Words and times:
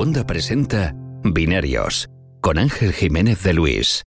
Segunda 0.00 0.26
presenta 0.26 0.94
Binarios 1.24 2.08
con 2.40 2.56
Ángel 2.56 2.94
Jiménez 2.94 3.42
de 3.42 3.52
Luis. 3.52 4.02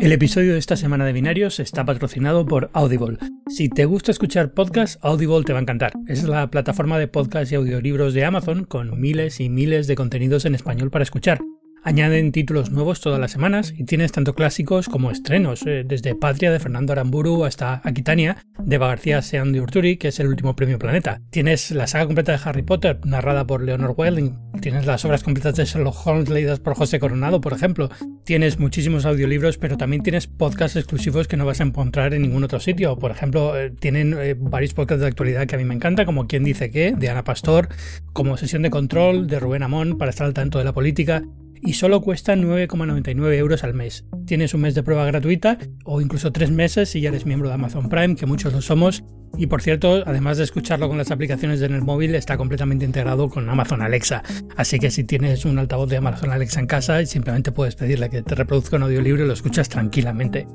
El 0.00 0.10
episodio 0.10 0.54
de 0.54 0.58
esta 0.58 0.76
semana 0.76 1.04
de 1.04 1.12
Binarios 1.12 1.60
está 1.60 1.84
patrocinado 1.84 2.44
por 2.46 2.68
Audible. 2.72 3.18
Si 3.48 3.68
te 3.68 3.84
gusta 3.84 4.10
escuchar 4.10 4.54
podcasts, 4.54 4.98
Audible 5.02 5.44
te 5.44 5.52
va 5.52 5.60
a 5.60 5.62
encantar. 5.62 5.92
Es 6.08 6.24
la 6.24 6.50
plataforma 6.50 6.98
de 6.98 7.06
podcasts 7.06 7.52
y 7.52 7.54
audiolibros 7.54 8.12
de 8.12 8.24
Amazon 8.24 8.64
con 8.64 9.00
miles 9.00 9.38
y 9.38 9.48
miles 9.48 9.86
de 9.86 9.94
contenidos 9.94 10.46
en 10.46 10.56
español 10.56 10.90
para 10.90 11.04
escuchar. 11.04 11.38
Añaden 11.86 12.32
títulos 12.32 12.72
nuevos 12.72 13.00
todas 13.00 13.20
las 13.20 13.30
semanas 13.30 13.72
y 13.78 13.84
tienes 13.84 14.10
tanto 14.10 14.34
clásicos 14.34 14.88
como 14.88 15.12
estrenos, 15.12 15.64
eh, 15.66 15.84
desde 15.86 16.16
Patria 16.16 16.50
de 16.50 16.58
Fernando 16.58 16.92
Aramburu 16.92 17.44
hasta 17.44 17.80
Aquitania 17.84 18.38
de 18.58 18.76
García 18.76 19.22
Sean 19.22 19.52
de 19.52 19.60
Urturi, 19.60 19.96
que 19.96 20.08
es 20.08 20.18
el 20.18 20.26
último 20.26 20.56
premio 20.56 20.80
Planeta. 20.80 21.22
Tienes 21.30 21.70
la 21.70 21.86
saga 21.86 22.06
completa 22.06 22.32
de 22.32 22.40
Harry 22.44 22.62
Potter, 22.62 22.98
narrada 23.06 23.46
por 23.46 23.62
Leonor 23.62 23.94
Welling. 23.96 24.36
Tienes 24.60 24.84
las 24.84 25.04
obras 25.04 25.22
completas 25.22 25.54
de 25.54 25.64
Sherlock 25.64 26.04
Holmes 26.04 26.28
leídas 26.28 26.58
por 26.58 26.74
José 26.74 26.98
Coronado, 26.98 27.40
por 27.40 27.52
ejemplo. 27.52 27.88
Tienes 28.24 28.58
muchísimos 28.58 29.06
audiolibros, 29.06 29.56
pero 29.56 29.76
también 29.76 30.02
tienes 30.02 30.26
podcasts 30.26 30.74
exclusivos 30.74 31.28
que 31.28 31.36
no 31.36 31.46
vas 31.46 31.60
a 31.60 31.64
encontrar 31.64 32.14
en 32.14 32.22
ningún 32.22 32.42
otro 32.42 32.58
sitio. 32.58 32.98
Por 32.98 33.12
ejemplo, 33.12 33.56
eh, 33.56 33.70
tienen 33.70 34.12
eh, 34.18 34.34
varios 34.36 34.74
podcasts 34.74 35.02
de 35.02 35.06
actualidad 35.06 35.46
que 35.46 35.54
a 35.54 35.58
mí 35.58 35.64
me 35.64 35.76
encanta, 35.76 36.04
como 36.04 36.26
Quién 36.26 36.42
dice 36.42 36.72
qué, 36.72 36.96
de 36.98 37.10
Ana 37.10 37.22
Pastor, 37.22 37.68
como 38.12 38.36
Sesión 38.36 38.62
de 38.62 38.70
Control, 38.70 39.28
de 39.28 39.38
Rubén 39.38 39.62
Amón, 39.62 39.98
para 39.98 40.10
estar 40.10 40.26
al 40.26 40.34
tanto 40.34 40.58
de 40.58 40.64
la 40.64 40.72
política 40.72 41.22
y 41.62 41.74
solo 41.74 42.00
cuesta 42.00 42.34
9,99 42.34 43.34
euros 43.34 43.64
al 43.64 43.74
mes. 43.74 44.04
Tienes 44.26 44.54
un 44.54 44.62
mes 44.62 44.74
de 44.74 44.82
prueba 44.82 45.04
gratuita 45.04 45.58
o 45.84 46.00
incluso 46.00 46.32
tres 46.32 46.50
meses 46.50 46.88
si 46.88 47.00
ya 47.00 47.08
eres 47.10 47.26
miembro 47.26 47.48
de 47.48 47.54
Amazon 47.54 47.88
Prime, 47.88 48.16
que 48.16 48.26
muchos 48.26 48.52
lo 48.52 48.60
somos. 48.60 49.04
Y 49.38 49.48
por 49.48 49.60
cierto, 49.60 50.02
además 50.06 50.38
de 50.38 50.44
escucharlo 50.44 50.88
con 50.88 50.98
las 50.98 51.10
aplicaciones 51.10 51.60
en 51.62 51.74
el 51.74 51.82
móvil, 51.82 52.14
está 52.14 52.36
completamente 52.36 52.84
integrado 52.84 53.28
con 53.28 53.48
Amazon 53.48 53.82
Alexa. 53.82 54.22
Así 54.56 54.78
que 54.78 54.90
si 54.90 55.04
tienes 55.04 55.44
un 55.44 55.58
altavoz 55.58 55.90
de 55.90 55.98
Amazon 55.98 56.30
Alexa 56.30 56.60
en 56.60 56.66
casa, 56.66 57.04
simplemente 57.04 57.52
puedes 57.52 57.76
pedirle 57.76 58.08
que 58.08 58.22
te 58.22 58.34
reproduzca 58.34 58.76
un 58.76 58.84
audiolibro 58.84 59.24
y 59.24 59.26
lo 59.26 59.34
escuchas 59.34 59.68
tranquilamente. 59.68 60.46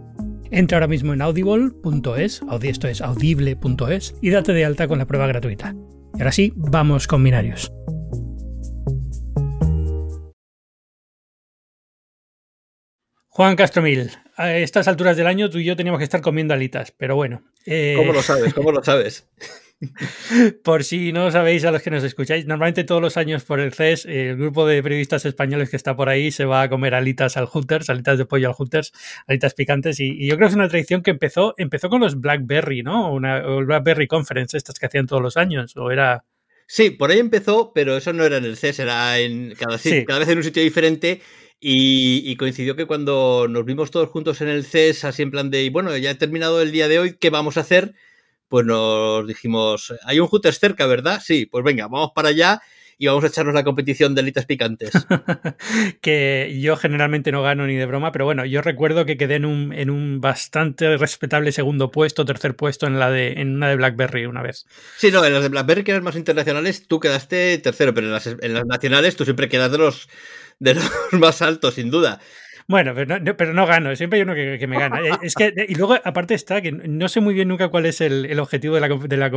Entra 0.50 0.78
ahora 0.78 0.88
mismo 0.88 1.14
en 1.14 1.22
audible.es, 1.22 2.42
esto 2.64 2.88
es 2.88 3.02
audible.es, 3.02 4.16
y 4.22 4.30
date 4.31 4.54
de 4.54 4.66
alta 4.66 4.88
con 4.88 5.00
la 5.00 5.06
prueba 5.06 5.28
gratuita. 5.28 5.76
Y 6.16 6.20
ahora 6.20 6.31
sí, 6.31 6.52
vamos 6.56 7.08
con 7.08 7.23
binarios. 7.23 7.72
Juan 13.34 13.56
Castromil, 13.56 14.12
a 14.36 14.58
estas 14.58 14.90
alturas 14.90 15.16
del 15.16 15.26
año 15.26 15.50
tú 15.50 15.58
y 15.58 15.64
yo 15.64 15.78
teníamos 15.78 16.00
que 16.00 16.04
estar 16.04 16.20
comiendo 16.20 16.54
alitas, 16.54 16.92
pero 16.92 17.16
bueno. 17.16 17.42
Eh, 17.66 17.94
¿Cómo 17.96 18.12
lo 18.12 18.22
sabes? 18.22 18.54
¿Cómo 18.54 18.73
lo 18.73 18.84
sabes? 18.84 19.26
por 20.66 20.84
si 20.84 21.14
no 21.14 21.32
sabéis 21.32 21.64
a 21.64 21.72
los 21.72 21.82
que 21.82 21.92
nos 21.92 22.04
escucháis, 22.04 22.46
normalmente 22.46 22.84
todos 22.84 23.02
los 23.02 23.16
años 23.16 23.46
por 23.46 23.62
el 23.62 23.72
CES, 23.73 24.06
el 24.06 24.36
grupo 24.36 24.68
de 24.68 24.84
periodistas 24.84 25.23
españoles 25.23 25.70
que 25.70 25.78
está 25.78 25.96
por 25.96 26.10
ahí 26.10 26.30
se 26.32 26.44
va 26.44 26.64
a 26.64 26.70
comer 26.70 26.94
alitas 26.94 27.38
al 27.38 27.46
Hooters, 27.46 27.90
alitas 27.90 28.18
de 28.18 28.26
pollo 28.26 28.50
al 28.50 28.54
Hooters, 28.54 28.92
alitas 29.28 29.54
picantes, 29.54 30.02
y, 30.02 30.28
yo 30.28 30.36
creo 30.36 30.50
que 30.50 30.52
es 30.52 30.56
una 30.56 30.68
tradición 30.68 31.02
que 31.02 31.12
empezó, 31.12 31.54
empezó 31.58 31.88
con 31.88 32.02
los 32.02 32.20
Blackberry, 32.20 32.84
¿no? 32.84 33.14
Una, 33.14 33.40
Blackberry 33.40 34.08
Conference, 34.08 34.58
estas 34.58 34.78
que 34.78 34.88
hacían 34.88 35.08
todos 35.08 35.22
los 35.22 35.38
años, 35.38 35.78
o 35.78 35.90
era... 35.90 36.26
Sí, 36.68 36.90
por 36.90 37.12
ahí 37.12 37.20
empezó, 37.20 37.72
pero 37.73 37.95
eso 37.95 38.12
no 38.12 38.26
era 38.26 38.38
en 38.38 38.45
el 38.45 38.58
CES, 38.58 38.80
era 38.80 39.20
en 39.20 39.56
cada, 39.56 39.80
cada 40.06 40.20
vez 40.20 40.28
en 40.28 40.38
un 40.38 40.44
sitio 40.44 40.62
diferente 40.62 41.22
y, 41.64 42.36
coincidió 42.38 42.76
que 42.76 42.88
cuando 42.88 43.45
nos 43.48 43.66
vimos 43.66 43.92
todos 43.92 44.09
juntos 44.09 44.42
en 44.42 44.48
el 44.48 44.66
CES, 44.66 45.06
así 45.06 45.22
en 45.22 45.30
plan 45.30 45.52
de, 45.52 45.70
bueno, 45.70 45.95
ya 45.95 46.09
he 46.09 46.16
terminado 46.16 46.59
el 46.59 46.72
día 46.72 46.88
de 46.88 46.98
hoy, 46.98 47.17
¿qué 47.20 47.30
vamos 47.30 47.58
a 47.58 47.62
hacer? 47.62 47.94
Pues 48.48 48.66
nos 48.66 49.28
dijimos, 49.28 49.94
hay 50.04 50.20
un 50.20 50.28
Hooters 50.28 50.59
cerca, 50.59 50.88
¿verdad? 50.88 51.22
Sí, 51.23 51.45
pues 51.45 51.64
venga, 51.64 51.88
vamos 51.88 52.12
para 52.16 52.30
allá 52.30 52.62
y 52.98 53.06
vamos 53.06 53.23
a 53.23 53.28
echarnos 53.28 53.54
la 53.54 53.64
competición 53.64 54.16
de 54.16 54.22
alitas 54.22 54.48
picantes. 54.48 54.92
que 56.02 56.58
yo 56.60 56.77
generalmente 56.77 57.32
no 57.32 57.44
gano 57.44 57.67
ni 57.67 57.76
de 57.76 57.86
broma, 57.86 58.11
pero 58.11 58.26
bueno, 58.26 58.43
yo 58.45 58.64
recuerdo 58.64 59.05
que 59.05 59.17
quedé 59.17 59.36
en 59.36 59.45
un, 59.45 59.72
en 59.72 59.92
un 59.92 60.20
bastante 60.20 60.98
respetable 60.98 61.52
segundo 61.52 61.92
puesto, 61.92 62.26
tercer 62.26 62.55
puesto 62.55 62.88
en 62.88 62.98
la 62.98 63.11
de 63.11 63.33
en 63.33 63.55
una 63.55 63.70
de 63.70 63.76
BlackBerry 63.76 64.26
una 64.26 64.42
vez. 64.42 64.66
Sí, 64.98 65.11
no, 65.11 65.23
en 65.23 65.33
las 65.33 65.43
de 65.43 65.49
BlackBerry 65.49 65.83
que 65.83 65.92
eran 65.92 66.04
más 66.04 66.16
internacionales 66.16 66.88
tú 66.88 66.99
quedaste 66.99 67.60
tercero, 67.60 67.93
pero 67.93 68.08
en 68.08 68.14
las, 68.14 68.28
en 68.28 68.54
las 68.54 68.66
nacionales 68.66 69.16
tú 69.16 69.26
siempre 69.26 69.48
quedas 69.48 69.72
de 69.72 69.78
los 69.78 70.08
de 70.61 70.76
los 70.76 70.89
más 71.11 71.42
altos, 71.42 71.73
sin 71.73 71.92
duda. 71.92 72.22
Bueno, 72.67 72.94
pero 72.95 73.20
no, 73.20 73.36
pero 73.36 73.54
no, 73.54 73.66
gano, 73.66 73.94
siempre 73.98 74.17
hay 74.17 74.23
uno 74.23 74.33
que, 74.33 74.66
me 74.67 74.80
gana. 74.80 75.02
Eh, 75.02 75.10
es 75.23 75.36
que, 75.36 75.54
y 75.67 75.76
luego, 75.76 75.98
aparte 76.05 76.36
está 76.36 76.61
que 76.61 76.72
no 76.72 77.10
sé 77.10 77.20
muy 77.20 77.33
bien 77.33 77.49
nunca 77.49 77.67
cuál 77.67 77.86
es 77.86 77.99
el, 77.99 78.39
objetivo 78.39 78.76
de 78.76 78.82
la, 78.82 78.88
de, 78.88 79.17
la, 79.17 79.30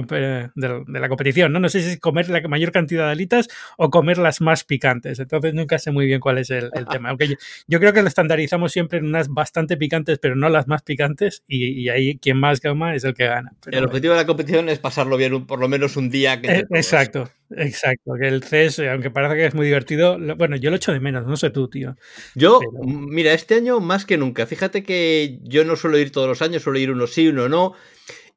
de 0.87 1.01
la, 1.01 1.09
competición, 1.09 1.53
¿no? 1.53 1.59
No 1.59 1.69
sé 1.69 1.81
si 1.81 1.91
es 1.93 1.99
comer 1.99 2.29
la 2.29 2.47
mayor 2.47 2.71
cantidad 2.71 3.07
de 3.07 3.13
alitas 3.13 3.49
o 3.77 3.91
comer 3.91 4.19
las 4.19 4.41
más 4.41 4.63
picantes. 4.63 5.19
Entonces 5.19 5.53
nunca 5.53 5.81
sé 5.81 5.91
muy 5.91 6.07
bien 6.07 6.21
cuál 6.21 6.39
es 6.39 6.51
el, 6.51 6.71
tema. 6.91 7.09
Aunque 7.09 7.37
yo, 7.67 7.81
creo 7.81 7.93
que 7.93 8.03
lo 8.03 8.09
estandarizamos 8.09 8.71
siempre 8.71 8.99
en 8.99 9.07
unas 9.07 9.29
bastante 9.29 9.77
picantes, 9.77 10.19
pero 10.21 10.37
no 10.37 10.49
las 10.49 10.69
más 10.69 10.83
picantes, 10.83 11.43
y, 11.49 11.89
ahí 11.89 12.19
quien 12.19 12.39
más 12.39 12.61
gama 12.61 12.95
es 12.95 13.03
el 13.03 13.15
que 13.15 13.27
gana. 13.27 13.53
el 13.67 13.85
objetivo 13.85 14.13
de 14.15 14.21
la 14.21 14.27
competición 14.27 14.69
es 14.69 14.79
pasarlo 14.79 15.17
bien 15.17 15.47
por 15.47 15.59
lo 15.59 15.67
menos 15.67 15.97
un 15.97 16.09
día. 16.11 16.41
Que 16.41 16.53
eh, 16.53 16.67
exacto. 16.71 17.31
Exacto, 17.51 18.13
que 18.19 18.29
el 18.29 18.43
CES, 18.43 18.79
aunque 18.91 19.11
parece 19.11 19.35
que 19.37 19.47
es 19.47 19.55
muy 19.55 19.67
divertido, 19.67 20.19
bueno, 20.37 20.57
yo 20.57 20.71
lo 20.71 20.77
echo 20.77 20.93
de 20.93 21.01
menos, 21.01 21.27
no 21.27 21.37
sé 21.37 21.51
tú, 21.51 21.69
tío. 21.69 21.97
Yo, 22.35 22.61
mira, 22.83 23.33
este 23.33 23.55
año 23.57 23.81
más 23.81 24.07
que 24.07 24.17
nunca, 24.17 24.47
fíjate 24.47 24.83
que 24.83 25.39
yo 25.43 25.65
no 25.65 25.77
suelo 25.77 25.99
ir 25.99 26.11
todos 26.11 26.27
los 26.29 26.43
años, 26.43 26.63
suelo 26.63 26.79
ir 26.79 26.91
uno 26.91 27.07
sí, 27.07 27.29
uno 27.29 27.49
no, 27.49 27.75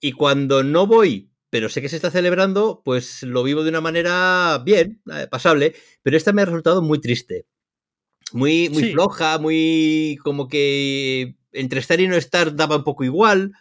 y 0.02 0.12
cuando 0.14 0.64
no 0.64 0.88
voy, 0.88 1.32
pero 1.50 1.70
sé 1.70 1.82
que 1.82 1.90
se 1.90 1.96
está 1.96 2.12
celebrando, 2.12 2.82
pues 2.84 3.24
lo 3.24 3.44
vivo 3.44 3.64
de 3.64 3.70
una 3.70 3.82
manera 3.82 4.62
bien, 4.66 5.02
eh, 5.14 5.28
pasable, 5.30 5.74
pero 6.04 6.18
esta 6.18 6.34
me 6.34 6.42
ha 6.42 6.46
resultado 6.46 6.82
muy 6.82 7.00
triste. 7.00 7.46
Muy, 8.34 8.70
muy 8.70 8.92
floja, 8.92 9.38
muy 9.40 10.18
como 10.22 10.50
que 10.50 11.36
entre 11.54 11.80
estar 11.80 12.00
y 12.02 12.08
no 12.10 12.16
estar 12.18 12.56
daba 12.56 12.76
un 12.78 12.84
poco 12.84 13.06
igual. 13.06 13.54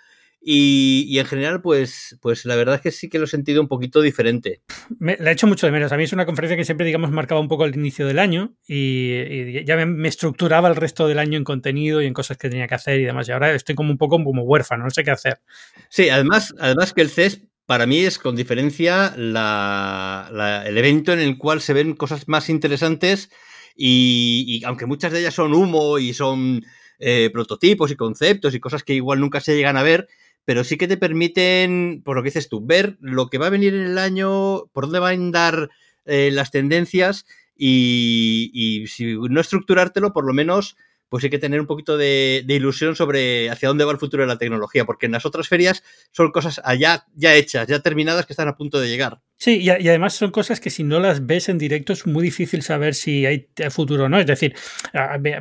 Y, 0.48 1.18
en 1.18 1.26
general, 1.26 1.60
pues, 1.60 2.16
pues 2.22 2.44
la 2.44 2.54
verdad 2.54 2.76
es 2.76 2.80
que 2.80 2.92
sí 2.92 3.08
que 3.08 3.18
lo 3.18 3.24
he 3.24 3.26
sentido 3.26 3.60
un 3.60 3.66
poquito 3.66 4.00
diferente. 4.00 4.62
Me, 4.96 5.16
la 5.18 5.30
he 5.30 5.32
hecho 5.32 5.48
mucho 5.48 5.66
de 5.66 5.72
menos. 5.72 5.90
A 5.90 5.96
mí 5.96 6.04
es 6.04 6.12
una 6.12 6.24
conferencia 6.24 6.56
que 6.56 6.64
siempre, 6.64 6.86
digamos, 6.86 7.10
marcaba 7.10 7.40
un 7.40 7.48
poco 7.48 7.64
el 7.64 7.74
inicio 7.74 8.06
del 8.06 8.20
año 8.20 8.54
y, 8.64 9.64
ya 9.64 9.74
me, 9.84 10.06
estructuraba 10.06 10.68
el 10.68 10.76
resto 10.76 11.08
del 11.08 11.18
año 11.18 11.36
en 11.36 11.42
contenido 11.42 12.00
y 12.00 12.06
en 12.06 12.14
cosas 12.14 12.36
que 12.36 12.48
tenía 12.48 12.68
que 12.68 12.76
hacer 12.76 13.00
y 13.00 13.04
demás. 13.04 13.28
Y 13.28 13.32
ahora 13.32 13.52
estoy 13.54 13.74
como 13.74 13.90
un 13.90 13.98
poco 13.98 14.22
como 14.22 14.42
huérfano, 14.42 14.84
no 14.84 14.90
sé 14.90 15.02
qué 15.02 15.10
hacer. 15.10 15.40
Sí, 15.88 16.10
además, 16.10 16.54
además 16.60 16.92
que 16.92 17.00
el 17.00 17.10
CES 17.10 17.40
para 17.66 17.86
mí 17.86 17.98
es 17.98 18.20
con 18.20 18.36
diferencia 18.36 19.14
el 19.16 20.78
evento 20.78 21.12
en 21.12 21.18
el 21.18 21.38
cual 21.38 21.60
se 21.60 21.72
ven 21.72 21.96
cosas 21.96 22.28
más 22.28 22.48
interesantes 22.50 23.30
y, 23.74 24.62
aunque 24.64 24.86
muchas 24.86 25.10
de 25.10 25.18
ellas 25.18 25.34
son 25.34 25.54
humo 25.54 25.98
y 25.98 26.14
son 26.14 26.64
eh, 27.00 27.30
prototipos 27.32 27.90
y 27.90 27.96
conceptos 27.96 28.54
y 28.54 28.60
cosas 28.60 28.84
que 28.84 28.94
igual 28.94 29.18
nunca 29.18 29.40
se 29.40 29.56
llegan 29.56 29.76
a 29.76 29.82
ver, 29.82 30.06
pero 30.46 30.64
sí 30.64 30.78
que 30.78 30.88
te 30.88 30.96
permiten, 30.96 32.00
por 32.04 32.16
lo 32.16 32.22
que 32.22 32.28
dices 32.28 32.48
tú, 32.48 32.64
ver 32.64 32.96
lo 33.00 33.28
que 33.28 33.36
va 33.36 33.48
a 33.48 33.50
venir 33.50 33.74
en 33.74 33.82
el 33.82 33.98
año, 33.98 34.66
por 34.72 34.84
dónde 34.84 35.00
van 35.00 35.10
a 35.10 35.24
andar 35.24 35.70
eh, 36.06 36.30
las 36.32 36.52
tendencias 36.52 37.26
y, 37.56 38.84
si 38.86 39.16
no 39.16 39.40
estructurártelo, 39.40 40.12
por 40.12 40.24
lo 40.24 40.32
menos 40.32 40.76
pues 41.08 41.22
hay 41.22 41.30
que 41.30 41.38
tener 41.38 41.60
un 41.60 41.66
poquito 41.66 41.96
de, 41.96 42.44
ilusión 42.48 42.96
sobre 42.96 43.50
hacia 43.50 43.68
dónde 43.68 43.84
va 43.84 43.92
el 43.92 43.98
futuro 43.98 44.22
de 44.22 44.28
la 44.28 44.38
tecnología, 44.38 44.84
porque 44.84 45.06
en 45.06 45.12
las 45.12 45.26
otras 45.26 45.48
ferias 45.48 45.82
son 46.12 46.30
cosas 46.30 46.60
allá 46.64 47.06
ya 47.14 47.34
hechas, 47.34 47.66
ya 47.66 47.80
terminadas 47.80 48.26
que 48.26 48.32
están 48.32 48.48
a 48.48 48.56
punto 48.56 48.80
de 48.80 48.88
llegar. 48.88 49.20
Sí, 49.38 49.60
y, 49.60 49.69
además 49.70 50.14
son 50.14 50.30
cosas 50.30 50.60
que 50.60 50.70
si 50.70 50.82
no 50.82 50.98
las 50.98 51.26
ves 51.26 51.48
en 51.50 51.58
directo 51.58 51.92
es 51.92 52.06
muy 52.06 52.22
difícil 52.22 52.62
saber 52.62 52.94
si 52.94 53.26
hay 53.26 53.48
futuro 53.70 54.04
o 54.04 54.08
no. 54.08 54.19
Es 54.19 54.26
decir, 54.26 54.54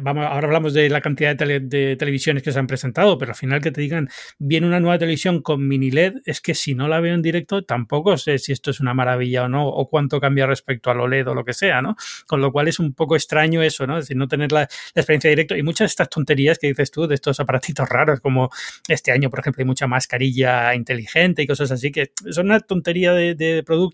vamos, 0.01 0.25
ahora 0.25 0.47
hablamos 0.47 0.73
de 0.73 0.89
la 0.89 1.01
cantidad 1.01 1.35
de, 1.35 1.95
televisiones 1.97 2.43
que 2.43 2.51
se 2.51 2.59
han 2.59 2.67
presentado, 2.67 3.17
pero 3.17 3.31
al 3.31 3.37
final 3.37 3.61
que 3.61 3.71
te 3.71 3.81
digan, 3.81 4.09
viene 4.37 4.67
una 4.67 4.79
nueva 4.81 4.97
televisión 4.97 5.41
con 5.41 5.65
mini 5.67 5.91
LED, 5.91 6.15
es 6.25 6.41
que 6.41 6.55
si 6.55 6.75
no 6.75 6.87
la 6.87 6.99
veo 6.99 7.13
en 7.13 7.21
directo 7.21 7.63
tampoco 7.63 8.17
sé 8.17 8.37
si 8.37 8.51
esto 8.51 8.71
es 8.71 8.79
una 8.79 8.93
maravilla 8.93 9.43
o 9.43 9.47
no, 9.47 9.67
o 9.67 9.89
cuánto 9.89 10.19
cambia 10.19 10.45
respecto 10.45 10.91
al 10.91 10.99
OLED 10.99 11.29
o 11.29 11.33
lo 11.33 11.45
que 11.45 11.53
sea, 11.53 11.81
¿no? 11.81 11.95
Con 12.27 12.41
lo 12.41 12.51
cual 12.51 12.67
es 12.67 12.79
un 12.79 12.93
poco 12.93 13.15
extraño 13.15 13.61
eso, 13.63 13.87
¿no? 13.87 13.97
Es 13.97 14.05
decir, 14.05 14.17
no 14.17 14.27
tener 14.27 14.51
la, 14.51 14.63
experiencia 14.93 15.29
de 15.29 15.35
directo 15.35 15.55
y 15.55 15.63
muchas 15.63 15.85
de 15.85 15.87
estas 15.87 16.09
tonterías 16.09 16.59
que 16.59 16.67
dices 16.67 16.91
tú, 16.91 17.07
de 17.07 17.15
estos 17.15 17.39
aparatitos 17.39 17.87
raros, 17.87 18.19
como 18.19 18.49
este 18.87 19.11
año, 19.11 19.29
por 19.29 19.39
ejemplo, 19.39 19.61
hay 19.61 19.65
mucha 19.65 19.87
mascarilla 19.87 20.73
inteligente 20.75 21.41
y 21.41 21.47
cosas 21.47 21.71
así, 21.71 21.91
que 21.91 22.11
son 22.29 22.47
una 22.47 22.59
tontería 22.59 23.13
de, 23.13 23.63
producto, 23.65 23.84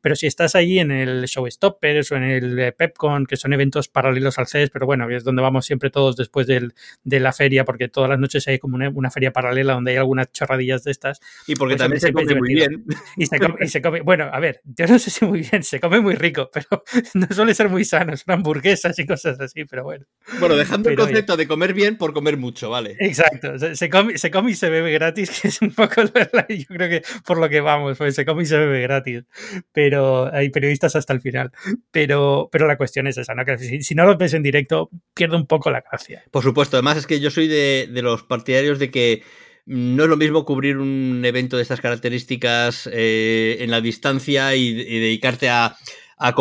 pero 0.00 0.16
si 0.16 0.26
estás 0.26 0.54
ahí 0.54 0.78
en 0.78 0.90
el 0.90 1.24
Showstoppers 1.24 2.12
o 2.12 2.16
en 2.16 2.24
el 2.24 2.58
eh, 2.58 2.72
Pepcon, 2.72 3.26
que 3.26 3.36
son 3.36 3.52
eventos 3.52 3.88
paralelos 3.88 4.38
al 4.38 4.46
CES, 4.46 4.70
pero 4.70 4.86
bueno, 4.86 5.08
es 5.10 5.24
donde 5.24 5.42
vamos 5.42 5.66
siempre 5.66 5.90
todos 5.90 6.16
después 6.16 6.46
del, 6.46 6.74
de 7.04 7.20
la 7.20 7.32
feria, 7.32 7.64
porque 7.64 7.88
todas 7.88 8.10
las 8.10 8.18
noches 8.18 8.46
hay 8.48 8.58
como 8.58 8.76
una, 8.76 9.10
feria 9.10 9.32
paralela 9.32 9.74
donde 9.74 9.92
hay 9.92 9.96
algunas 9.98 10.30
chorradillas 10.32 10.84
de 10.84 10.90
estas. 10.90 11.20
Y 11.46 11.54
porque 11.56 11.74
pues 11.74 11.82
también 11.82 12.00
se 12.00 12.12
come 12.12 12.34
muy 12.34 12.54
bien. 12.54 12.84
Y 13.16 13.26
se, 13.68 13.82
come, 13.82 14.00
bueno, 14.00 14.30
a 14.32 14.40
ver, 14.40 14.60
yo 14.64 14.86
no 14.86 14.98
sé 14.98 15.10
si 15.10 15.24
muy 15.24 15.40
bien, 15.40 15.62
se 15.62 15.80
come 15.80 16.00
muy 16.00 16.14
rico, 16.14 16.50
pero 16.52 16.84
no 17.14 17.26
suele 17.30 17.54
ser 17.54 17.68
muy 17.68 17.84
sano, 17.84 18.16
son 18.16 18.34
hamburguesas 18.34 18.98
y 18.98 19.06
cosas 19.06 19.38
así, 19.40 19.64
pero 19.64 19.84
bueno. 19.84 20.06
Bueno, 20.38 20.56
dejando 20.56 20.90
el 20.90 20.96
concepto 20.96 21.36
de 21.36 21.46
comer 21.46 21.74
bien 21.74 21.96
por 21.96 22.12
comer 22.12 22.36
mucho, 22.36 22.70
¿vale? 22.70 22.96
Exacto, 22.98 23.58
se, 23.58 23.90
come, 23.90 24.18
se 24.18 24.30
come 24.30 24.52
y 24.52 24.54
se 24.54 24.70
bebe 24.70 24.92
gratis, 24.92 25.30
que 25.42 25.48
es 25.48 25.62
un 25.62 25.72
poco, 25.72 26.02
yo 26.02 26.66
creo 26.68 26.88
que 26.88 27.02
por 27.24 27.38
lo 27.38 27.48
que 27.48 27.60
vamos, 27.60 27.98
pues 27.98 28.14
se 28.14 28.24
come 28.24 28.42
y 28.42 28.46
se 28.46 28.58
bebe 28.58 28.82
gratis. 28.82 29.21
Pero 29.72 30.32
hay 30.32 30.50
periodistas 30.50 30.96
hasta 30.96 31.12
el 31.12 31.20
final. 31.20 31.52
Pero, 31.90 32.48
pero 32.50 32.66
la 32.66 32.76
cuestión 32.76 33.06
es 33.06 33.18
esa, 33.18 33.34
¿no? 33.34 33.44
Que 33.44 33.58
si, 33.58 33.94
no 33.94 34.04
lo 34.06 34.16
ves 34.16 34.34
en 34.34 34.42
directo, 34.42 34.90
pierde 35.14 35.36
un 35.36 35.46
poco 35.46 35.70
la 35.70 35.80
gracia. 35.80 36.24
Por 36.30 36.42
supuesto, 36.42 36.76
además 36.76 36.98
es 36.98 37.06
que 37.06 37.20
yo 37.20 37.30
soy 37.30 37.48
de, 37.48 37.88
los 38.02 38.22
partidarios 38.22 38.78
de 38.78 38.90
que 38.90 39.22
no 39.64 40.04
es 40.04 40.08
lo 40.08 40.16
mismo 40.16 40.44
cubrir 40.44 40.78
un 40.78 41.22
evento 41.24 41.56
de 41.56 41.62
estas 41.62 41.80
características 41.80 42.88
eh, 42.92 43.58
en 43.60 43.70
la 43.70 43.80
distancia 43.80 44.54
y, 44.56 44.74
dedicarte 44.74 45.48
a, 45.48 45.76
a 46.18 46.34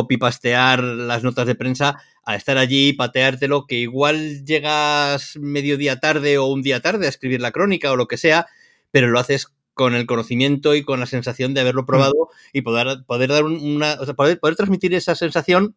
las 0.81 1.23
notas 1.23 1.47
de 1.47 1.55
prensa 1.55 2.01
a 2.23 2.35
estar 2.35 2.57
allí, 2.57 2.93
pateártelo, 2.93 3.65
que 3.65 3.75
igual 3.75 4.45
llegas 4.45 5.37
medio 5.39 5.77
día 5.77 5.99
tarde 5.99 6.37
o 6.37 6.45
un 6.45 6.61
día 6.61 6.79
tarde 6.79 7.07
a 7.07 7.09
escribir 7.09 7.41
la 7.41 7.51
crónica 7.51 7.91
o 7.91 7.95
lo 7.95 8.07
que 8.07 8.17
sea, 8.17 8.47
pero 8.91 9.07
lo 9.07 9.19
haces 9.19 9.47
con 9.73 9.95
el 9.95 10.05
conocimiento 10.05 10.75
y 10.75 10.83
con 10.83 10.99
la 10.99 11.05
sensación 11.05 11.53
de 11.53 11.61
haberlo 11.61 11.83
mm. 11.83 11.85
probado 11.85 12.29
y 12.53 12.61
poder, 12.61 13.03
poder 13.05 13.29
dar 13.29 13.43
una, 13.43 13.97
poder, 14.15 14.39
poder 14.39 14.55
transmitir 14.55 14.93
esa 14.93 15.15
sensación 15.15 15.75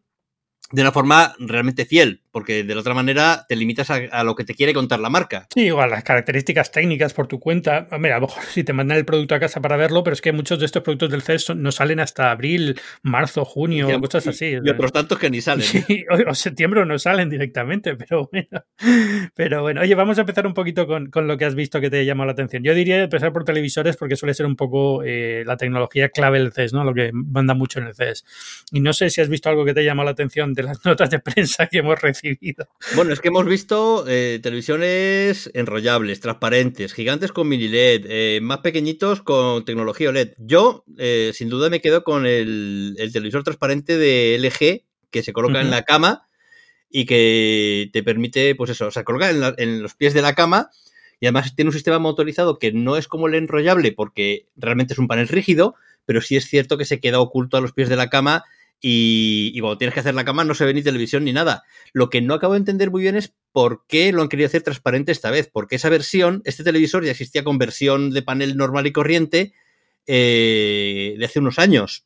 de 0.71 0.81
una 0.81 0.91
forma 0.91 1.35
realmente 1.39 1.85
fiel, 1.85 2.23
porque 2.35 2.65
de 2.65 2.75
la 2.75 2.81
otra 2.81 2.93
manera 2.93 3.45
te 3.47 3.55
limitas 3.55 3.89
a, 3.89 4.23
lo 4.25 4.35
que 4.35 4.43
te 4.43 4.55
quiere 4.55 4.73
contar 4.73 4.99
la 4.99 5.09
marca. 5.09 5.47
Sí, 5.53 5.67
igual 5.67 5.89
las 5.89 6.03
características 6.03 6.69
técnicas 6.69 7.13
por 7.13 7.27
tu 7.27 7.39
cuenta. 7.39 7.87
Mira, 7.97 8.17
a 8.17 8.19
lo 8.19 8.27
mejor 8.27 8.43
si 8.51 8.65
te 8.65 8.73
mandan 8.73 8.97
el 8.97 9.05
producto 9.05 9.35
a 9.35 9.39
casa 9.39 9.61
para 9.61 9.77
verlo, 9.77 10.03
pero 10.03 10.15
es 10.15 10.19
que 10.19 10.33
muchos 10.33 10.59
de 10.59 10.65
estos 10.65 10.83
productos 10.83 11.11
del 11.11 11.21
CES 11.21 11.55
no 11.55 11.71
salen 11.71 12.01
hasta 12.01 12.31
abril, 12.31 12.77
marzo, 13.03 13.45
junio, 13.45 13.89
y, 13.89 14.01
cosas 14.01 14.27
así. 14.27 14.47
Y, 14.47 14.69
otros 14.69 14.91
tantos 14.91 15.17
que 15.17 15.29
ni 15.29 15.39
salen. 15.39 15.65
Sí, 15.65 16.03
o, 16.27 16.35
septiembre 16.35 16.85
no 16.85 16.99
salen 16.99 17.29
directamente, 17.29 17.95
pero 17.95 18.29
bueno. 18.29 18.65
Pero 19.33 19.61
bueno, 19.61 19.79
oye, 19.79 19.95
vamos 19.95 20.17
a 20.17 20.21
empezar 20.21 20.45
un 20.45 20.53
poquito 20.53 20.87
con, 20.87 21.09
lo 21.13 21.37
que 21.37 21.45
has 21.45 21.55
visto 21.55 21.79
que 21.79 21.89
te 21.89 22.03
llamado 22.03 22.25
la 22.25 22.33
atención. 22.33 22.63
Yo 22.63 22.73
diría 22.73 23.01
empezar 23.01 23.31
por 23.31 23.45
televisores 23.45 23.95
porque 23.95 24.17
suele 24.17 24.33
ser 24.33 24.45
un 24.45 24.57
poco 24.57 25.03
eh, 25.05 25.43
la 25.45 25.55
tecnología 25.55 26.09
clave 26.09 26.39
del 26.39 26.51
CES, 26.51 26.73
¿no? 26.73 26.83
Lo 26.83 26.93
que 26.93 27.11
manda 27.13 27.53
mucho 27.53 27.79
en 27.79 27.87
el 27.87 27.95
CES. 27.95 28.25
Y 28.73 28.81
no 28.81 28.91
sé 28.91 29.09
si 29.09 29.21
has 29.21 29.29
visto 29.29 29.47
algo 29.47 29.63
que 29.63 29.73
te 29.73 29.85
llamado 29.85 30.07
la 30.07 30.11
atención 30.11 30.53
de 30.53 30.63
las 30.63 30.83
notas 30.83 31.09
de 31.09 31.19
prensa 31.19 31.67
que 31.67 31.77
hemos 31.77 32.01
recibido. 32.01 32.24
Bueno, 32.95 33.13
es 33.13 33.21
que 33.21 33.27
hemos 33.29 33.45
visto 33.45 34.05
eh, 34.07 34.39
televisiones 34.41 35.49
enrollables, 35.53 36.19
transparentes, 36.19 36.93
gigantes 36.93 37.31
con 37.31 37.47
mini 37.47 37.67
LED, 37.67 38.05
eh, 38.07 38.39
más 38.41 38.59
pequeñitos 38.59 39.21
con 39.21 39.65
tecnología 39.65 40.09
OLED. 40.09 40.33
Yo, 40.37 40.83
eh, 40.97 41.31
sin 41.33 41.49
duda, 41.49 41.69
me 41.69 41.81
quedo 41.81 42.03
con 42.03 42.25
el, 42.25 42.95
televisor 43.13 43.43
transparente 43.43 43.97
de 43.97 44.37
LG 44.39 44.83
que 45.11 45.23
se 45.23 45.33
coloca 45.33 45.61
en 45.61 45.69
la 45.69 45.83
cama 45.83 46.27
y 46.89 47.05
que 47.05 47.89
te 47.93 48.03
permite, 48.03 48.55
pues 48.55 48.71
eso, 48.71 48.87
o 48.87 48.91
sea, 48.91 49.03
coloca 49.03 49.29
en, 49.29 49.41
en 49.57 49.81
los 49.81 49.95
pies 49.95 50.13
de 50.13 50.21
la 50.21 50.33
cama 50.33 50.69
y 51.19 51.27
además 51.27 51.55
tiene 51.55 51.69
un 51.69 51.73
sistema 51.73 51.99
motorizado 51.99 52.59
que 52.59 52.71
no 52.73 52.97
es 52.97 53.07
como 53.07 53.27
el 53.27 53.35
enrollable 53.35 53.91
porque 53.91 54.47
realmente 54.55 54.93
es 54.93 54.99
un 54.99 55.07
panel 55.07 55.27
rígido, 55.27 55.75
pero 56.05 56.21
sí 56.21 56.35
es 56.35 56.45
cierto 56.45 56.77
que 56.77 56.85
se 56.85 56.99
queda 56.99 57.19
oculto 57.19 57.57
a 57.57 57.61
los 57.61 57.71
pies 57.71 57.89
de 57.89 57.95
la 57.95 58.09
cama 58.09 58.43
y, 58.81 59.59
cuando 59.59 59.77
tienes 59.77 59.93
que 59.93 60.01
hacer 60.01 60.15
la 60.15 60.25
cama 60.25 60.43
no 60.43 60.53
se 60.53 60.65
ve 60.65 60.73
ni 60.73 60.83
televisión 60.83 61.23
ni 61.23 61.33
nada. 61.33 61.63
Lo 61.93 62.09
que 62.09 62.21
no 62.21 62.33
acabo 62.33 62.53
de 62.53 62.59
entender 62.59 62.91
muy 62.91 63.01
bien 63.01 63.15
es 63.15 63.33
por 63.51 63.85
qué 63.87 64.11
lo 64.11 64.21
han 64.21 64.29
querido 64.29 64.47
hacer 64.47 64.61
transparente 64.61 65.11
esta 65.11 65.31
vez, 65.31 65.49
porque 65.51 65.75
esa 65.75 65.89
versión, 65.89 66.41
este 66.45 66.63
televisor 66.63 67.03
ya 67.03 67.11
existía 67.11 67.43
con 67.43 67.57
versión 67.57 68.11
de 68.11 68.21
panel 68.21 68.57
normal 68.57 68.87
y 68.87 68.91
corriente 68.91 69.53
eh, 70.07 71.15
de 71.17 71.25
hace 71.25 71.39
unos 71.39 71.59
años. 71.59 72.05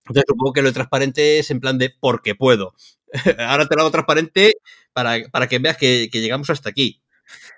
Entonces 0.00 0.24
supongo 0.26 0.52
que 0.54 0.62
lo 0.62 0.72
transparente 0.72 1.38
es 1.38 1.50
en 1.50 1.60
plan 1.60 1.78
de 1.78 1.94
porque 2.00 2.34
puedo. 2.34 2.74
Ahora 3.38 3.66
te 3.66 3.76
lo 3.76 3.82
hago 3.82 3.90
transparente 3.90 4.54
para, 4.92 5.48
que 5.48 5.58
veas 5.58 5.76
que 5.76 6.08
llegamos 6.12 6.50
hasta 6.50 6.70
aquí. 6.70 7.02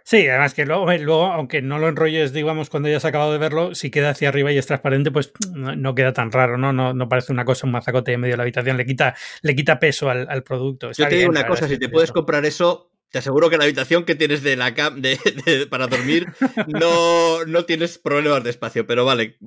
Sí, 0.05 0.27
además 0.29 0.55
que 0.55 0.67
luego, 0.67 0.91
luego, 0.93 1.27
aunque 1.27 1.63
no 1.63 1.79
lo 1.79 1.89
enrolles, 1.89 2.33
digamos, 2.33 2.71
cuando 2.71 2.89
ya 2.89 2.97
has 2.97 3.05
acabado 3.05 3.33
de 3.33 3.39
verlo, 3.39 3.75
si 3.75 3.91
queda 3.91 4.11
hacia 4.11 4.29
arriba 4.29 4.51
y 4.53 4.59
es 4.59 4.67
transparente, 4.67 5.11
pues 5.11 5.33
no, 5.53 5.95
queda 5.95 6.13
tan 6.13 6.33
raro, 6.33 6.59
¿no? 6.59 6.73
¿no? 6.73 6.93
No 6.95 7.09
parece 7.09 7.33
una 7.33 7.45
cosa, 7.45 7.67
un 7.67 7.73
mazacote 7.73 8.13
en 8.13 8.21
medio 8.21 8.33
de 8.33 8.39
la 8.39 8.43
habitación, 8.43 8.77
le 8.77 8.87
quita, 8.87 9.15
le 9.43 9.55
quita 9.55 9.79
peso 9.79 10.11
al, 10.11 10.43
producto. 10.43 10.91
Yo 10.93 11.09
te 11.09 11.17
digo 11.17 11.31
una 11.31 11.47
cosa, 11.47 11.69
si 11.69 11.79
te 11.79 11.89
puedes 11.89 12.13
comprar 12.13 12.45
eso, 12.45 12.91
te 13.11 13.19
aseguro 13.19 13.51
que 13.51 13.59
la 13.59 13.65
habitación 13.65 14.05
que 14.05 14.15
tienes 14.15 14.43
de 14.43 14.57
la 14.57 14.71
de, 14.71 15.67
para 15.71 15.87
dormir 15.87 16.29
no, 16.69 17.45
no 17.45 17.65
tienes 17.65 17.99
problemas 17.99 18.43
de 18.45 18.51
espacio, 18.51 18.87
pero 18.87 19.05
vale, 19.05 19.39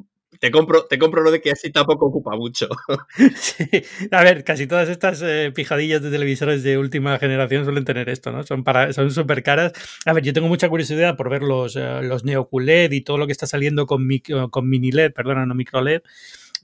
te 0.44 0.52
compro, 0.52 0.84
te 0.88 1.00
compro 1.00 1.22
lo 1.24 1.32
de 1.32 1.40
que 1.40 1.52
así 1.52 1.72
tampoco 1.72 2.08
ocupa 2.08 2.36
mucho. 2.36 2.68
Sí. 3.34 3.64
A 4.12 4.24
ver, 4.24 4.44
casi 4.44 4.68
todas 4.68 4.90
estas 4.90 5.22
eh, 5.22 5.54
pijadillas 5.56 6.02
de 6.02 6.12
televisores 6.12 6.64
de 6.64 6.78
última 6.78 7.18
generación 7.18 7.64
suelen 7.64 7.86
tener 7.86 8.10
esto, 8.10 8.32
¿no? 8.34 8.44
Son 8.44 8.66
para, 8.66 8.92
son 8.92 9.10
súper 9.12 9.42
caras. 9.42 9.72
A 10.06 10.12
ver, 10.12 10.22
yo 10.22 10.34
tengo 10.34 10.50
mucha 10.50 10.68
curiosidad 10.68 11.16
por 11.16 11.30
ver 11.30 11.44
los, 11.44 11.78
uh, 11.78 12.02
los 12.02 12.26
Neo 12.26 12.50
QLED 12.50 12.92
y 12.92 13.02
todo 13.02 13.18
lo 13.18 13.26
que 13.26 13.32
está 13.32 13.48
saliendo 13.48 13.86
con, 13.86 14.06
con 14.50 14.68
mini 14.68 14.92
LED, 14.92 15.14
perdona, 15.14 15.46
no 15.46 15.56
micro 15.56 15.82
LED 15.82 16.02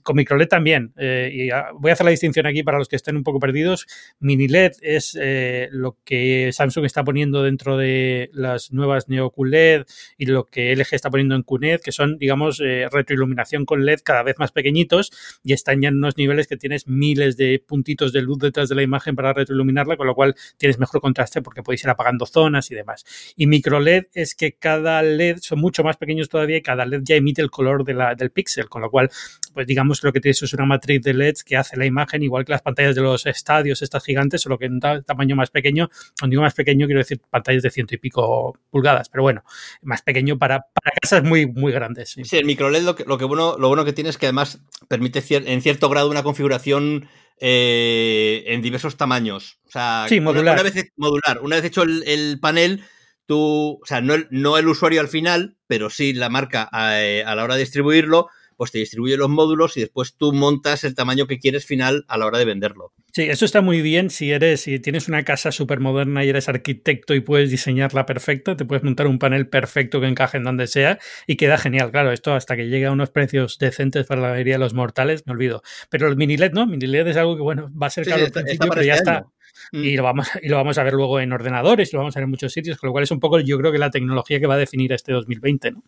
con 0.02 0.16
microLED 0.16 0.48
también. 0.48 0.92
Eh, 0.96 1.30
y 1.32 1.48
voy 1.78 1.90
a 1.90 1.92
hacer 1.92 2.04
la 2.04 2.10
distinción 2.10 2.46
aquí 2.46 2.62
para 2.62 2.78
los 2.78 2.88
que 2.88 2.96
estén 2.96 3.16
un 3.16 3.22
poco 3.22 3.38
perdidos. 3.38 3.86
Mini 4.18 4.48
LED 4.48 4.72
es 4.82 5.16
eh, 5.20 5.68
lo 5.72 5.98
que 6.04 6.50
Samsung 6.52 6.84
está 6.84 7.04
poniendo 7.04 7.42
dentro 7.42 7.76
de 7.76 8.30
las 8.32 8.72
nuevas 8.72 9.08
Neo 9.08 9.30
QLED 9.30 9.84
y 10.18 10.26
lo 10.26 10.44
que 10.44 10.74
LG 10.74 10.88
está 10.92 11.10
poniendo 11.10 11.34
en 11.34 11.42
QNED, 11.42 11.80
que 11.80 11.92
son, 11.92 12.18
digamos, 12.18 12.60
eh, 12.60 12.86
retroiluminación 12.90 13.64
con 13.64 13.84
LED 13.84 14.00
cada 14.04 14.22
vez 14.22 14.38
más 14.38 14.52
pequeñitos 14.52 15.10
y 15.42 15.52
están 15.52 15.80
ya 15.80 15.88
en 15.88 15.96
unos 15.96 16.16
niveles 16.16 16.46
que 16.46 16.56
tienes 16.56 16.86
miles 16.86 17.36
de 17.36 17.62
puntitos 17.66 18.12
de 18.12 18.22
luz 18.22 18.38
detrás 18.38 18.68
de 18.68 18.74
la 18.74 18.82
imagen 18.82 19.14
para 19.16 19.32
retroiluminarla, 19.32 19.96
con 19.96 20.06
lo 20.06 20.14
cual 20.14 20.34
tienes 20.56 20.78
mejor 20.78 21.00
contraste 21.00 21.42
porque 21.42 21.62
podéis 21.62 21.84
ir 21.84 21.90
apagando 21.90 22.26
zonas 22.26 22.70
y 22.70 22.74
demás. 22.74 23.04
Y 23.36 23.46
micro 23.46 23.80
LED 23.80 24.06
es 24.14 24.34
que 24.34 24.52
cada 24.52 25.02
LED 25.02 25.38
son 25.40 25.60
mucho 25.60 25.84
más 25.84 25.96
pequeños 25.96 26.28
todavía 26.28 26.56
y 26.56 26.62
cada 26.62 26.86
LED 26.86 27.02
ya 27.04 27.16
emite 27.16 27.42
el 27.42 27.50
color 27.50 27.84
del 27.84 28.30
píxel, 28.30 28.68
con 28.68 28.82
lo 28.82 28.90
cual, 28.90 29.10
pues 29.52 29.66
digamos, 29.66 30.00
creo 30.00 30.12
que 30.12 30.20
tienes 30.20 30.42
es 30.42 30.52
una 30.54 30.66
matriz 30.66 31.02
de 31.02 31.14
LEDs 31.14 31.44
que 31.44 31.56
hace 31.56 31.76
la 31.76 31.86
imagen 31.86 32.22
igual 32.22 32.44
que 32.44 32.52
las 32.52 32.62
pantallas 32.62 32.94
de 32.94 33.02
los 33.02 33.26
estadios, 33.26 33.82
estas 33.82 34.04
gigantes, 34.04 34.42
solo 34.42 34.58
que 34.58 34.66
en 34.66 34.80
tamaño 34.80 35.36
más 35.36 35.50
pequeño. 35.50 35.90
Cuando 36.18 36.32
digo 36.32 36.42
más 36.42 36.54
pequeño, 36.54 36.86
quiero 36.86 37.00
decir 37.00 37.20
pantallas 37.30 37.62
de 37.62 37.70
ciento 37.70 37.94
y 37.94 37.98
pico 37.98 38.58
pulgadas, 38.70 39.08
pero 39.08 39.22
bueno, 39.22 39.44
más 39.82 40.02
pequeño 40.02 40.38
para, 40.38 40.60
para 40.60 40.96
casas 41.00 41.22
muy, 41.24 41.46
muy 41.46 41.72
grandes. 41.72 42.16
Sí, 42.22 42.36
el 42.36 42.44
micro 42.44 42.70
LED 42.70 42.82
lo 42.82 42.94
que, 42.94 43.04
lo 43.04 43.18
que, 43.18 43.24
bueno, 43.24 43.56
lo 43.58 43.68
bueno 43.68 43.84
que 43.84 43.92
tiene 43.92 44.10
es 44.10 44.18
que 44.18 44.26
además 44.26 44.60
permite 44.88 45.22
en 45.30 45.62
cierto 45.62 45.88
grado 45.88 46.10
una 46.10 46.22
configuración 46.22 47.08
eh, 47.42 48.44
en 48.48 48.60
diversos 48.60 48.98
tamaños. 48.98 49.60
O 49.66 49.70
sea, 49.70 50.06
modular. 50.20 50.60
Una, 50.60 50.62
vez, 50.62 50.92
modular. 50.96 51.40
Una 51.40 51.56
vez 51.56 51.64
hecho 51.64 51.82
el, 51.82 52.38
panel, 52.38 52.84
tú, 53.24 53.80
o 53.82 53.86
sea, 53.86 54.02
no 54.02 54.12
el, 54.12 54.28
no 54.30 54.58
el, 54.58 54.68
usuario 54.68 55.00
al 55.00 55.08
final, 55.08 55.56
pero 55.66 55.88
sí 55.88 56.12
la 56.12 56.28
marca 56.28 56.68
eh, 56.72 57.24
a 57.26 57.34
la 57.34 57.44
hora 57.44 57.54
de 57.54 57.60
distribuirlo, 57.60 58.28
pues 58.60 58.72
te 58.72 58.78
distribuye 58.78 59.16
los 59.16 59.30
módulos 59.30 59.78
y 59.78 59.80
después 59.80 60.16
tú 60.18 60.34
montas 60.34 60.84
el 60.84 60.94
tamaño 60.94 61.26
que 61.26 61.38
quieres 61.38 61.64
final 61.64 62.04
a 62.08 62.18
la 62.18 62.26
hora 62.26 62.36
de 62.36 62.44
venderlo. 62.44 62.92
Sí, 63.10 63.22
eso 63.22 63.46
está 63.46 63.62
muy 63.62 63.80
bien 63.80 64.10
si 64.10 64.32
eres, 64.32 64.60
si 64.60 64.78
tienes 64.80 65.08
una 65.08 65.22
casa 65.22 65.50
súper 65.50 65.80
moderna 65.80 66.26
y 66.26 66.28
eres 66.28 66.46
arquitecto 66.46 67.14
y 67.14 67.20
puedes 67.20 67.50
diseñarla 67.50 68.04
perfecta, 68.04 68.58
te 68.58 68.66
puedes 68.66 68.84
montar 68.84 69.06
un 69.06 69.18
panel 69.18 69.48
perfecto 69.48 69.98
que 69.98 70.08
encaje 70.08 70.36
en 70.36 70.44
donde 70.44 70.66
sea 70.66 70.98
y 71.26 71.36
queda 71.36 71.56
genial. 71.56 71.90
Claro, 71.90 72.12
esto 72.12 72.34
hasta 72.34 72.54
que 72.54 72.68
llegue 72.68 72.84
a 72.84 72.92
unos 72.92 73.08
precios 73.08 73.56
decentes 73.58 74.06
para 74.06 74.20
la 74.20 74.28
mayoría 74.32 74.56
de 74.56 74.58
los 74.58 74.74
mortales, 74.74 75.26
me 75.26 75.32
olvido. 75.32 75.62
Pero 75.88 76.08
el 76.08 76.16
mini 76.16 76.36
LED, 76.36 76.52
¿no? 76.52 76.66
Mini 76.66 76.86
LED 76.86 77.06
es 77.06 77.16
algo 77.16 77.36
que, 77.36 77.42
bueno, 77.42 77.72
va 77.72 77.86
a 77.86 77.90
ser 77.90 78.06
caro 78.06 78.26
al 78.26 78.30
principio, 78.30 78.68
pero 78.68 78.82
ya 78.82 78.92
este 78.92 79.10
está. 79.10 79.26
Mm. 79.72 79.84
Y 79.84 79.96
lo, 79.96 80.02
vamos, 80.02 80.28
y 80.42 80.48
lo 80.50 80.56
vamos 80.56 80.76
a 80.76 80.82
ver 80.82 80.92
luego 80.92 81.18
en 81.18 81.32
ordenadores, 81.32 81.94
lo 81.94 82.00
vamos 82.00 82.14
a 82.14 82.20
ver 82.20 82.24
en 82.24 82.30
muchos 82.30 82.52
sitios, 82.52 82.76
con 82.76 82.88
lo 82.88 82.92
cual 82.92 83.04
es 83.04 83.10
un 83.10 83.20
poco, 83.20 83.40
yo 83.40 83.56
creo 83.56 83.72
que 83.72 83.78
la 83.78 83.90
tecnología 83.90 84.38
que 84.38 84.46
va 84.46 84.56
a 84.56 84.58
definir 84.58 84.92
este 84.92 85.14
2020, 85.14 85.70
¿no? 85.70 85.82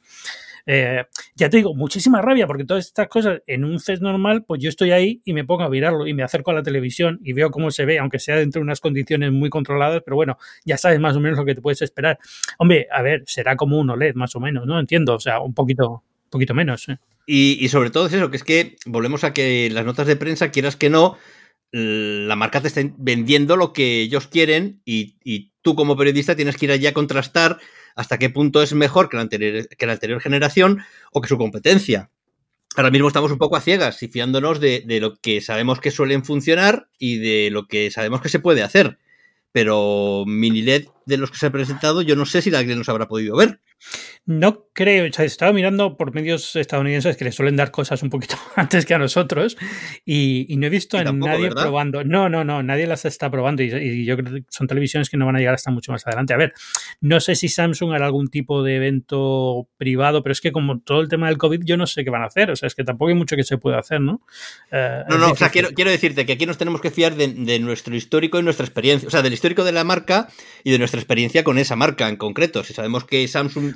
Eh, 0.66 1.04
ya 1.34 1.50
te 1.50 1.58
digo, 1.58 1.74
muchísima 1.74 2.22
rabia, 2.22 2.46
porque 2.46 2.64
todas 2.64 2.86
estas 2.86 3.08
cosas 3.08 3.42
en 3.46 3.64
un 3.64 3.80
CES 3.80 4.00
normal, 4.00 4.44
pues 4.44 4.62
yo 4.62 4.68
estoy 4.68 4.92
ahí 4.92 5.20
y 5.24 5.32
me 5.32 5.44
pongo 5.44 5.62
a 5.62 5.68
mirarlo 5.68 6.06
y 6.06 6.14
me 6.14 6.22
acerco 6.22 6.50
a 6.50 6.54
la 6.54 6.62
televisión 6.62 7.20
y 7.22 7.32
veo 7.32 7.50
cómo 7.50 7.70
se 7.70 7.84
ve, 7.84 7.98
aunque 7.98 8.18
sea 8.18 8.36
dentro 8.36 8.60
de 8.60 8.64
unas 8.64 8.80
condiciones 8.80 9.32
muy 9.32 9.50
controladas, 9.50 10.02
pero 10.04 10.16
bueno, 10.16 10.38
ya 10.64 10.76
sabes 10.76 11.00
más 11.00 11.16
o 11.16 11.20
menos 11.20 11.38
lo 11.38 11.44
que 11.44 11.54
te 11.54 11.60
puedes 11.60 11.82
esperar. 11.82 12.18
Hombre, 12.58 12.86
a 12.90 13.02
ver, 13.02 13.22
será 13.26 13.56
como 13.56 13.78
un 13.78 13.90
OLED 13.90 14.14
más 14.14 14.34
o 14.36 14.40
menos, 14.40 14.66
¿no? 14.66 14.78
Entiendo, 14.78 15.14
o 15.14 15.20
sea, 15.20 15.40
un 15.40 15.54
poquito, 15.54 16.02
poquito 16.30 16.54
menos. 16.54 16.88
¿eh? 16.88 16.98
Y, 17.26 17.68
sobre 17.68 17.90
todo 17.90 18.06
es 18.06 18.12
eso, 18.12 18.30
que 18.30 18.36
es 18.36 18.44
que 18.44 18.76
volvemos 18.86 19.24
a 19.24 19.32
que 19.32 19.70
las 19.70 19.84
notas 19.84 20.06
de 20.06 20.16
prensa, 20.16 20.50
quieras 20.50 20.76
que 20.76 20.90
no, 20.90 21.16
la 21.72 22.36
marca 22.36 22.60
te 22.60 22.68
está 22.68 22.82
vendiendo 22.98 23.56
lo 23.56 23.72
que 23.72 24.02
ellos 24.02 24.26
quieren 24.26 24.82
y, 24.84 25.50
tú 25.62 25.76
como 25.76 25.96
periodista 25.96 26.34
tienes 26.34 26.56
que 26.56 26.66
ir 26.66 26.72
allí 26.72 26.86
a 26.88 26.92
contrastar 26.92 27.58
hasta 27.94 28.18
qué 28.18 28.30
punto 28.30 28.62
es 28.62 28.72
mejor 28.74 29.08
que 29.08 29.16
la 29.16 29.22
anterior, 29.22 30.20
generación 30.20 30.82
o 31.12 31.20
que 31.20 31.28
su 31.28 31.38
competencia. 31.38 32.10
Ahora 32.74 32.90
mismo 32.90 33.06
estamos 33.06 33.30
un 33.30 33.38
poco 33.38 33.56
a 33.56 33.60
ciegas 33.60 34.02
y 34.02 34.08
fiándonos 34.08 34.58
de, 34.60 34.84
lo 35.00 35.16
que 35.16 35.40
sabemos 35.40 35.78
que 35.78 35.90
suelen 35.90 36.24
funcionar 36.24 36.88
y 36.98 37.18
de 37.18 37.50
lo 37.50 37.68
que 37.68 37.90
sabemos 37.90 38.20
que 38.20 38.28
se 38.28 38.40
puede 38.40 38.62
hacer. 38.62 38.98
Pero 39.52 40.24
mini 40.26 40.62
LED 40.62 40.86
de 41.06 41.16
los 41.16 41.30
que 41.30 41.36
se 41.36 41.46
han 41.46 41.52
presentado, 41.52 42.02
yo 42.02 42.16
no 42.16 42.26
sé 42.26 42.42
si 42.42 42.54
alguien 42.54 42.78
los 42.78 42.88
habrá 42.88 43.06
podido 43.06 43.36
ver. 43.36 43.60
No 44.24 44.68
creo, 44.72 45.08
o 45.08 45.12
sea, 45.12 45.24
he 45.24 45.26
estado 45.26 45.52
mirando 45.52 45.96
por 45.96 46.14
medios 46.14 46.54
estadounidenses 46.54 47.16
que 47.16 47.24
le 47.24 47.32
suelen 47.32 47.56
dar 47.56 47.72
cosas 47.72 48.02
un 48.04 48.10
poquito 48.10 48.36
antes 48.56 48.86
que 48.86 48.94
a 48.94 48.98
nosotros 48.98 49.56
y, 50.04 50.46
no 50.56 50.66
he 50.66 50.70
visto 50.70 50.96
a 50.96 51.02
nadie 51.02 51.50
probando. 51.50 52.04
No, 52.04 52.28
no, 52.28 52.44
no, 52.44 52.62
nadie 52.62 52.86
las 52.86 53.04
está 53.04 53.30
probando 53.30 53.64
y, 53.64 54.04
yo 54.04 54.16
creo 54.16 54.34
que 54.34 54.44
son 54.48 54.68
televisiones 54.68 55.10
que 55.10 55.16
no 55.16 55.26
van 55.26 55.36
a 55.36 55.38
llegar 55.40 55.54
hasta 55.54 55.72
mucho 55.72 55.90
más 55.90 56.06
adelante. 56.06 56.34
A 56.34 56.36
ver, 56.36 56.52
no 57.00 57.18
sé 57.18 57.34
si 57.34 57.48
Samsung 57.48 57.92
hará 57.94 58.06
algún 58.06 58.28
tipo 58.28 58.62
de 58.62 58.76
evento 58.76 59.68
privado, 59.76 60.22
pero 60.22 60.32
es 60.32 60.40
que 60.40 60.52
como 60.52 60.80
todo 60.80 61.00
el 61.00 61.08
tema 61.08 61.26
del 61.26 61.38
COVID 61.38 61.62
yo 61.64 61.76
no 61.76 61.88
sé 61.88 62.04
qué 62.04 62.10
van 62.10 62.22
a 62.22 62.26
hacer, 62.26 62.50
o 62.50 62.56
sea, 62.56 62.68
es 62.68 62.76
que 62.76 62.84
tampoco 62.84 63.08
hay 63.08 63.16
mucho 63.16 63.34
que 63.34 63.42
se 63.42 63.58
pueda 63.58 63.80
hacer, 63.80 64.00
¿no? 64.00 64.22
Eh, 64.70 65.02
no, 65.08 65.18
no, 65.18 65.32
o 65.32 65.36
sea, 65.36 65.50
quiero, 65.50 65.70
quiero, 65.70 65.90
decirte 65.90 66.24
que 66.26 66.34
aquí 66.34 66.46
nos 66.46 66.58
tenemos 66.58 66.80
que 66.80 66.92
fiar 66.92 67.16
de, 67.16 67.58
nuestro 67.58 67.96
histórico 67.96 68.38
y 68.38 68.42
nuestra 68.42 68.64
experiencia, 68.64 69.08
o 69.08 69.10
sea, 69.10 69.22
del 69.22 69.32
histórico 69.32 69.64
de 69.64 69.72
la 69.72 69.82
marca 69.82 70.28
y 70.62 70.70
de 70.70 70.78
nuestra 70.78 71.00
experiencia 71.00 71.42
con 71.42 71.58
esa 71.58 71.74
marca 71.74 72.08
en 72.08 72.16
concreto. 72.16 72.62
Si 72.62 72.72
sabemos 72.72 73.04
que 73.04 73.26
Samsung 73.26 73.74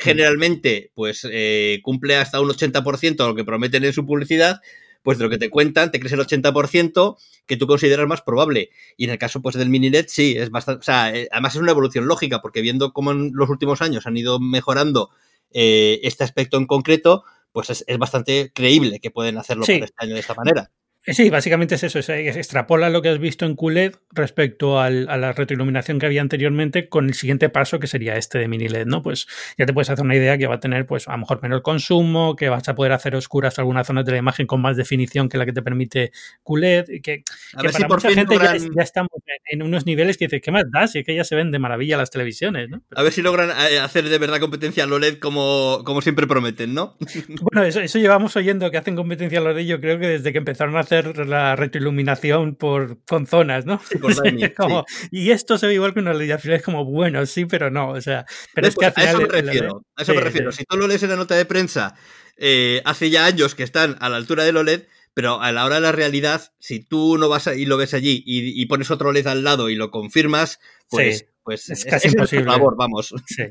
generalmente 0.00 0.90
pues 0.94 1.26
eh, 1.30 1.80
cumple 1.82 2.16
hasta 2.16 2.40
un 2.40 2.48
80% 2.48 3.16
de 3.16 3.28
lo 3.28 3.34
que 3.34 3.44
prometen 3.44 3.84
en 3.84 3.92
su 3.92 4.06
publicidad, 4.06 4.60
pues 5.02 5.18
de 5.18 5.24
lo 5.24 5.30
que 5.30 5.38
te 5.38 5.50
cuentan, 5.50 5.90
te 5.90 5.98
crees 5.98 6.12
el 6.12 6.20
80% 6.20 7.16
que 7.46 7.56
tú 7.56 7.66
consideras 7.66 8.06
más 8.06 8.22
probable. 8.22 8.70
Y 8.96 9.04
en 9.04 9.10
el 9.10 9.18
caso 9.18 9.42
pues 9.42 9.56
del 9.56 9.68
mini 9.68 9.90
LED 9.90 10.06
sí, 10.08 10.36
es 10.36 10.50
bastante, 10.50 10.80
o 10.80 10.84
sea, 10.84 11.14
eh, 11.14 11.28
además 11.30 11.54
es 11.54 11.60
una 11.60 11.72
evolución 11.72 12.06
lógica, 12.06 12.40
porque 12.40 12.60
viendo 12.60 12.92
cómo 12.92 13.12
en 13.12 13.30
los 13.34 13.48
últimos 13.48 13.82
años 13.82 14.06
han 14.06 14.16
ido 14.16 14.40
mejorando 14.40 15.10
eh, 15.52 16.00
este 16.02 16.24
aspecto 16.24 16.56
en 16.56 16.66
concreto, 16.66 17.24
pues 17.52 17.84
es, 17.86 17.98
bastante 17.98 18.52
creíble 18.54 19.00
que 19.00 19.10
pueden 19.10 19.38
hacerlo 19.38 19.66
por 19.66 19.74
este 19.74 19.94
año 19.96 20.14
de 20.14 20.20
esta 20.20 20.34
manera. 20.34 20.70
Sí, 21.06 21.30
básicamente 21.30 21.76
es 21.76 21.82
eso, 21.82 21.98
es, 21.98 22.08
extrapola 22.10 22.90
lo 22.90 23.00
que 23.00 23.08
has 23.08 23.18
visto 23.18 23.46
en 23.46 23.56
QLED 23.56 23.94
respecto 24.12 24.78
a 24.78 24.90
la 24.90 25.32
retroiluminación 25.32 25.98
que 25.98 26.04
había 26.04 26.20
anteriormente 26.20 26.90
con 26.90 27.06
el 27.06 27.14
siguiente 27.14 27.48
paso 27.48 27.80
que 27.80 27.86
sería 27.86 28.16
este 28.16 28.38
de 28.38 28.48
mini 28.48 28.68
LED, 28.68 28.86
¿no? 28.86 29.00
Pues 29.00 29.26
ya 29.56 29.64
te 29.64 29.72
puedes 29.72 29.88
hacer 29.88 30.04
una 30.04 30.14
idea 30.14 30.36
que 30.36 30.46
va 30.46 30.56
a 30.56 30.60
tener 30.60 30.86
pues 30.86 31.08
a 31.08 31.12
lo 31.12 31.18
mejor 31.18 31.40
menor 31.42 31.62
consumo, 31.62 32.36
que 32.36 32.50
vas 32.50 32.68
a 32.68 32.74
poder 32.74 32.92
hacer 32.92 33.16
oscuras 33.16 33.58
algunas 33.58 33.86
zonas 33.86 34.04
de 34.04 34.12
la 34.12 34.18
imagen 34.18 34.46
con 34.46 34.60
más 34.60 34.76
definición 34.76 35.30
que 35.30 35.38
la 35.38 35.46
que 35.46 35.54
te 35.54 35.62
permite 35.62 36.12
QLED, 36.42 37.00
que, 37.02 37.24
para 37.54 37.88
mucha 37.88 38.10
gente 38.10 38.36
ya, 38.36 38.82
estamos 38.82 39.10
en 39.46 39.62
unos 39.62 39.86
niveles 39.86 40.18
que 40.18 40.26
dices, 40.26 40.42
¿qué 40.42 40.50
más 40.50 40.64
da? 40.70 40.86
Si 40.86 40.98
es 40.98 41.06
que 41.06 41.14
ya 41.14 41.24
se 41.24 41.34
ven 41.34 41.50
de 41.50 41.58
maravilla 41.58 41.96
las 41.96 42.10
televisiones, 42.10 42.68
¿no? 42.68 42.82
A 42.94 43.02
ver 43.02 43.12
si 43.12 43.22
logran 43.22 43.48
eh, 43.48 43.78
hacer 43.78 44.06
de 44.06 44.18
verdad 44.18 44.38
competencia 44.38 44.84
a 44.84 44.86
OLED 44.86 45.18
como, 45.18 45.80
como 45.86 46.02
siempre 46.02 46.26
prometen, 46.26 46.74
¿no? 46.74 46.98
bueno, 47.40 47.66
eso, 47.66 47.80
eso 47.80 47.98
llevamos 47.98 48.36
oyendo 48.36 48.70
que 48.70 48.76
hacen 48.76 48.96
competencia 48.96 49.38
a 49.38 49.42
OLED 49.42 49.64
yo 49.64 49.80
creo 49.80 49.98
que 49.98 50.06
desde 50.06 50.32
que 50.32 50.38
empezaron 50.38 50.76
a 50.76 50.80
hacer 50.90 51.26
la 51.26 51.54
retroiluminación 51.56 52.56
por, 52.56 52.98
con 53.04 53.26
zonas, 53.26 53.64
¿no? 53.66 53.80
Y 55.10 55.30
esto 55.30 55.58
se 55.58 55.66
ve 55.66 55.74
igual 55.74 55.94
que 55.94 56.00
una 56.00 56.10
al 56.10 56.38
final 56.38 56.56
es 56.56 56.62
como, 56.62 56.84
bueno, 56.84 57.24
sí, 57.26 57.44
pero 57.44 57.70
no, 57.70 57.90
o 57.90 58.00
sea, 58.00 58.26
pero 58.54 58.66
es 58.66 58.76
que 58.76 58.86
al 58.86 58.92
final... 58.92 59.08
A 59.08 59.12
eso 59.12 59.20
me 59.20 59.28
refiero, 59.28 59.84
a 59.96 60.02
eso 60.02 60.14
me 60.14 60.20
refiero. 60.20 60.52
Si 60.52 60.64
tú 60.64 60.76
lo 60.76 60.86
lees 60.86 61.02
en 61.02 61.10
la 61.10 61.16
nota 61.16 61.34
de 61.34 61.44
prensa, 61.44 61.94
eh, 62.36 62.82
hace 62.84 63.10
ya 63.10 63.26
años 63.26 63.54
que 63.54 63.62
están 63.62 63.96
a 64.00 64.08
la 64.08 64.16
altura 64.16 64.44
del 64.44 64.56
OLED, 64.56 64.82
pero 65.14 65.40
a 65.40 65.52
la 65.52 65.64
hora 65.64 65.76
de 65.76 65.80
la 65.82 65.92
realidad, 65.92 66.52
si 66.58 66.80
tú 66.80 67.18
no 67.18 67.28
vas 67.28 67.46
y 67.48 67.66
lo 67.66 67.76
ves 67.76 67.94
allí 67.94 68.22
y, 68.24 68.66
pones 68.66 68.90
otro 68.90 69.12
LED 69.12 69.26
al 69.26 69.44
lado 69.44 69.70
y 69.70 69.74
lo 69.74 69.90
confirmas, 69.90 70.60
pues, 70.88 71.26
pues 71.42 71.68
es, 71.70 71.84
casi 71.84 72.08
imposible. 72.08 72.44
Por 72.44 72.54
favor, 72.54 72.76
vamos. 72.76 73.14
Sí. 73.26 73.44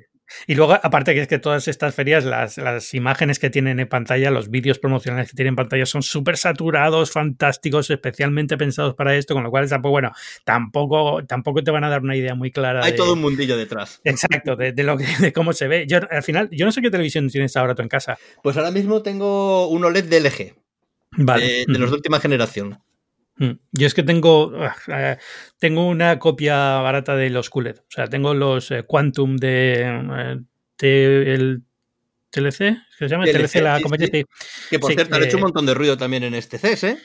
Y 0.48 0.56
luego, 0.56 0.74
aparte 0.74 1.14
que 1.14 1.22
es 1.22 1.28
que 1.28 1.40
todas 1.40 1.68
estas 1.68 1.96
ferias, 1.96 2.26
las, 2.26 2.58
las 2.58 2.94
imágenes 2.94 3.40
que 3.40 3.50
tienen 3.50 3.80
en 3.80 3.88
pantalla, 3.88 4.32
los 4.32 4.50
vídeos 4.50 4.80
promocionales 4.80 5.30
que 5.30 5.36
tienen 5.36 5.54
en 5.54 5.56
pantalla 5.56 5.86
son 5.86 6.02
súper 6.02 6.38
saturados, 6.38 7.12
fantásticos, 7.12 7.90
especialmente 7.90 8.58
pensados 8.58 8.96
para 8.96 9.16
esto, 9.16 9.34
con 9.34 9.44
lo 9.44 9.50
cual 9.50 9.70
tampoco, 9.70 9.92
bueno, 9.92 10.12
tampoco, 10.44 11.26
tampoco 11.26 11.64
te 11.64 11.72
van 11.72 11.84
a 11.84 11.90
dar 11.90 12.02
una 12.02 12.16
idea 12.16 12.36
muy 12.36 12.52
clara. 12.52 12.84
Hay 12.84 12.96
todo 12.96 13.14
un 13.14 13.22
mundillo 13.22 13.58
detrás. 13.58 14.02
Exacto, 14.04 14.56
de, 14.56 14.72
lo 14.84 14.98
que, 14.98 15.06
de 15.20 15.34
cómo 15.34 15.54
se 15.54 15.68
ve. 15.68 15.86
Yo, 15.88 16.00
al 16.10 16.24
final, 16.24 16.50
yo 16.52 16.66
no 16.66 16.72
sé 16.72 16.82
qué 16.82 16.92
televisión 16.92 17.28
tienes 17.30 17.56
ahora 17.58 17.76
tú 17.76 17.82
en 17.82 17.90
casa. 17.90 18.18
Pues 18.44 18.58
ahora 18.58 18.72
mismo 18.72 19.02
tengo 19.02 19.68
un 19.68 19.84
OLED 19.86 20.06
de 20.06 20.20
LG. 20.20 20.56
Vale. 21.12 21.66
de 21.68 21.80
los 21.80 21.90
de 21.90 21.96
última 21.96 22.20
generación. 22.20 22.80
Mm. 23.39 23.51
Yo 23.72 23.88
es 23.88 23.93
que 23.93 24.03
tengo, 24.03 24.51
ah, 24.58 24.75
eh, 24.88 25.17
tengo 25.58 25.88
una 25.88 26.19
copia 26.19 26.79
barata 26.81 27.15
de 27.15 27.29
los 27.29 27.50
QLED. 27.50 27.77
O 27.79 27.91
sea, 27.91 28.08
tengo 28.08 28.34
los 28.34 28.69
eh, 28.72 28.84
Quantum 28.84 29.38
de, 29.38 29.81
eh, 30.81 31.34
el 31.34 31.63
TLC, 32.29 32.58
¿qué 32.58 32.77
se 33.00 33.08
llama? 33.08 33.25
TLC, 33.25 33.62
la 33.62 33.81
compañía. 33.81 34.10
Que 34.69 34.79
por 34.79 34.93
cierto, 34.93 35.15
han 35.15 35.24
hecho 35.24 35.38
un 35.38 35.43
montón 35.43 35.65
de 35.65 35.74
ruido 35.74 35.98
también 35.98 36.24
en 36.24 36.36
este 36.36 36.60
CES, 36.60 36.84
¿eh? 36.84 36.98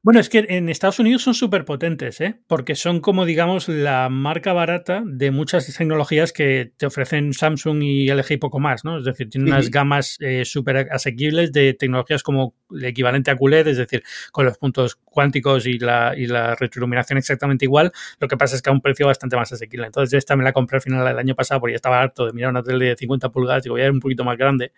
Bueno, 0.00 0.20
es 0.20 0.28
que 0.28 0.46
en 0.48 0.68
Estados 0.68 1.00
Unidos 1.00 1.22
son 1.22 1.34
súper 1.34 1.64
potentes, 1.64 2.20
¿eh? 2.20 2.40
porque 2.46 2.76
son 2.76 3.00
como, 3.00 3.24
digamos, 3.24 3.68
la 3.68 4.08
marca 4.08 4.52
barata 4.52 5.02
de 5.04 5.32
muchas 5.32 5.66
tecnologías 5.76 6.32
que 6.32 6.72
te 6.76 6.86
ofrecen 6.86 7.34
Samsung 7.34 7.82
y 7.82 8.08
LG 8.08 8.34
y 8.34 8.36
poco 8.36 8.60
más, 8.60 8.84
¿no? 8.84 8.98
Es 8.98 9.04
decir, 9.04 9.28
tienen 9.28 9.52
unas 9.52 9.70
gamas 9.70 10.16
eh, 10.20 10.44
súper 10.44 10.88
asequibles 10.92 11.50
de 11.52 11.74
tecnologías 11.74 12.22
como 12.22 12.54
el 12.70 12.84
equivalente 12.84 13.32
a 13.32 13.36
QLED, 13.36 13.66
es 13.66 13.76
decir, 13.76 14.04
con 14.30 14.44
los 14.44 14.56
puntos 14.56 14.94
cuánticos 15.04 15.66
y 15.66 15.80
la, 15.80 16.14
y 16.16 16.26
la 16.26 16.54
retroiluminación 16.54 17.18
exactamente 17.18 17.64
igual, 17.64 17.90
lo 18.20 18.28
que 18.28 18.36
pasa 18.36 18.54
es 18.54 18.62
que 18.62 18.70
a 18.70 18.72
un 18.72 18.80
precio 18.80 19.06
bastante 19.06 19.34
más 19.36 19.52
asequible. 19.52 19.86
Entonces, 19.86 20.16
esta 20.16 20.36
me 20.36 20.44
la 20.44 20.52
compré 20.52 20.76
al 20.76 20.82
final 20.82 21.04
del 21.04 21.18
año 21.18 21.34
pasado 21.34 21.58
porque 21.60 21.72
ya 21.72 21.76
estaba 21.76 22.00
harto 22.00 22.24
de 22.24 22.32
mirar 22.32 22.50
una 22.50 22.62
tele 22.62 22.86
de 22.86 22.96
50 22.96 23.30
pulgadas, 23.30 23.64
digo, 23.64 23.74
voy 23.74 23.82
a 23.82 23.86
ir 23.86 23.90
un 23.90 24.00
poquito 24.00 24.22
más 24.22 24.38
grande 24.38 24.70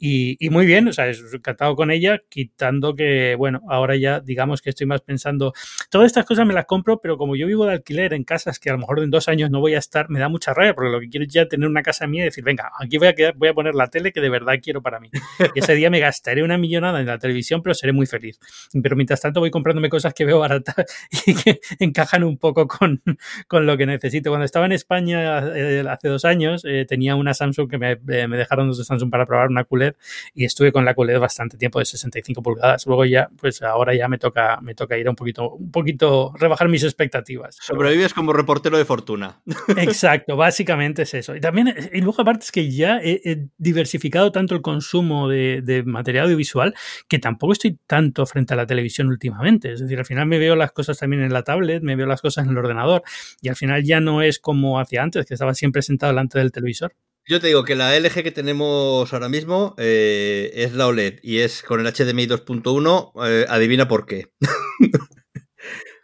y, 0.00 0.36
muy 0.50 0.64
bien, 0.64 0.86
o 0.86 0.92
sea, 0.92 1.10
encantado 1.10 1.74
con 1.74 1.90
ella, 1.90 2.20
quitando 2.28 2.94
que, 2.94 3.34
bueno, 3.36 3.60
ahora 3.68 3.96
ya 3.96 4.20
digamos 4.20 4.62
que 4.62 4.70
estoy 4.70 4.86
más 4.86 5.00
pensando, 5.00 5.52
todas 5.90 6.06
estas 6.06 6.24
cosas 6.24 6.46
me 6.46 6.54
las 6.54 6.66
compro, 6.66 7.00
pero 7.00 7.18
como 7.18 7.34
yo 7.34 7.48
vivo 7.48 7.66
de 7.66 7.72
alquiler 7.72 8.14
en 8.14 8.22
casas 8.22 8.60
que 8.60 8.70
a 8.70 8.74
lo 8.74 8.78
mejor 8.78 9.02
en 9.02 9.10
dos 9.10 9.28
años 9.28 9.50
no 9.50 9.58
voy 9.58 9.74
a 9.74 9.78
estar, 9.78 10.08
me 10.08 10.20
da 10.20 10.28
mucha 10.28 10.54
rabia, 10.54 10.74
porque 10.74 10.90
lo 10.90 11.00
que 11.00 11.08
quiero 11.08 11.26
es 11.26 11.32
ya 11.32 11.48
tener 11.48 11.68
una 11.68 11.82
casa 11.82 12.06
mía 12.06 12.22
y 12.22 12.24
decir, 12.26 12.44
venga, 12.44 12.70
aquí 12.80 12.96
voy 12.98 13.08
a, 13.08 13.14
quedar, 13.14 13.34
voy 13.36 13.48
a 13.48 13.54
poner 13.54 13.74
la 13.74 13.88
tele 13.88 14.12
que 14.12 14.20
de 14.20 14.28
verdad 14.28 14.54
quiero 14.62 14.82
para 14.82 15.00
mí. 15.00 15.10
Y 15.54 15.60
ese 15.60 15.74
día 15.74 15.90
me 15.90 15.98
gastaré 15.98 16.42
una 16.42 16.58
millonada 16.58 17.00
en 17.00 17.06
la 17.06 17.18
televisión, 17.18 17.62
pero 17.62 17.74
seré 17.74 17.92
muy 17.92 18.06
feliz. 18.06 18.38
Pero 18.80 18.94
mientras 18.94 19.20
tanto 19.20 19.40
voy 19.40 19.50
comprándome 19.50 19.88
cosas 19.88 20.14
que 20.14 20.24
veo 20.24 20.38
baratas 20.38 20.84
y 21.26 21.34
que 21.34 21.60
encajan 21.80 22.22
un 22.22 22.38
poco 22.38 22.68
con, 22.68 23.02
con 23.48 23.66
lo 23.66 23.76
que 23.76 23.86
necesito. 23.86 24.30
Cuando 24.30 24.44
estaba 24.44 24.66
en 24.66 24.72
España 24.72 25.40
eh, 25.56 25.84
hace 25.88 26.08
dos 26.08 26.24
años, 26.24 26.64
eh, 26.64 26.84
tenía 26.86 27.16
una 27.16 27.34
Samsung 27.34 27.68
que 27.68 27.78
me, 27.78 27.96
me 28.28 28.36
dejaron 28.36 28.68
dos 28.68 28.78
de 28.78 28.84
Samsung 28.84 29.10
para 29.10 29.26
probar 29.26 29.48
una 29.48 29.64
culera 29.64 29.87
y 30.34 30.44
estuve 30.44 30.72
con 30.72 30.84
la 30.84 30.94
QLED 30.94 31.18
bastante 31.18 31.56
tiempo 31.56 31.78
de 31.78 31.84
65 31.84 32.42
pulgadas. 32.42 32.86
Luego 32.86 33.04
ya, 33.04 33.28
pues 33.40 33.62
ahora 33.62 33.94
ya 33.94 34.08
me 34.08 34.18
toca, 34.18 34.60
me 34.60 34.74
toca 34.74 34.96
ir 34.96 35.08
un 35.08 35.16
poquito, 35.16 35.50
un 35.52 35.70
poquito, 35.70 36.32
rebajar 36.36 36.68
mis 36.68 36.84
expectativas. 36.84 37.56
Sobrevives 37.60 38.14
como 38.14 38.32
reportero 38.32 38.78
de 38.78 38.84
fortuna. 38.84 39.40
Exacto, 39.76 40.36
básicamente 40.36 41.02
es 41.02 41.14
eso. 41.14 41.36
Y 41.36 41.40
también, 41.40 41.74
y 41.92 42.00
luego 42.00 42.20
aparte 42.22 42.44
es 42.44 42.52
que 42.52 42.70
ya 42.70 43.00
he, 43.02 43.46
diversificado 43.58 44.32
tanto 44.32 44.54
el 44.54 44.62
consumo 44.62 45.28
de, 45.28 45.62
de, 45.62 45.82
material 45.82 46.24
audiovisual 46.24 46.74
que 47.08 47.18
tampoco 47.18 47.52
estoy 47.52 47.78
tanto 47.86 48.26
frente 48.26 48.54
a 48.54 48.56
la 48.56 48.66
televisión 48.66 49.08
últimamente. 49.08 49.72
Es 49.72 49.80
decir, 49.80 49.98
al 49.98 50.04
final 50.04 50.26
me 50.26 50.38
veo 50.38 50.56
las 50.56 50.72
cosas 50.72 50.98
también 50.98 51.22
en 51.22 51.32
la 51.32 51.42
tablet, 51.42 51.82
me 51.82 51.96
veo 51.96 52.06
las 52.06 52.20
cosas 52.20 52.44
en 52.44 52.50
el 52.50 52.58
ordenador 52.58 53.02
y 53.40 53.48
al 53.48 53.56
final 53.56 53.82
ya 53.84 54.00
no 54.00 54.22
es 54.22 54.38
como 54.38 54.80
hacía 54.80 55.02
antes, 55.02 55.26
que 55.26 55.34
estaba 55.34 55.54
siempre 55.54 55.82
sentado 55.82 56.12
delante 56.12 56.38
del 56.38 56.52
televisor. 56.52 56.94
Yo 57.28 57.40
te 57.40 57.48
digo 57.48 57.62
que 57.62 57.74
la 57.74 57.94
LG 57.94 58.22
que 58.22 58.32
tenemos 58.32 59.12
ahora 59.12 59.28
mismo 59.28 59.74
eh, 59.76 60.50
es 60.54 60.72
la 60.72 60.86
OLED 60.86 61.18
y 61.22 61.40
es 61.40 61.62
con 61.62 61.78
el 61.78 61.86
HDMI 61.86 62.26
2.1. 62.26 63.12
Eh, 63.28 63.44
adivina 63.46 63.86
por 63.86 64.06
qué. 64.06 64.28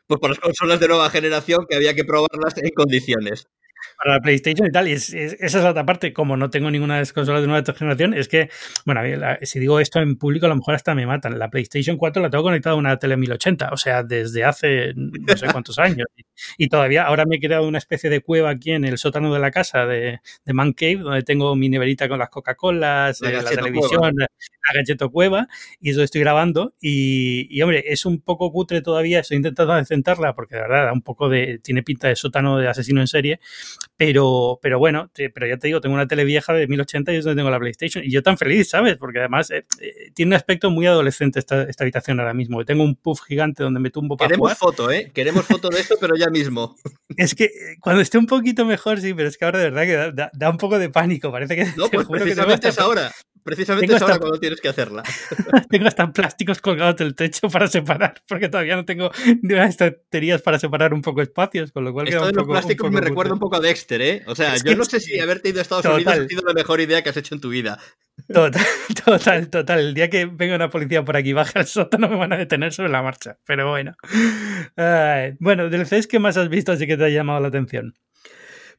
pues 0.07 0.21
por 0.21 0.29
las 0.29 0.39
consolas 0.39 0.81
de 0.81 0.89
nueva 0.89 1.09
generación 1.09 1.65
que 1.67 1.77
había 1.77 1.95
que 1.95 2.05
probarlas 2.05 2.59
en 2.59 2.69
condiciones 2.77 3.49
para 3.97 4.17
la 4.17 4.21
PlayStation 4.21 4.69
y 4.69 4.71
tal. 4.71 4.87
Y 4.87 4.93
esa 4.93 5.17
es 5.41 5.55
la 5.55 5.71
otra 5.71 5.87
parte. 5.87 6.13
Como 6.13 6.37
no 6.37 6.51
tengo 6.51 6.71
ninguna 6.71 6.95
de 6.95 7.01
las 7.01 7.15
consolas 7.15 7.41
de 7.41 7.49
nueva 7.49 7.75
generación, 7.75 8.13
es 8.13 8.29
que, 8.29 8.51
bueno, 8.85 9.01
si 9.41 9.59
digo 9.59 9.81
esto 9.81 10.01
en 10.01 10.17
público, 10.17 10.45
a 10.45 10.51
lo 10.51 10.57
mejor 10.57 10.75
hasta 10.75 10.95
me 10.95 11.07
matan. 11.07 11.39
La 11.39 11.49
PlayStation 11.49 11.97
4 11.97 12.23
la 12.23 12.29
tengo 12.29 12.45
conectada 12.45 12.75
a 12.75 12.79
una 12.79 12.99
tele 12.99 13.17
1080, 13.17 13.71
o 13.73 13.79
sea, 13.79 14.03
desde 14.03 14.45
hace 14.45 14.93
no 14.95 15.37
sé 15.39 15.47
cuántos 15.51 15.79
años. 15.79 16.07
Todavía, 16.69 17.05
ahora 17.05 17.25
me 17.27 17.37
he 17.37 17.41
creado 17.41 17.67
una 17.67 17.79
especie 17.79 18.11
de 18.11 18.21
cueva 18.21 18.51
aquí 18.51 18.73
en 18.73 18.85
el 18.85 18.99
sótano 18.99 19.33
de 19.33 19.41
la 19.41 19.51
casa 19.51 19.87
de, 19.87 20.21
de 20.45 20.53
Man 20.53 20.73
Cave, 20.73 20.97
donde 20.97 21.23
tengo 21.23 21.55
mi 21.57 21.69
neverita 21.69 22.09
con 22.09 22.19
las 22.19 22.31
Coca-Colas, 22.31 23.21
la, 23.21 23.31
eh, 23.31 23.45
televisión, 23.55 24.15
la 24.17 24.29
galleto 24.75 25.11
cueva, 25.11 25.49
y 25.81 25.91
eso 25.91 26.03
estoy 26.03 26.21
grabando. 26.21 26.75
Y, 26.81 27.47
y, 27.51 27.63
hombre, 27.63 27.85
es 27.87 28.07
un 28.07 28.21
poco 28.21 28.51
cutre 28.51 28.83
todavía, 28.83 29.21
estoy 29.21 29.37
intentando 29.37 29.75
decentarla, 29.75 30.35
porque 30.35 30.57
de 30.57 30.63
verdad 30.63 30.87
da 30.87 30.93
un 30.93 31.03
poco 31.03 31.29
de, 31.29 31.59
tiene 31.63 31.83
pinta 31.83 32.09
de 32.09 32.17
sótano 32.17 32.59
de 32.59 32.69
asesino 32.69 33.01
en 33.01 33.07
serie, 33.07 33.41
pero, 33.97 34.59
pero 34.61 34.79
bueno, 34.79 35.11
pero 35.15 35.47
ya 35.47 35.57
te 35.57 35.69
digo, 35.69 35.81
tengo 35.81 35.95
una 35.95 36.09
tele 36.09 36.25
vieja 36.25 36.53
de 36.53 36.67
1080 36.67 37.13
y 37.13 37.17
es 37.17 37.25
donde 37.25 37.39
tengo 37.39 37.51
la 37.51 37.59
PlayStation. 37.59 38.05
Y 38.05 38.11
yo 38.11 38.23
tan 38.23 38.37
feliz, 38.37 38.69
¿sabes? 38.69 38.97
Porque 38.97 39.21
además 39.21 39.51
eh, 39.51 39.67
eh, 39.81 40.11
tiene 40.15 40.31
un 40.31 40.35
aspecto 40.35 40.71
muy 40.71 40.87
adolescente 40.87 41.39
esta, 41.39 41.63
esta 41.63 41.85
habitación 41.85 42.19
ahora 42.21 42.35
mismo. 42.35 42.65
Tengo 42.65 42.83
un 42.83 42.97
puff 42.97 43.23
gigante 43.23 43.63
donde 43.63 43.81
me 43.81 43.91
tumbo 43.91 44.17
para 44.17 44.29
Queremos 44.29 44.55
foto, 44.55 44.91
¿eh? 44.91 45.11
Queremos 45.15 45.45
foto 45.47 45.69
de 45.69 45.81
esto, 45.81 45.97
pero 46.01 46.17
ya 46.17 46.24
ya 46.25 46.31
mismo. 46.31 46.77
Es 47.17 47.35
que 47.35 47.45
eh, 47.45 47.77
cuando 47.81 48.03
esté 48.03 48.19
un 48.19 48.27
poquito 48.27 48.65
mejor, 48.65 49.01
sí, 49.01 49.15
pero 49.15 49.29
es 49.29 49.37
que 49.37 49.45
ahora 49.45 49.59
de 49.59 49.71
verdad 49.71 50.13
que 50.13 50.31
da, 50.33 50.51
un 50.51 50.57
poco 50.57 50.79
de 50.79 50.91
pánico. 50.91 51.31
Parece 51.31 51.57
que. 51.57 51.65
No, 51.77 51.89
pues 51.91 52.07
precisamente 52.09 52.69
es 52.69 52.79
ahora. 52.79 53.13
Precisamente 53.43 53.95
es 53.95 54.01
ahora 54.01 54.19
cuando 54.19 54.41
tienes 54.41 54.61
que 54.61 54.69
hacerla. 54.69 55.03
tengo 55.71 55.87
hasta 55.87 56.11
plásticos 56.11 56.61
colgados 56.61 56.97
del 56.97 57.15
techo 57.15 57.51
para 57.51 57.69
separar, 57.69 58.23
porque 58.27 58.49
todavía 58.49 58.75
no 58.75 58.87
tengo 58.87 59.11
ni 59.43 59.53
unas 59.53 59.71
estanterías 59.71 60.41
para 60.41 60.59
separar 60.59 60.95
un 60.95 61.03
poco 61.03 61.21
espacios, 61.21 61.71
con 61.71 61.85
lo 61.85 61.93
cual 61.93 62.09
Esto 62.09 62.27
de 62.27 62.33
los 62.33 62.47
plásticos 62.47 62.91
me 62.91 63.03
recuerda 63.03 63.35
un 63.35 63.41
poco 63.41 63.57
a 63.57 63.61
Dexter, 63.61 64.01
¿eh? 64.01 64.23
O 64.27 64.35
sea, 64.35 64.57
yo 64.57 64.75
no 64.77 64.85
sé 64.85 64.99
si 64.99 65.19
haberte 65.19 65.51
ido 65.51 65.59
a 65.59 65.63
Estados 65.63 65.85
Unidos 65.85 66.15
ha 66.15 66.27
sido 66.27 66.43
la 66.43 66.55
mejor 66.55 66.81
idea 66.81 67.03
que 67.03 67.11
has 67.11 67.17
hecho 67.19 67.35
en 67.35 67.41
tu 67.43 67.51
vida. 67.51 67.79
Total, 68.33 68.65
total, 69.05 69.51
total. 69.51 69.81
El 69.81 69.95
día 69.95 70.11
que 70.11 70.25
venga 70.27 70.57
una 70.57 70.71
policía 70.71 71.05
por 71.05 71.17
aquí 71.17 71.33
baja 71.33 71.61
el 71.61 71.67
sótano 71.67 72.09
me 72.09 72.17
van 72.17 72.33
a 72.33 72.37
detener 72.37 72.73
sobre 72.73 72.91
la 72.91 73.03
marcha. 73.03 73.39
Pero 73.47 73.71
bueno. 73.71 73.95
bueno, 75.41 75.69
del 75.69 75.87
CES, 75.87 76.07
¿qué 76.07 76.19
más 76.19 76.37
has 76.37 76.49
visto 76.49 76.73
así 76.73 76.87
que 76.87 76.97
te 76.97 77.05
ha 77.05 77.09
llamado 77.09 77.41
la 77.41 77.49
atención? 77.49 77.95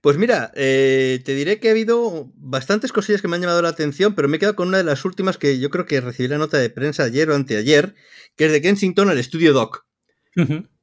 Pues 0.06 0.18
mira, 0.18 0.52
eh, 0.54 1.20
te 1.26 1.34
diré 1.34 1.60
que 1.60 1.70
ha 1.70 1.72
habido 1.72 2.32
bastantes 2.36 2.92
cosillas 2.92 3.24
que 3.24 3.28
me 3.28 3.38
han 3.38 3.42
llamado 3.42 3.64
la 3.64 3.70
atención, 3.70 4.14
pero 4.14 4.28
me 4.28 4.38
he 4.38 4.40
quedado 4.40 4.56
con 4.56 4.68
una 4.68 4.78
de 4.78 4.84
las 4.84 5.04
últimas 5.04 5.40
que 5.40 5.58
yo 5.60 5.72
creo 5.72 5.88
que 5.88 6.00
recibí 6.00 6.28
la 6.28 6.38
nota 6.38 6.60
de 6.60 6.70
prensa 6.70 7.06
ayer 7.06 7.28
o 7.28 7.36
anteayer, 7.36 7.96
que 8.36 8.46
es 8.46 8.52
de 8.52 8.62
Kensington 8.62 9.10
al 9.10 9.18
estudio 9.18 9.52
Doc, 9.52 9.88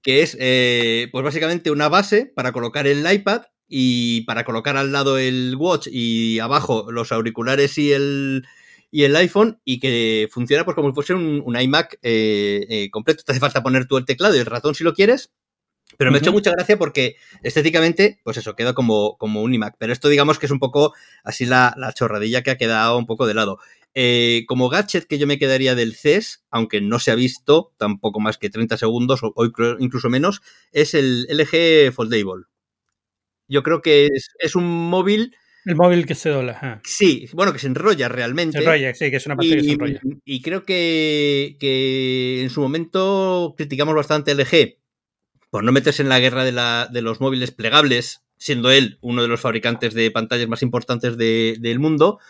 que 0.03 0.23
es 0.23 0.37
eh, 0.41 1.09
pues 1.13 1.25
básicamente 1.25 1.71
una 1.71 1.89
base 1.89 2.33
para 2.35 2.51
colocar 2.51 2.89
el 2.89 3.09
iPad 3.09 3.43
y 3.75 4.21
para 4.23 4.45
colocar 4.45 4.77
al 4.77 4.93
lado 4.93 5.17
el 5.19 5.57
Watch 5.57 5.89
y 5.91 6.39
abajo 6.41 6.93
los 6.93 7.11
auriculares 7.11 7.79
y 7.79 7.93
el, 7.93 8.47
y 8.91 9.05
el 9.05 9.17
iPhone 9.17 9.61
y 9.65 9.81
que 9.81 10.29
funciona 10.31 10.65
pues 10.65 10.75
como 10.75 10.89
si 10.91 10.95
fuese 10.95 11.15
un, 11.15 11.57
iMac 11.59 11.99
eh, 12.03 12.89
completo. 12.93 13.25
Te 13.25 13.33
hace 13.33 13.41
falta 13.41 13.63
poner 13.63 13.87
tú 13.87 13.97
el 13.97 14.05
teclado 14.05 14.37
y 14.37 14.41
el 14.41 14.47
ratón 14.47 14.75
si 14.75 14.85
lo 14.85 14.93
quieres 14.93 15.33
pero 15.97 16.11
me 16.11 16.19
ha 16.19 16.21
hecho 16.21 16.33
mucha 16.33 16.51
gracia 16.51 16.79
porque 16.79 17.17
estéticamente, 17.43 18.21
pues 18.25 18.37
eso, 18.37 18.57
queda 18.57 18.75
como, 18.75 19.17
como 19.19 19.43
un 19.43 19.55
iMac. 19.55 19.77
Pero 19.79 19.93
esto 19.93 20.09
digamos 20.09 20.39
que 20.39 20.47
es 20.47 20.53
un 20.53 20.59
poco 20.59 20.95
así 21.25 21.45
la, 21.45 21.75
chorradilla 21.95 22.43
que 22.43 22.51
ha 22.51 22.59
quedado 22.59 22.99
un 22.99 23.07
poco 23.07 23.27
de 23.27 23.35
lado. 23.35 23.59
Eh, 23.95 24.45
como 24.49 24.71
gadget 24.71 25.07
que 25.07 25.19
yo 25.19 25.27
me 25.27 25.39
quedaría 25.39 25.75
del 25.75 25.95
CES, 25.95 26.45
aunque 26.51 26.81
no 26.81 26.99
se 26.99 27.11
ha 27.11 27.15
visto 27.15 27.73
tampoco 27.77 28.21
más 28.21 28.39
que 28.39 28.49
30 28.49 28.79
segundos 28.79 29.21
o, 29.23 29.35
incluso 29.79 30.09
menos, 30.09 30.43
es 30.73 30.95
el 30.95 31.27
LG 31.29 31.93
Foldable. 31.93 32.47
Yo 33.49 33.63
creo 33.63 33.83
que 33.83 34.09
es, 34.39 34.57
un 34.57 34.65
móvil... 34.65 35.37
El 35.65 35.77
móvil 35.77 36.07
que 36.07 36.15
se 36.15 36.31
dobla. 36.31 36.81
Sí, 36.85 37.29
bueno, 37.35 37.53
que 37.53 37.59
se 37.59 37.69
enrolla 37.69 38.09
realmente. 38.09 38.59
Se 38.59 38.65
enrolla, 38.65 38.95
sí, 38.95 39.11
que 39.11 39.17
es 39.17 39.27
una 39.27 39.37
parte 39.37 39.57
que 39.57 39.63
se 39.63 39.73
enrolla. 39.73 40.01
Y 40.25 40.43
creo 40.43 40.65
que, 40.65 41.57
que 41.61 42.43
en 42.43 42.51
su 42.51 42.61
momento 42.61 43.55
criticamos 43.57 43.95
bastante 43.95 44.35
LG 44.35 44.83
por 45.53 45.65
no 45.65 45.71
meterse 45.71 46.01
en 46.01 46.09
la 46.09 46.19
guerra 46.19 46.45
de, 46.45 47.03
los 47.03 47.21
móviles 47.21 47.51
plegables, 47.51 48.23
siendo 48.39 48.71
él 48.71 48.97
uno 49.03 49.21
de 49.21 49.29
los 49.29 49.39
fabricantes 49.39 49.93
de 49.93 50.11
pantallas 50.11 50.49
más 50.49 50.63
importantes 50.63 51.19
del 51.19 51.79
mundo. 51.79 52.21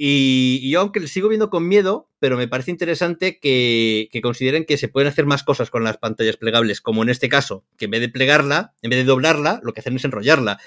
Y, 0.00 0.70
yo, 0.70 0.80
aunque 0.80 1.00
le 1.00 1.08
sigo 1.08 1.28
viendo 1.28 1.50
con 1.50 1.66
miedo, 1.66 2.08
pero 2.20 2.36
me 2.36 2.46
parece 2.46 2.70
interesante 2.70 3.40
que, 3.40 4.08
consideren 4.22 4.64
que 4.64 4.78
se 4.78 4.86
pueden 4.86 5.08
hacer 5.08 5.26
más 5.26 5.42
cosas 5.42 5.70
con 5.70 5.82
las 5.82 5.98
pantallas 5.98 6.36
plegables, 6.36 6.80
como 6.80 7.02
en 7.02 7.08
este 7.08 7.28
caso, 7.28 7.64
que 7.76 7.86
en 7.86 7.90
vez 7.90 8.00
de 8.00 8.08
plegarla, 8.08 8.74
en 8.80 8.90
vez 8.90 9.00
de 9.00 9.04
doblarla, 9.04 9.58
lo 9.64 9.72
que 9.72 9.80
hacen 9.80 9.96
es 9.96 10.04
enrollarla. 10.04 10.60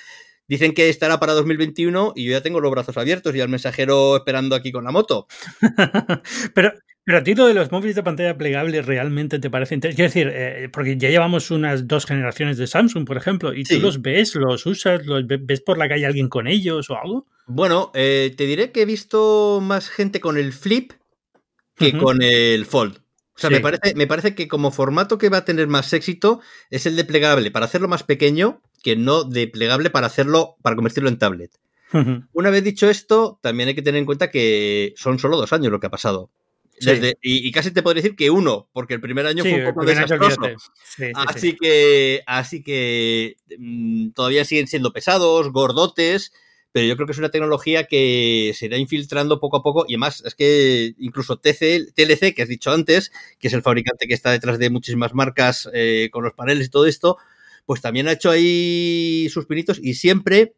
Dicen 0.49 0.73
que 0.73 0.89
estará 0.89 1.17
para 1.17 1.31
2021 1.31 2.11
y 2.13 2.25
yo 2.25 2.31
ya 2.31 2.41
tengo 2.41 2.59
los 2.59 2.71
brazos 2.71 2.97
abiertos 2.97 3.33
y 3.33 3.39
al 3.39 3.47
mensajero 3.47 4.17
esperando 4.17 4.53
aquí 4.53 4.73
con 4.73 4.83
la 4.83 4.91
moto. 4.91 5.27
pero 6.53 6.73
pero 7.03 7.17
a 7.17 7.23
ti 7.23 7.33
lo 7.33 7.47
de 7.47 7.53
los 7.53 7.71
móviles 7.71 7.95
de 7.95 8.03
pantalla 8.03 8.37
plegable 8.37 8.81
realmente 8.81 9.39
te 9.39 9.49
parece 9.49 9.73
interesante. 9.75 9.95
Quiero 9.95 10.09
decir, 10.09 10.31
eh, 10.33 10.69
porque 10.71 10.97
ya 10.97 11.09
llevamos 11.09 11.49
unas 11.49 11.87
dos 11.87 12.05
generaciones 12.05 12.57
de 12.57 12.67
Samsung, 12.67 13.05
por 13.05 13.17
ejemplo, 13.17 13.53
y 13.53 13.63
tú 13.63 13.79
los 13.79 14.01
ves, 14.01 14.35
los 14.35 14.65
usas, 14.65 15.05
los 15.05 15.25
ves 15.25 15.61
por 15.61 15.77
la 15.79 15.89
calle 15.89 16.05
alguien 16.05 16.29
con 16.29 16.47
ellos 16.47 16.89
o 16.89 16.97
algo. 16.97 17.27
Bueno, 17.47 17.91
eh, 17.95 18.33
te 18.37 18.45
diré 18.45 18.71
que 18.71 18.83
he 18.83 18.85
visto 18.85 19.59
más 19.61 19.89
gente 19.89 20.19
con 20.19 20.37
el 20.37 20.53
Flip 20.53 20.93
que 21.75 21.97
con 21.97 22.21
el 22.21 22.65
Fold. 22.65 22.97
O 23.35 23.39
sea, 23.41 23.49
me, 23.49 23.61
parece, 23.61 23.95
me 23.95 24.05
parece 24.05 24.35
que 24.35 24.47
como 24.47 24.69
formato 24.69 25.17
que 25.17 25.29
va 25.29 25.37
a 25.37 25.45
tener 25.45 25.67
más 25.67 25.93
éxito 25.93 26.41
es 26.69 26.85
el 26.85 26.95
de 26.95 27.05
plegable 27.05 27.49
para 27.49 27.65
hacerlo 27.65 27.87
más 27.87 28.03
pequeño 28.03 28.61
que 28.83 28.95
no 28.95 29.23
de 29.23 29.47
plegable 29.47 29.89
para 29.89 30.05
hacerlo, 30.05 30.57
para 30.61 30.75
convertirlo 30.75 31.09
en 31.09 31.17
tablet. 31.17 31.51
Una 32.31 32.51
vez 32.51 32.63
dicho 32.63 32.89
esto, 32.89 33.37
también 33.41 33.67
hay 33.67 33.75
que 33.75 33.81
tener 33.81 33.99
en 33.99 34.05
cuenta 34.05 34.31
que 34.31 34.93
son 34.95 35.19
solo 35.19 35.35
dos 35.35 35.51
años 35.51 35.73
lo 35.73 35.81
que 35.81 35.87
ha 35.87 35.91
pasado 35.91 36.31
y, 37.21 37.51
casi 37.51 37.71
te 37.71 37.83
podría 37.83 38.01
decir 38.01 38.15
que 38.15 38.29
uno, 38.29 38.69
porque 38.73 38.93
el 38.95 39.01
primer 39.01 39.25
año 39.25 39.43
fue 39.43 39.65
un 39.65 39.73
poco 39.73 39.85
desastroso. 39.85 40.41
así, 41.15 41.55
Que, 41.55 42.21
así 42.25 42.63
que 42.63 43.37
mm, 43.57 44.11
todavía 44.11 44.45
siguen 44.45 44.67
siendo 44.67 44.93
pesados, 44.93 45.51
gordotes, 45.51 46.31
pero 46.71 46.87
yo 46.87 46.95
creo 46.95 47.05
que 47.05 47.11
es 47.11 47.17
una 47.17 47.29
tecnología 47.29 47.85
que 47.85 48.53
se 48.55 48.67
irá 48.67 48.77
infiltrando 48.77 49.39
poco 49.39 49.57
a 49.57 49.63
poco 49.63 49.85
y 49.87 49.93
además 49.93 50.23
es 50.25 50.35
que 50.35 50.93
incluso 50.99 51.37
TC, 51.37 51.93
TLC, 51.93 52.33
que 52.33 52.43
has 52.43 52.49
dicho 52.49 52.71
antes, 52.71 53.11
que 53.39 53.47
es 53.47 53.53
el 53.53 53.61
fabricante 53.61 54.07
que 54.07 54.13
está 54.13 54.31
detrás 54.31 54.57
de 54.57 54.69
muchísimas 54.69 55.13
marcas 55.13 55.69
eh, 55.73 56.09
con 56.11 56.23
los 56.23 56.33
paneles 56.33 56.67
y 56.67 56.69
todo 56.69 56.85
esto, 56.85 57.17
pues 57.65 57.81
también 57.81 58.07
ha 58.07 58.13
hecho 58.13 58.31
ahí 58.31 59.27
sus 59.29 59.45
pinitos 59.45 59.79
y 59.81 59.95
siempre 59.95 60.53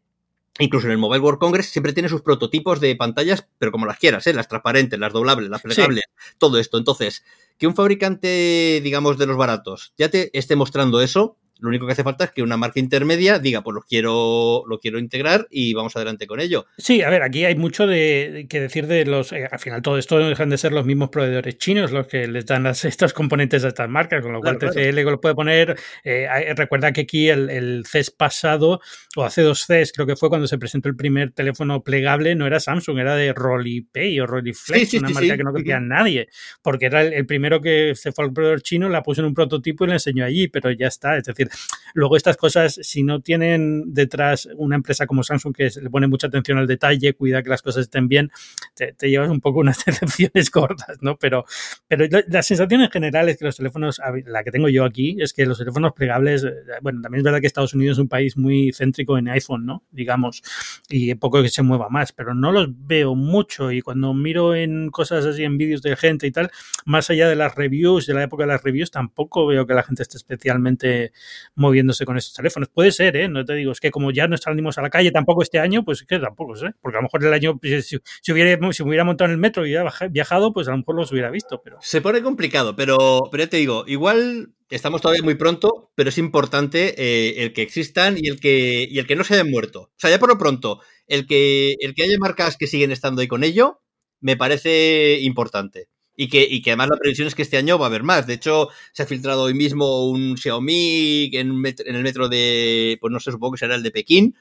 Incluso 0.58 0.86
en 0.86 0.92
el 0.92 0.98
Mobile 0.98 1.20
World 1.20 1.40
Congress 1.40 1.66
siempre 1.66 1.92
tiene 1.92 2.08
sus 2.08 2.22
prototipos 2.22 2.80
de 2.80 2.94
pantallas, 2.94 3.48
pero 3.58 3.72
como 3.72 3.86
las 3.86 3.98
quieras, 3.98 4.26
¿eh? 4.28 4.34
las 4.34 4.46
transparentes, 4.46 4.98
las 5.00 5.12
doblables, 5.12 5.50
las 5.50 5.62
plegables, 5.62 6.04
todo 6.38 6.58
esto. 6.58 6.78
Entonces, 6.78 7.24
que 7.58 7.66
un 7.66 7.74
fabricante, 7.74 8.80
digamos, 8.82 9.18
de 9.18 9.26
los 9.26 9.36
baratos 9.36 9.94
ya 9.98 10.10
te 10.10 10.36
esté 10.38 10.54
mostrando 10.54 11.00
eso, 11.00 11.38
lo 11.64 11.70
único 11.70 11.86
que 11.86 11.92
hace 11.92 12.04
falta 12.04 12.24
es 12.24 12.30
que 12.30 12.42
una 12.42 12.58
marca 12.58 12.78
intermedia 12.78 13.38
diga, 13.38 13.62
pues 13.62 13.74
lo 13.74 13.80
quiero, 13.80 14.64
lo 14.68 14.78
quiero 14.80 14.98
integrar 14.98 15.46
y 15.50 15.72
vamos 15.72 15.96
adelante 15.96 16.26
con 16.26 16.38
ello. 16.38 16.66
Sí, 16.76 17.00
a 17.00 17.08
ver, 17.08 17.22
aquí 17.22 17.46
hay 17.46 17.56
mucho 17.56 17.86
de, 17.86 18.46
que 18.50 18.60
decir 18.60 18.86
de 18.86 19.06
los. 19.06 19.32
Eh, 19.32 19.48
al 19.50 19.58
final, 19.58 19.80
todo 19.80 19.96
esto 19.96 20.18
no 20.18 20.28
dejan 20.28 20.50
de 20.50 20.58
ser 20.58 20.72
los 20.72 20.84
mismos 20.84 21.08
proveedores 21.08 21.56
chinos 21.56 21.90
los 21.90 22.06
que 22.06 22.26
les 22.28 22.44
dan 22.44 22.66
estos 22.84 23.14
componentes 23.14 23.64
a 23.64 23.68
estas 23.68 23.88
marcas, 23.88 24.22
con 24.22 24.34
lo 24.34 24.40
cual 24.40 24.58
TCL 24.58 25.00
lo 25.00 25.20
puede 25.20 25.34
poner. 25.34 25.74
Eh, 26.04 26.28
recuerda 26.54 26.92
que 26.92 27.02
aquí 27.02 27.30
el, 27.30 27.82
CES 27.86 28.10
pasado, 28.10 28.82
o 29.16 29.24
hace 29.24 29.40
dos 29.40 29.64
CES, 29.66 29.92
creo 29.92 30.06
que 30.06 30.16
fue 30.16 30.28
cuando 30.28 30.46
se 30.46 30.58
presentó 30.58 30.90
el 30.90 30.96
primer 30.96 31.32
teléfono 31.32 31.82
plegable, 31.82 32.34
no 32.34 32.46
era 32.46 32.60
Samsung, 32.60 32.98
era 32.98 33.16
de 33.16 33.32
Rolipay 33.32 34.20
o 34.20 34.26
Roliflex, 34.26 34.94
una 34.94 35.08
marca 35.08 35.36
que 35.38 35.44
no 35.44 35.54
quería 35.54 35.80
nadie, 35.80 36.28
porque 36.62 36.86
era 36.86 37.00
el, 37.00 37.24
primero 37.24 37.62
que 37.62 37.94
se 37.94 38.12
fue 38.12 38.26
al 38.26 38.34
proveedor 38.34 38.60
chino, 38.60 38.90
la 38.90 39.02
puso 39.02 39.22
en 39.22 39.28
un 39.28 39.34
prototipo 39.34 39.84
y 39.84 39.88
la 39.88 39.94
enseñó 39.94 40.26
allí, 40.26 40.48
pero 40.48 40.70
ya 40.70 40.88
está. 40.88 41.16
Es 41.16 41.24
decir, 41.24 41.48
luego 41.94 42.16
estas 42.16 42.36
cosas, 42.36 42.78
si 42.82 43.02
no 43.02 43.20
tienen 43.20 43.94
detrás 43.94 44.48
una 44.56 44.76
empresa 44.76 45.06
como 45.06 45.22
Samsung 45.22 45.54
que 45.54 45.70
le 45.80 45.90
pone 45.90 46.08
mucha 46.08 46.26
atención 46.26 46.58
al 46.58 46.66
detalle, 46.66 47.14
cuida 47.14 47.42
que 47.42 47.48
las 47.48 47.62
cosas 47.62 47.82
estén 47.82 48.08
bien, 48.08 48.30
te, 48.74 48.94
llevas 49.08 49.30
un 49.30 49.40
poco 49.40 49.60
unas 49.60 49.82
decepciones 49.86 50.50
cortas, 50.50 50.98
¿no? 51.00 51.16
Pero, 51.16 51.44
pero 51.88 52.06
la, 52.28 52.42
sensación 52.42 52.90
general 52.90 53.28
es 53.28 53.38
que 53.38 53.44
los 53.44 53.56
teléfonos, 53.56 54.00
la 54.26 54.42
que 54.42 54.50
tengo 54.50 54.68
yo 54.68 54.84
aquí, 54.84 55.16
es 55.20 55.32
que 55.32 55.46
los 55.46 55.58
teléfonos 55.58 55.92
plegables, 55.92 56.44
eh, 56.44 56.52
bueno, 56.82 57.00
también 57.00 57.20
es 57.20 57.24
verdad 57.24 57.40
que 57.40 57.46
Estados 57.46 57.74
Unidos 57.74 57.96
es 57.96 58.02
un 58.02 58.08
país 58.08 58.36
muy 58.36 58.72
céntrico 58.72 59.16
en 59.16 59.28
iPhone, 59.28 59.64
¿no? 59.64 59.84
Digamos, 59.90 60.42
y 60.88 61.14
poco 61.14 61.42
que 61.42 61.48
se 61.48 61.62
mueva 61.62 61.88
más, 61.88 62.12
pero 62.12 62.34
no 62.34 62.50
los 62.50 62.68
veo 62.70 63.14
mucho 63.14 63.70
y 63.70 63.80
cuando 63.80 64.12
miro 64.14 64.54
en 64.54 64.90
cosas 64.90 65.24
así, 65.24 65.44
en 65.44 65.58
vídeos 65.58 65.82
de 65.82 65.96
gente 65.96 66.26
y 66.26 66.32
tal, 66.32 66.50
más 66.84 67.08
allá 67.10 67.28
de 67.28 67.36
las 67.36 67.54
reviews, 67.54 68.06
de 68.06 68.14
la 68.14 68.24
época 68.24 68.44
de 68.44 68.48
las 68.48 68.62
reviews, 68.62 68.90
tampoco 68.90 69.46
veo 69.46 69.66
que 69.66 69.74
la 69.74 69.82
gente 69.84 70.02
esté 70.02 70.16
especialmente 70.16 71.12
moviéndose 71.54 72.04
con 72.04 72.16
estos 72.16 72.34
teléfonos. 72.34 72.68
Puede 72.68 72.92
ser, 72.92 73.16
¿eh? 73.16 73.28
No 73.28 73.44
te 73.44 73.54
digo, 73.54 73.72
es 73.72 73.80
que 73.80 73.90
como 73.90 74.10
ya 74.10 74.26
no 74.26 74.36
salimos 74.36 74.78
a 74.78 74.82
la 74.82 74.90
calle 74.90 75.10
tampoco 75.10 75.42
este 75.42 75.58
año, 75.58 75.84
pues 75.84 76.02
que 76.02 76.18
tampoco 76.18 76.56
sé, 76.56 76.70
porque 76.80 76.98
a 76.98 77.00
lo 77.00 77.04
mejor 77.04 77.24
el 77.24 77.32
año, 77.32 77.58
si, 77.62 78.32
hubiera, 78.32 78.72
si 78.72 78.82
hubiera 78.82 79.04
montado 79.04 79.26
en 79.26 79.32
el 79.32 79.38
metro 79.38 79.66
y 79.66 79.70
hubiera 79.70 79.92
viajado, 80.10 80.52
pues 80.52 80.68
a 80.68 80.72
lo 80.72 80.78
mejor 80.78 80.96
los 80.96 81.12
hubiera 81.12 81.30
visto. 81.30 81.60
Pero... 81.62 81.78
Se 81.80 82.00
pone 82.00 82.22
complicado, 82.22 82.76
pero, 82.76 83.28
pero 83.30 83.44
ya 83.44 83.50
te 83.50 83.56
digo, 83.56 83.84
igual 83.86 84.54
estamos 84.70 85.00
todavía 85.00 85.22
muy 85.22 85.34
pronto, 85.34 85.90
pero 85.94 86.08
es 86.08 86.18
importante 86.18 86.94
eh, 86.98 87.44
el 87.44 87.52
que 87.52 87.62
existan 87.62 88.16
y 88.18 88.28
el 88.28 88.40
que, 88.40 88.86
y 88.88 88.98
el 88.98 89.06
que 89.06 89.16
no 89.16 89.24
se 89.24 89.34
hayan 89.34 89.50
muerto. 89.50 89.82
O 89.82 89.92
sea, 89.96 90.10
ya 90.10 90.18
por 90.18 90.28
lo 90.28 90.38
pronto, 90.38 90.80
el 91.06 91.26
que, 91.26 91.74
el 91.80 91.94
que 91.94 92.04
haya 92.04 92.16
marcas 92.18 92.56
que 92.56 92.66
siguen 92.66 92.90
estando 92.90 93.20
ahí 93.20 93.28
con 93.28 93.44
ello, 93.44 93.80
me 94.20 94.36
parece 94.36 95.18
importante. 95.20 95.88
Y 96.16 96.28
que, 96.28 96.46
y 96.48 96.62
que 96.62 96.70
además 96.70 96.90
la 96.90 96.96
previsión 96.96 97.26
es 97.26 97.34
que 97.34 97.42
este 97.42 97.56
año 97.56 97.78
va 97.78 97.86
a 97.86 97.88
haber 97.88 98.04
más. 98.04 98.26
De 98.26 98.34
hecho, 98.34 98.68
se 98.92 99.02
ha 99.02 99.06
filtrado 99.06 99.42
hoy 99.44 99.54
mismo 99.54 100.08
un 100.08 100.36
Xiaomi 100.36 101.30
en, 101.34 101.50
en 101.66 101.96
el 101.96 102.02
metro 102.04 102.28
de, 102.28 102.98
pues 103.00 103.12
no 103.12 103.18
sé, 103.20 103.32
supongo 103.32 103.52
que 103.52 103.58
será 103.58 103.74
el 103.74 103.82
de 103.82 103.90
Pekín, 103.90 104.36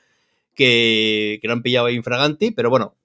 que, 0.55 1.39
que 1.41 1.47
lo 1.47 1.53
han 1.53 1.63
pillado 1.63 1.87
ahí 1.87 1.95
infraganti, 1.95 2.51
pero 2.51 2.69
bueno, 2.69 2.95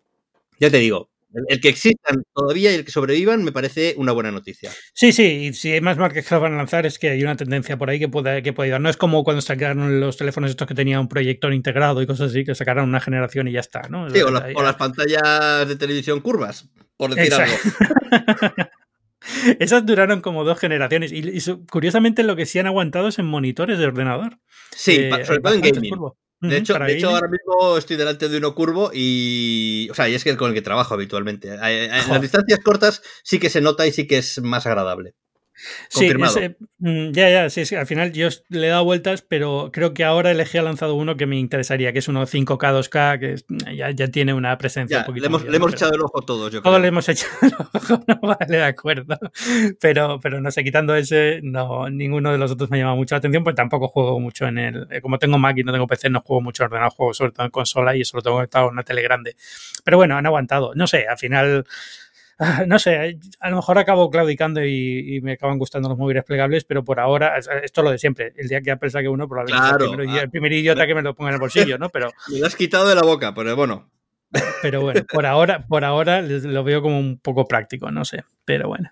ya 0.61 0.70
te 0.70 0.78
digo, 0.78 1.11
el, 1.49 1.61
que 1.61 1.69
existan 1.69 2.23
todavía 2.35 2.73
y 2.73 2.77
el 2.77 2.85
que 2.85 2.91
sobrevivan 2.91 3.45
me 3.45 3.53
parece 3.53 3.95
una 3.97 4.12
buena 4.12 4.31
noticia. 4.31 4.71
Sí, 4.95 5.12
sí, 5.12 5.25
y 5.25 5.53
si 5.53 5.73
hay 5.73 5.81
más 5.81 5.99
marcas 5.99 6.27
que 6.27 6.35
lo 6.35 6.41
van 6.41 6.55
a 6.55 6.57
lanzar 6.57 6.87
es 6.87 6.99
que 6.99 7.11
hay 7.11 7.23
una 7.23 7.37
tendencia 7.37 7.77
por 7.77 7.91
ahí 7.91 7.99
que 7.99 8.09
puede, 8.09 8.43
que 8.43 8.53
puede 8.53 8.69
ayudar. 8.69 8.81
No 8.81 8.88
es 8.88 8.97
como 8.97 9.25
cuando 9.25 9.43
sacaron 9.43 10.01
los 10.01 10.17
teléfonos 10.17 10.51
estos 10.51 10.67
que 10.67 10.75
tenían 10.75 11.01
un 11.01 11.09
proyector 11.09 11.53
integrado 11.53 12.01
y 12.03 12.07
cosas 12.07 12.31
así, 12.31 12.45
que 12.45 12.55
sacaron 12.55 12.88
una 12.88 13.01
generación 13.01 13.49
y 13.49 13.53
ya 13.53 13.61
está, 13.61 13.83
¿no? 13.88 14.09
Sí, 14.11 14.21
o, 14.23 14.31
las 14.31 14.77
pantallas 14.77 15.69
de 15.69 15.77
televisión 15.77 16.21
curvas, 16.21 16.69
por 16.97 17.14
decir 17.14 17.35
algo. 17.35 17.57
Esas 19.59 19.85
duraron 19.85 20.21
como 20.21 20.45
dos 20.45 20.59
generaciones. 20.59 21.12
Y, 21.12 21.41
curiosamente 21.71 22.23
lo 22.23 22.37
que 22.37 22.47
sí 22.47 22.59
han 22.59 22.67
aguantado 22.67 23.09
es 23.09 23.19
en 23.19 23.27
monitores 23.27 23.79
de 23.79 23.87
ordenador. 23.87 24.38
Sí, 24.71 24.97
eh, 24.97 25.25
sobre 25.25 25.41
todo 25.41 25.55
en 25.55 25.61
gaming. 25.61 25.95
De 26.40 26.59
hecho, 26.59 26.74
ahora 26.74 27.29
mismo 27.29 27.77
estoy 27.77 27.96
delante 27.96 28.29
de 28.29 28.38
uno 28.38 28.55
curvo 28.55 28.90
y. 28.94 29.88
O 29.90 29.94
sea, 29.94 30.09
y 30.09 30.14
es 30.14 30.22
que 30.22 30.37
con 30.37 30.51
el 30.51 30.55
que 30.55 30.62
trabajo 30.62 30.94
habitualmente. 30.94 31.48
En 31.53 32.09
las 32.09 32.20
distancias 32.20 32.61
cortas 32.62 33.03
sí 33.24 33.38
que 33.38 33.51
se 33.51 33.61
nota 33.61 33.87
y 33.87 33.92
sí 33.92 34.07
que 34.07 34.18
es 34.18 34.40
más 34.40 34.66
agradable. 34.66 35.14
Sí, 35.88 36.11
mm, 36.79 37.11
ya, 37.12 37.31
ya, 37.31 37.51
sí, 37.51 37.64
sí, 37.64 37.75
al 37.75 37.87
final 37.87 38.12
yo 38.12 38.29
le 38.49 38.66
he 38.66 38.71
dado 38.71 38.85
vueltas, 38.85 39.23
pero 39.23 39.71
creo 39.73 39.94
que 39.94 40.05
ahora 40.05 40.31
el 40.31 40.40
ha 40.40 40.62
lanzado 40.62 40.94
uno 40.94 41.16
que 41.16 41.27
me 41.27 41.37
interesaría, 41.37 41.92
que 41.92 41.99
es 41.99 42.09
uno 42.09 42.27
5K, 42.27 42.59
2K, 42.59 43.18
que 43.18 43.75
ya, 43.75 43.90
ya 43.90 44.09
tiene 44.09 44.35
una 44.35 44.57
presencia 44.59 45.01
un 45.01 45.05
poquito. 45.05 45.23
Le 45.23 45.27
hemos, 45.29 45.44
le 45.44 45.57
hemos 45.57 45.73
echado 45.73 45.92
el 45.94 46.03
ojo 46.03 46.23
todos, 46.23 46.53
yo 46.53 46.61
creo. 46.61 46.71
Todos 46.71 46.81
le 46.81 46.88
hemos 46.88 47.09
echado 47.09 47.33
el 47.42 47.55
ojo, 47.55 48.05
no 48.07 48.21
vale, 48.23 48.57
de 48.57 48.64
acuerdo. 48.64 49.18
Pero, 49.81 50.21
pero 50.21 50.40
no 50.40 50.51
sé, 50.51 50.64
quitando 50.64 50.94
ese, 50.94 51.40
no, 51.42 51.88
ninguno 51.90 52.33
de 52.33 52.38
los 52.38 52.51
otros 52.51 52.71
me 52.71 52.79
llama 52.79 52.94
mucho 52.94 53.14
la 53.14 53.18
atención, 53.18 53.44
pues 53.44 53.57
tampoco 53.57 53.88
juego 53.88 54.21
mucho 54.21 54.47
en 54.47 54.59
el. 54.59 54.87
Eh, 54.90 55.01
como 55.01 55.18
tengo 55.18 55.38
Mac 55.38 55.57
y 55.59 55.64
no 55.64 55.73
tengo 55.73 55.87
PC, 55.87 56.11
no 56.11 56.21
juego 56.21 56.40
mucho 56.40 56.64
ordenado, 56.64 56.90
juego 56.90 57.14
sobre 57.14 57.33
todo 57.33 57.47
en 57.47 57.51
consola 57.51 57.97
y 57.97 58.03
eso 58.03 58.16
lo 58.16 58.23
tengo 58.23 58.37
conectado 58.37 58.66
en 58.66 58.73
una 58.73 58.83
tele 58.83 59.03
grande. 59.03 59.37
Pero 59.85 59.97
bueno, 59.97 60.16
han 60.16 60.27
aguantado. 60.27 60.73
No 60.75 60.87
sé, 60.87 61.07
al 61.09 61.18
final 61.18 61.64
no 62.66 62.79
sé, 62.79 63.18
a 63.40 63.51
lo 63.51 63.57
mejor 63.57 63.79
acabo 63.79 64.11
claudicando 64.11 64.64
y, 64.64 65.20
me 65.22 65.33
acaban 65.33 65.59
gustando 65.59 65.88
los 65.88 65.98
móviles 65.98 66.24
plegables, 66.24 66.64
pero 66.64 66.85
por 66.85 67.01
ahora, 67.01 67.37
esto 67.38 67.81
es 67.81 67.85
lo 67.85 67.90
de 67.90 67.98
siempre. 67.98 68.33
El 68.37 68.48
día 68.48 68.61
que 68.61 68.70
Apple 68.70 68.90
saque 68.90 69.09
uno, 69.09 69.29
probablemente 69.29 69.68
claro, 69.68 69.94
el, 69.94 70.16
el, 70.16 70.31
primer 70.31 70.53
idiota 70.53 70.87
que 70.87 70.94
me 70.94 71.03
lo 71.03 71.14
ponga 71.14 71.31
en 71.31 71.35
el 71.35 71.40
bolsillo, 71.40 71.79
¿no? 71.79 71.88
Pero, 71.88 72.11
me 72.33 72.38
lo 72.38 72.46
has 72.46 72.57
quitado 72.57 72.88
de 72.88 72.94
la 72.94 73.03
boca, 73.03 73.35
pero 73.35 73.57
bueno. 73.57 73.90
Pero 74.61 74.83
bueno, 74.83 75.03
por 75.11 75.24
ahora, 75.24 75.66
por 75.66 75.85
ahora 75.85 76.20
lo 76.20 76.62
veo 76.62 76.83
como 76.83 76.98
un 76.98 77.18
poco 77.18 77.46
práctico, 77.46 77.90
no 77.90 78.05
sé. 78.05 78.24
Pero 78.44 78.68
bueno 78.68 78.90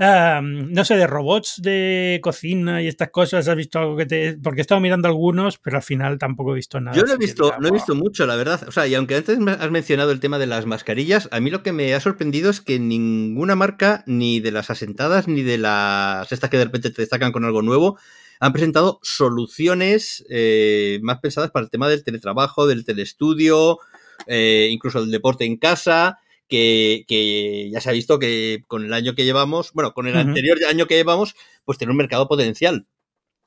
no 0.00 0.84
sé, 0.84 0.96
de 0.96 1.06
robots 1.06 1.60
de 1.60 2.20
cocina 2.22 2.82
y 2.82 2.88
estas 2.88 3.10
cosas, 3.10 3.46
¿has 3.48 3.56
visto 3.56 3.78
algo 3.78 3.96
que 3.96 4.06
te...? 4.06 4.38
Porque 4.42 4.60
he 4.60 4.62
estado 4.62 4.80
mirando 4.80 5.08
algunos, 5.08 5.58
pero 5.58 5.76
al 5.76 5.82
final 5.82 6.18
tampoco 6.18 6.52
he 6.52 6.56
visto 6.56 6.80
nada. 6.80 6.96
Yo 6.96 7.04
no 7.04 7.12
he 7.12 7.18
visto, 7.18 7.54
no 7.60 7.68
he 7.68 7.70
visto 7.70 7.94
mucho, 7.94 8.26
la 8.26 8.36
verdad. 8.36 8.62
O 8.66 8.72
sea, 8.72 8.86
y 8.86 8.94
aunque 8.94 9.16
antes 9.16 9.38
has 9.38 9.70
mencionado 9.70 10.10
el 10.12 10.20
tema 10.20 10.38
de 10.38 10.46
las 10.46 10.64
mascarillas, 10.64 11.28
a 11.32 11.40
mí 11.40 11.50
lo 11.50 11.62
que 11.62 11.72
me 11.72 11.92
ha 11.94 12.00
sorprendido 12.00 12.50
es 12.50 12.62
que 12.62 12.78
ninguna 12.78 13.56
marca, 13.56 14.02
ni 14.06 14.40
de 14.40 14.52
las 14.52 14.70
asentadas, 14.70 15.28
ni 15.28 15.42
de 15.42 15.58
las 15.58 16.32
estas 16.32 16.48
que 16.48 16.56
de 16.56 16.64
repente 16.64 16.90
te 16.90 17.02
destacan 17.02 17.32
con 17.32 17.44
algo 17.44 17.60
nuevo, 17.60 17.98
han 18.40 18.54
presentado 18.54 19.00
soluciones 19.02 20.24
eh, 20.30 20.98
más 21.02 21.18
pensadas 21.18 21.50
para 21.50 21.64
el 21.64 21.70
tema 21.70 21.90
del 21.90 22.04
teletrabajo, 22.04 22.66
del 22.66 22.86
telestudio, 22.86 23.78
eh, 24.26 24.68
incluso 24.70 25.02
del 25.02 25.10
deporte 25.10 25.44
en 25.44 25.58
casa 25.58 26.18
que, 26.50 27.70
ya 27.72 27.80
se 27.80 27.88
ha 27.88 27.92
visto 27.92 28.18
que 28.18 28.64
con 28.66 28.84
el 28.84 28.92
año 28.92 29.14
que 29.14 29.24
llevamos, 29.24 29.72
bueno, 29.72 29.94
con 29.94 30.08
el 30.08 30.16
anterior 30.16 30.58
año 30.68 30.86
que 30.86 30.96
llevamos, 30.96 31.34
pues 31.64 31.78
tiene 31.78 31.92
un 31.92 31.96
mercado 31.96 32.28
potencial. 32.28 32.86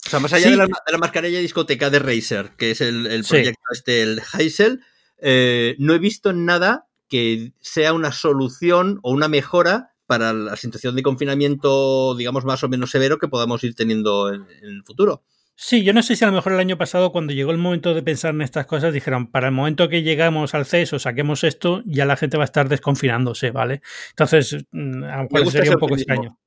O 0.05 0.09
sea, 0.09 0.19
más 0.19 0.33
allá 0.33 0.49
de, 0.49 0.57
la, 0.57 0.97
mascarilla 0.97 1.39
discoteca 1.39 1.89
de 1.89 1.99
Razer, 1.99 2.51
que 2.57 2.71
es 2.71 2.81
el, 2.81 3.23
proyecto 3.27 3.61
este, 3.71 4.01
el 4.01 4.21
Heisel, 4.33 4.81
eh, 5.21 5.75
no 5.79 5.93
he 5.93 5.99
visto 5.99 6.33
nada 6.33 6.87
que 7.07 7.53
sea 7.61 7.93
una 7.93 8.11
solución 8.11 8.99
o 9.03 9.11
una 9.11 9.27
mejora 9.27 9.93
para 10.05 10.33
la 10.33 10.55
situación 10.57 10.95
de 10.95 11.03
confinamiento, 11.03 12.15
digamos, 12.15 12.43
más 12.43 12.63
o 12.63 12.69
menos 12.69 12.91
severo 12.91 13.17
que 13.17 13.27
podamos 13.27 13.63
ir 13.63 13.75
teniendo 13.75 14.33
en 14.33 14.45
el 14.61 14.83
futuro. 14.83 15.23
Sí, 15.55 15.83
yo 15.83 15.93
no 15.93 16.01
sé 16.01 16.15
si 16.15 16.23
a 16.25 16.27
lo 16.27 16.33
mejor 16.33 16.53
el 16.53 16.59
año 16.59 16.79
pasado, 16.79 17.11
cuando 17.11 17.31
llegó 17.31 17.51
el 17.51 17.59
momento 17.59 17.93
de 17.93 18.01
pensar 18.01 18.33
en 18.33 18.41
estas 18.41 18.65
cosas, 18.65 18.91
dijeron, 18.91 19.27
para 19.27 19.47
el 19.47 19.53
momento 19.53 19.87
que 19.87 20.01
llegamos 20.01 20.55
al 20.55 20.65
CES 20.65 20.93
o 20.93 20.99
saquemos 20.99 21.43
esto, 21.43 21.83
ya 21.85 22.05
la 22.05 22.15
gente 22.15 22.37
va 22.37 22.43
a 22.43 22.45
estar 22.45 22.67
desconfinándose, 22.69 23.51
¿vale? 23.51 23.81
Entonces, 24.09 24.65
mm, 24.71 25.03
a 25.03 25.17
lo 25.17 25.29
mejor 25.29 25.51
sería 25.51 25.71
un 25.73 25.79
poco 25.79 25.95
extraño. 25.95 26.39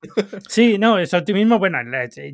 Sí, 0.48 0.76
no, 0.76 0.98
ese 0.98 1.16
optimismo, 1.16 1.60
bueno, 1.60 1.78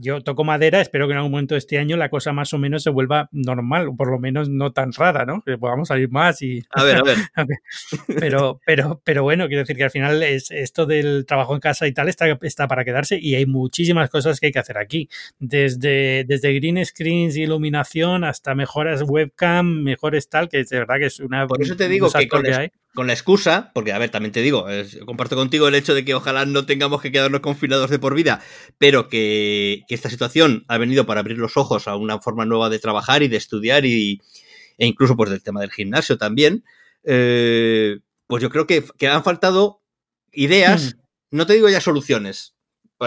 yo 0.01 0.23
toco 0.23 0.45
madera, 0.45 0.81
espero 0.81 1.07
que 1.07 1.13
en 1.13 1.19
algún 1.19 1.33
momento 1.33 1.55
de 1.55 1.59
este 1.59 1.79
año 1.79 1.97
la 1.99 2.09
cosa 2.09 2.33
más 2.33 2.55
o 2.55 2.59
menos 2.59 2.83
se 2.83 2.91
vuelva 2.91 3.29
normal, 3.33 3.89
o 3.89 3.97
por 3.97 4.11
lo 4.11 4.19
menos 4.19 4.49
no 4.49 4.73
tan 4.73 4.93
rara, 4.93 5.27
¿no? 5.27 5.43
Que 5.43 5.59
podamos 5.59 5.89
salir 5.89 6.11
más 6.11 6.41
y... 6.41 6.63
A 6.71 6.85
ver, 6.85 6.97
a 6.97 7.03
ver. 7.03 7.19
pero, 8.19 8.61
pero, 8.65 9.03
pero 9.05 9.23
bueno, 9.23 9.47
quiero 9.47 9.61
decir 9.61 9.77
que 9.77 9.85
al 9.85 9.91
final 9.91 10.23
es, 10.23 10.51
esto 10.51 10.87
del 10.87 11.27
trabajo 11.27 11.55
en 11.55 11.61
casa 11.61 11.87
y 11.87 11.93
tal 11.93 12.09
está, 12.09 12.27
está 12.41 12.67
para 12.67 12.85
quedarse 12.85 13.19
y 13.21 13.35
hay 13.35 13.45
muchísimas 13.45 14.09
cosas 14.09 14.41
que 14.41 14.47
hay 14.47 14.53
que 14.53 14.59
hacer 14.59 14.79
aquí. 14.79 15.11
Desde, 15.39 16.25
desde 16.25 16.62
green 16.63 16.87
screens, 16.87 17.37
iluminación, 17.37 18.23
hasta 18.23 18.55
mejoras 18.55 19.03
webcam, 19.05 19.83
mejores 19.83 20.29
tal, 20.29 20.49
que 20.49 20.59
de 20.65 20.79
verdad 20.79 20.97
que 20.99 21.07
es 21.07 21.19
una... 21.19 21.47
Por 21.47 21.61
eso 21.61 21.77
te 21.77 21.89
digo 21.89 22.11
que 22.11 22.29
con, 22.29 22.45
la, 22.45 22.71
con 22.95 23.09
la 23.09 23.13
excusa, 23.13 23.73
porque 23.75 23.93
a 23.93 23.99
ver, 23.99 24.11
también 24.11 24.33
te 24.33 24.43
digo, 24.43 24.67
comparto 25.05 25.35
contigo 25.35 25.67
el 25.67 25.75
hecho 25.75 25.95
de 25.95 26.05
que 26.05 26.15
ojalá 26.15 26.47
no 26.47 26.65
tengamos 26.67 27.03
que 27.03 27.11
quedarnos 27.11 27.41
confinados 27.41 27.91
de 27.91 27.99
por 27.99 28.15
vida, 28.15 28.41
pero 28.79 29.09
que, 29.09 29.83
esta 29.89 30.09
situación 30.09 30.65
ha 30.69 30.79
venido 30.79 31.05
para 31.05 31.21
abrir 31.21 31.39
los 31.39 31.57
ojos 31.57 31.89
a 31.89 31.97
una 31.97 32.21
forma 32.21 32.47
nueva 32.47 32.71
de 32.71 32.79
trabajar 32.79 33.23
y 33.23 33.29
de 33.29 33.37
estudiar 33.37 33.85
y, 33.85 34.21
e 34.79 34.87
incluso 34.87 35.17
pues 35.17 35.31
del 35.31 35.43
tema 35.43 35.61
del 35.61 35.73
gimnasio 35.73 36.17
también, 36.17 36.65
eh, 37.05 37.99
pues 38.29 38.41
yo 38.41 38.51
creo 38.51 38.67
que, 38.67 38.85
que 38.97 39.09
han 39.09 39.25
faltado 39.25 39.83
ideas, 40.31 40.95
mm. 40.95 41.37
no 41.37 41.47
te 41.47 41.55
digo 41.55 41.69
ya 41.69 41.81
soluciones, 41.81 42.55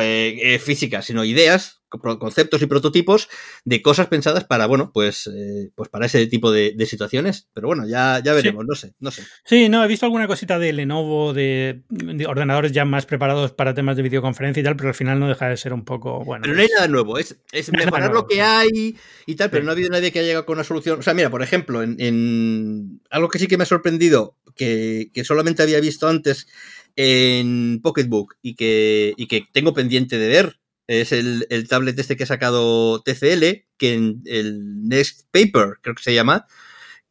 eh, 0.01 0.39
eh, 0.41 0.59
físicas, 0.59 1.05
sino 1.05 1.23
ideas, 1.23 1.81
conceptos 1.99 2.61
y 2.61 2.65
prototipos 2.65 3.29
de 3.63 3.81
cosas 3.81 4.07
pensadas 4.07 4.43
para, 4.43 4.65
bueno, 4.65 4.91
pues, 4.93 5.27
eh, 5.27 5.71
pues 5.75 5.89
para 5.89 6.05
ese 6.05 6.25
tipo 6.27 6.51
de, 6.51 6.73
situaciones. 6.85 7.47
Pero 7.53 7.67
bueno, 7.67 7.87
ya, 7.87 8.21
ya 8.23 8.33
veremos, 8.33 8.65
no 8.65 8.75
sé, 8.75 8.93
no 8.99 9.11
sé. 9.11 9.23
Sí, 9.43 9.69
no, 9.69 9.83
he 9.83 9.87
visto 9.87 10.05
alguna 10.05 10.27
cosita 10.27 10.59
de 10.59 10.73
Lenovo, 10.73 11.33
de, 11.33 11.83
ordenadores 12.27 12.71
ya 12.71 12.85
más 12.85 13.05
preparados 13.05 13.51
para 13.51 13.73
temas 13.73 13.97
de 13.97 14.03
videoconferencia 14.03 14.61
y 14.61 14.63
tal, 14.63 14.75
pero 14.75 14.89
al 14.89 14.95
final 14.95 15.19
no 15.19 15.27
deja 15.27 15.49
de 15.49 15.57
ser 15.57 15.73
un 15.73 15.83
poco, 15.83 16.23
bueno. 16.23 16.43
Pero 16.43 16.55
no 16.55 16.61
hay 16.61 16.69
nada 16.73 16.87
nuevo, 16.87 17.17
es, 17.17 17.35
mejorar 17.71 18.13
lo 18.13 18.27
que 18.27 18.41
hay 18.41 18.97
y 19.25 19.35
tal, 19.35 19.49
pero 19.49 19.63
no 19.63 19.71
ha 19.71 19.73
habido 19.73 19.89
nadie 19.89 20.11
que 20.11 20.19
haya 20.19 20.27
llegado 20.27 20.45
con 20.45 20.57
una 20.57 20.63
solución. 20.63 20.99
O 20.99 21.03
sea, 21.03 21.13
mira, 21.13 21.29
por 21.29 21.41
ejemplo, 21.41 21.81
en, 21.81 23.01
algo 23.09 23.29
que 23.29 23.39
sí 23.39 23.47
que 23.47 23.57
me 23.57 23.63
ha 23.63 23.67
sorprendido, 23.67 24.37
que, 24.55 25.09
que 25.13 25.23
solamente 25.23 25.63
había 25.63 25.79
visto 25.79 26.07
antes 26.07 26.47
en 26.95 27.81
Pocketbook 27.81 28.35
y 28.41 28.55
que, 28.55 29.13
y 29.17 29.27
que 29.27 29.47
tengo 29.51 29.73
pendiente 29.73 30.17
de 30.17 30.27
ver 30.27 30.59
es 30.87 31.11
el, 31.11 31.47
el, 31.49 31.67
tablet 31.67 31.97
este 31.97 32.15
que 32.15 32.23
ha 32.23 32.27
sacado 32.27 33.01
TCL, 33.01 33.65
que 33.77 33.93
en 33.93 34.21
el 34.25 34.87
Next 34.87 35.27
Paper, 35.31 35.79
creo 35.81 35.95
que 35.95 36.03
se 36.03 36.13
llama, 36.13 36.47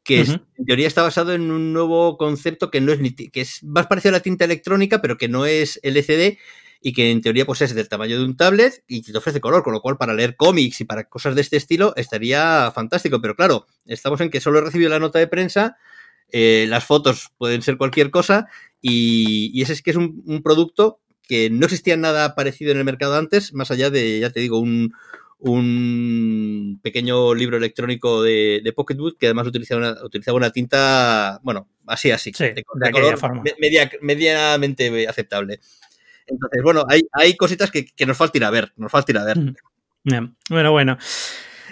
que 0.05 0.21
en 0.21 0.67
teoría 0.67 0.87
está 0.87 1.03
basado 1.03 1.33
en 1.33 1.51
un 1.51 1.73
nuevo 1.73 2.19
concepto 2.19 2.71
que 2.71 2.81
no 2.81 2.93
es 2.93 3.01
ni, 3.01 3.15
que 3.15 3.41
es 3.41 3.65
más 3.65 3.87
parecido 3.87 4.11
a 4.11 4.19
la 4.19 4.23
tinta 4.23 4.45
electrónica, 4.45 5.01
pero 5.01 5.17
que 5.17 5.29
no 5.29 5.47
es 5.47 5.81
LCD 5.83 6.39
y 6.83 6.93
que 6.93 7.11
en 7.11 7.23
teoría 7.23 7.47
pues 7.47 7.63
es 7.63 7.75
del 7.75 7.89
tamaño 7.89 8.19
de 8.19 8.25
un 8.25 8.37
tablet 8.37 8.85
y 8.87 9.01
te 9.01 9.17
ofrece 9.17 9.41
color, 9.41 9.63
con 9.63 9.73
lo 9.73 9.81
cual 9.81 9.97
para 9.97 10.13
leer 10.13 10.37
cómics 10.37 10.83
y 10.83 10.85
para 10.85 11.05
cosas 11.05 11.35
de 11.35 11.41
este 11.41 11.57
estilo 11.57 11.95
estaría 11.97 12.71
fantástico, 12.75 13.23
pero 13.23 13.35
claro, 13.35 13.67
estamos 13.87 14.21
en 14.21 14.29
que 14.29 14.43
solo 14.43 14.59
he 14.59 14.63
recibido 14.63 14.91
la 14.91 14.99
nota 14.99 15.19
de 15.19 15.27
prensa, 15.27 15.79
eh, 16.31 16.67
las 16.69 16.85
fotos 16.85 17.31
pueden 17.39 17.63
ser 17.63 17.79
cualquier 17.79 18.11
cosa 18.11 18.49
y, 18.83 19.63
ese 19.63 19.73
es 19.73 19.81
que 19.81 19.93
es 19.93 19.97
un, 19.97 20.43
producto 20.43 21.01
que 21.29 21.51
no 21.51 21.67
existía 21.67 21.97
nada 21.97 22.35
parecido 22.35 22.73
en 22.73 22.79
el 22.79 22.85
mercado 22.85 23.17
antes, 23.17 23.53
más 23.53 23.71
allá 23.71 23.91
de, 23.91 24.21
ya 24.21 24.31
te 24.31 24.41
digo, 24.41 24.59
un, 24.59 24.93
un 25.39 26.81
pequeño 26.83 27.35
libro 27.35 27.57
electrónico 27.57 28.23
de, 28.23 28.61
de 28.65 28.73
Pocketbook 28.73 29.19
que 29.19 29.27
además 29.27 29.47
utilizaba 29.47 29.81
una, 29.81 30.05
utilizaba 30.05 30.37
una 30.37 30.51
tinta, 30.51 31.41
bueno, 31.43 31.69
así, 31.87 32.11
así, 32.11 32.33
de, 32.33 32.65
color 32.65 33.19
medianamente 34.01 35.07
aceptable. 35.09 35.61
Entonces, 36.27 36.63
bueno, 36.63 36.85
hay, 36.89 37.03
hay 37.13 37.37
cositas 37.37 37.71
que, 37.71 37.87
que, 37.87 38.07
nos 38.07 38.17
falta 38.17 38.39
ir 38.39 38.45
a 38.45 38.51
ver, 38.51 38.73
nos 38.77 38.91
falta 38.91 39.13
ir 39.13 39.19
a 39.19 39.25
ver. 39.25 39.37
Bueno, 40.49 40.73
bueno. 40.73 40.99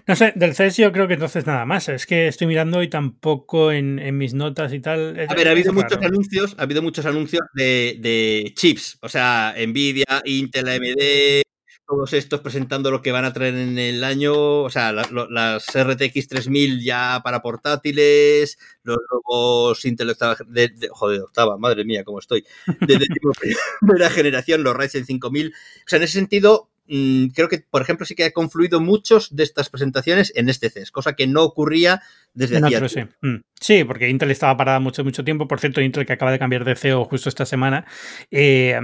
No 0.06 0.16
sé, 0.16 0.32
del 0.34 0.54
CES 0.54 0.76
yo 0.78 0.92
creo 0.92 1.06
que 1.06 1.14
entonces 1.14 1.46
nada 1.46 1.64
más. 1.64 1.88
Es 1.88 2.06
que 2.06 2.28
estoy 2.28 2.46
mirando 2.46 2.82
y 2.82 2.88
tampoco 2.88 3.70
en, 3.70 4.16
mis 4.16 4.34
notas 4.34 4.72
y 4.72 4.80
tal. 4.80 5.18
A 5.28 5.34
ver, 5.34 5.48
ha 5.48 5.52
habido 5.52 5.72
muchos 5.72 5.98
anuncios, 5.98 6.54
ha 6.58 6.62
habido 6.62 6.82
muchos 6.82 7.06
anuncios 7.06 7.42
de, 7.54 8.52
chips. 8.56 8.98
O 9.00 9.08
sea, 9.08 9.54
Nvidia, 9.56 10.22
Intel, 10.24 10.68
AMD, 10.68 11.42
todos 11.86 12.12
estos 12.14 12.40
presentando 12.40 12.90
lo 12.90 13.02
que 13.02 13.12
van 13.12 13.24
a 13.24 13.32
traer 13.32 13.54
en 13.54 13.78
el 13.78 14.02
año. 14.02 14.62
O 14.62 14.70
sea, 14.70 14.92
las, 14.92 15.08
RTX 15.08 16.28
3000 16.28 16.82
ya 16.82 17.20
para 17.22 17.40
portátiles, 17.40 18.58
los 18.82 18.98
nuevos 19.10 19.84
Intel 19.84 20.10
octava, 20.10 20.36
de, 20.46 20.72
joder, 20.90 21.20
octava, 21.20 21.58
madre 21.58 21.84
mía, 21.84 22.02
cómo 22.02 22.18
estoy. 22.18 22.44
De, 22.80 22.98
de 22.98 23.06
primera 23.80 24.10
generación, 24.10 24.64
los 24.64 24.76
Ryzen 24.76 25.06
5000. 25.06 25.48
O 25.48 25.52
sea, 25.86 25.98
en 25.98 26.02
ese 26.02 26.14
sentido, 26.14 26.71
mm, 26.86 27.26
creo 27.28 27.48
que, 27.48 27.64
por 27.70 27.82
ejemplo, 27.82 28.06
sí 28.06 28.14
que 28.14 28.24
ha 28.24 28.32
confluido 28.32 28.80
muchos 28.80 29.34
de 29.34 29.42
estas 29.42 29.68
presentaciones 29.70 30.32
en 30.34 30.48
este 30.48 30.70
CES, 30.70 30.90
cosa 30.90 31.14
que 31.14 31.26
no 31.26 31.42
ocurría 31.42 32.02
desde 32.34 32.58
hacía 32.58 32.88
sí. 32.88 33.00
Mm. 33.20 33.42
Sí, 33.60 33.84
porque 33.84 34.08
Intel 34.08 34.30
estaba 34.30 34.56
parada 34.56 34.80
mucho, 34.80 35.04
mucho 35.04 35.22
tiempo. 35.22 35.46
Por 35.46 35.60
cierto, 35.60 35.80
Intel 35.80 36.04
que 36.04 36.14
acaba 36.14 36.32
de 36.32 36.38
cambiar 36.38 36.64
de 36.64 36.74
CEO 36.74 37.04
justo 37.04 37.28
esta 37.28 37.46
semana, 37.46 37.84
eh, 38.30 38.76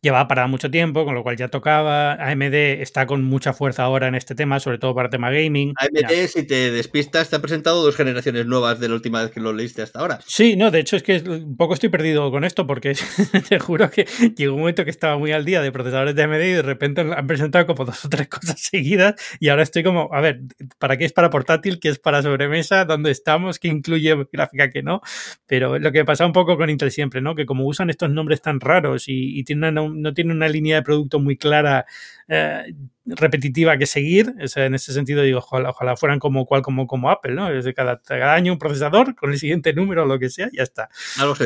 llevaba 0.00 0.26
parada 0.26 0.48
mucho 0.48 0.70
tiempo, 0.70 1.04
con 1.04 1.14
lo 1.14 1.22
cual 1.22 1.36
ya 1.36 1.48
tocaba. 1.48 2.14
AMD 2.14 2.54
está 2.80 3.06
con 3.06 3.24
mucha 3.24 3.52
fuerza 3.52 3.82
ahora 3.82 4.08
en 4.08 4.14
este 4.14 4.34
tema, 4.34 4.58
sobre 4.60 4.78
todo 4.78 4.94
para 4.94 5.06
el 5.06 5.10
tema 5.10 5.30
gaming. 5.30 5.74
AMD, 5.76 6.10
Ya. 6.10 6.28
si 6.28 6.46
te 6.46 6.70
despistas, 6.70 7.28
te 7.28 7.36
ha 7.36 7.42
presentado 7.42 7.82
dos 7.82 7.94
generaciones 7.96 8.46
nuevas 8.46 8.80
de 8.80 8.88
la 8.88 8.94
última 8.94 9.20
vez 9.22 9.32
que 9.32 9.40
lo 9.40 9.52
leíste 9.52 9.82
hasta 9.82 9.98
ahora. 9.98 10.20
Sí, 10.26 10.56
no, 10.56 10.70
de 10.70 10.80
hecho 10.80 10.96
es 10.96 11.02
que 11.02 11.16
un 11.18 11.56
poco 11.56 11.74
estoy 11.74 11.90
perdido 11.90 12.30
con 12.30 12.44
esto 12.44 12.66
porque 12.66 12.94
te 13.48 13.58
juro 13.58 13.90
que 13.90 14.06
llegó 14.36 14.54
un 14.54 14.60
momento 14.60 14.84
que 14.84 14.90
estaba 14.90 15.18
muy 15.18 15.32
al 15.32 15.44
día 15.44 15.60
de 15.60 15.72
procesadores 15.72 16.14
de 16.14 16.22
AMD 16.22 16.40
y 16.40 16.52
de 16.52 16.62
repente 16.62 17.00
han 17.02 17.26
presentado 17.26 17.41
como 17.66 17.84
dos 17.84 18.04
o 18.04 18.08
tres 18.08 18.28
cosas 18.28 18.60
seguidas 18.60 19.14
y 19.40 19.48
ahora 19.48 19.62
estoy 19.62 19.82
como, 19.82 20.08
a 20.12 20.20
ver, 20.20 20.42
¿para 20.78 20.96
qué 20.96 21.04
es 21.04 21.12
para 21.12 21.30
portátil? 21.30 21.80
¿Qué 21.80 21.88
es 21.88 21.98
para 21.98 22.22
sobremesa? 22.22 22.84
¿Dónde 22.84 23.10
estamos? 23.10 23.58
¿Qué 23.58 23.68
incluye 23.68 24.26
gráfica 24.32 24.70
que 24.70 24.82
no? 24.82 25.00
Pero 25.46 25.78
lo 25.78 25.92
que 25.92 26.04
pasa 26.04 26.26
un 26.26 26.32
poco 26.32 26.56
con 26.56 26.70
Intel 26.70 26.90
siempre, 26.90 27.20
¿no? 27.20 27.34
Que 27.34 27.46
como 27.46 27.66
usan 27.66 27.90
estos 27.90 28.10
nombres 28.10 28.40
tan 28.42 28.60
raros 28.60 29.08
y, 29.08 29.38
y 29.38 29.44
tienen 29.44 29.78
una- 29.78 29.88
no 29.94 30.14
tienen 30.14 30.36
una 30.36 30.48
línea 30.48 30.76
de 30.76 30.82
producto 30.82 31.18
muy 31.18 31.36
clara, 31.36 31.86
eh, 32.28 32.74
repetitiva 33.04 33.76
que 33.76 33.86
seguir, 33.86 34.32
o 34.40 34.46
sea, 34.46 34.66
en 34.66 34.74
ese 34.76 34.92
sentido 34.92 35.22
digo, 35.22 35.38
ojalá, 35.38 35.70
ojalá 35.70 35.96
fueran 35.96 36.20
como 36.20 36.46
cual 36.46 36.62
como, 36.62 36.86
como 36.86 37.10
Apple, 37.10 37.34
¿no? 37.34 37.50
Es 37.52 37.64
de 37.64 37.74
cada, 37.74 38.00
cada 38.00 38.32
año 38.34 38.52
un 38.52 38.60
procesador 38.60 39.16
con 39.16 39.32
el 39.32 39.38
siguiente 39.38 39.72
número 39.72 40.04
o 40.04 40.06
lo 40.06 40.20
que 40.20 40.30
sea, 40.30 40.48
ya 40.52 40.62
está 40.62 40.88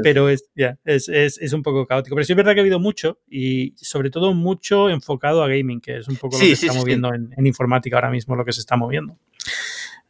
pero 0.03 0.29
es, 0.29 0.51
ya, 0.55 0.79
es, 0.85 1.09
es, 1.09 1.39
es 1.39 1.53
un 1.55 1.63
poco 1.63 1.87
caótico. 1.87 2.15
Pero 2.15 2.27
sí 2.27 2.33
es 2.33 2.37
verdad 2.37 2.53
que 2.53 2.61
ha 2.61 2.63
habido 2.63 2.79
mucho 2.79 3.21
y 3.27 3.75
sobre 3.77 4.11
todo 4.11 4.35
mucho 4.35 4.91
enfocado 4.91 5.43
a 5.43 5.49
gaming, 5.49 5.81
que 5.87 5.99
es 5.99 6.09
un 6.09 6.17
poco 6.17 6.37
Sí, 6.37 6.43
lo 6.43 6.51
que 6.51 6.57
sí, 6.57 6.61
se 6.61 6.67
está 6.67 6.73
sí. 6.75 6.79
moviendo 6.81 7.15
en, 7.15 7.33
en 7.37 7.47
informática 7.47 7.97
ahora 7.97 8.11
mismo, 8.11 8.35
lo 8.35 8.45
que 8.45 8.53
se 8.53 8.61
está 8.61 8.77
moviendo. 8.77 9.17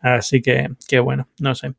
Así 0.00 0.40
que, 0.40 0.70
que 0.88 0.98
bueno, 1.00 1.28
no 1.38 1.54
sé. 1.54 1.74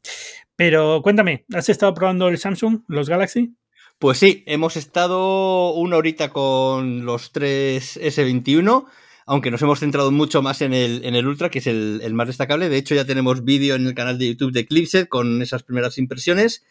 Pero 0.56 1.02
cuéntame, 1.02 1.46
¿has 1.54 1.70
estado 1.70 1.94
probando 1.94 2.28
el 2.28 2.38
Samsung, 2.38 2.82
los 2.88 3.10
Galaxy? 3.10 3.56
Pues 4.00 4.20
sí, 4.20 4.44
hemos 4.46 4.78
estado 4.78 5.74
una 5.74 5.98
horita 5.98 6.30
con 6.30 7.06
los 7.06 7.32
tres 7.32 8.00
S21, 8.00 8.86
aunque 9.26 9.50
nos 9.50 9.62
hemos 9.64 9.80
centrado 9.80 10.12
mucho 10.12 10.44
más 10.44 10.62
en 10.62 10.74
el, 10.74 11.04
en 11.04 11.16
el 11.16 11.28
Ultra, 11.28 11.50
que 11.50 11.60
es 11.60 11.68
el, 11.68 12.02
el 12.04 12.14
más 12.14 12.28
destacable. 12.28 12.70
De 12.70 12.78
hecho, 12.78 12.94
ya 12.94 13.06
tenemos 13.06 13.44
vídeo 13.44 13.76
en 13.76 13.88
el 13.88 13.96
canal 13.96 14.20
de 14.20 14.28
YouTube 14.28 14.54
de 14.54 14.68
Clipset 14.68 15.10
con 15.10 15.42
esas 15.42 15.64
primeras 15.64 15.98
impresiones. 15.98 16.64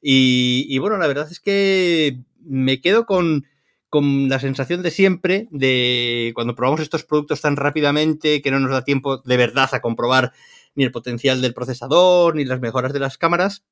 Y, 0.00 0.66
y 0.68 0.78
bueno, 0.78 0.98
la 0.98 1.06
verdad 1.06 1.28
es 1.30 1.38
que 1.38 2.18
me 2.44 2.80
quedo 2.80 3.06
con, 3.06 3.46
con 3.92 4.30
la 4.30 4.38
sensación 4.38 4.80
de 4.80 4.90
siempre 4.90 5.48
de 5.50 6.32
cuando 6.34 6.54
probamos 6.54 6.80
estos 6.80 7.04
productos 7.04 7.42
tan 7.42 7.56
rápidamente 7.56 8.40
que 8.40 8.50
no 8.50 8.58
nos 8.58 8.70
da 8.70 8.84
tiempo 8.84 9.18
de 9.18 9.36
verdad 9.36 9.68
a 9.70 9.82
comprobar 9.82 10.32
ni 10.74 10.84
el 10.84 10.90
potencial 10.90 11.42
del 11.42 11.52
procesador 11.52 12.34
ni 12.34 12.46
las 12.46 12.58
mejoras 12.58 12.94
de 12.94 13.00
las 13.00 13.18
cámaras. 13.18 13.66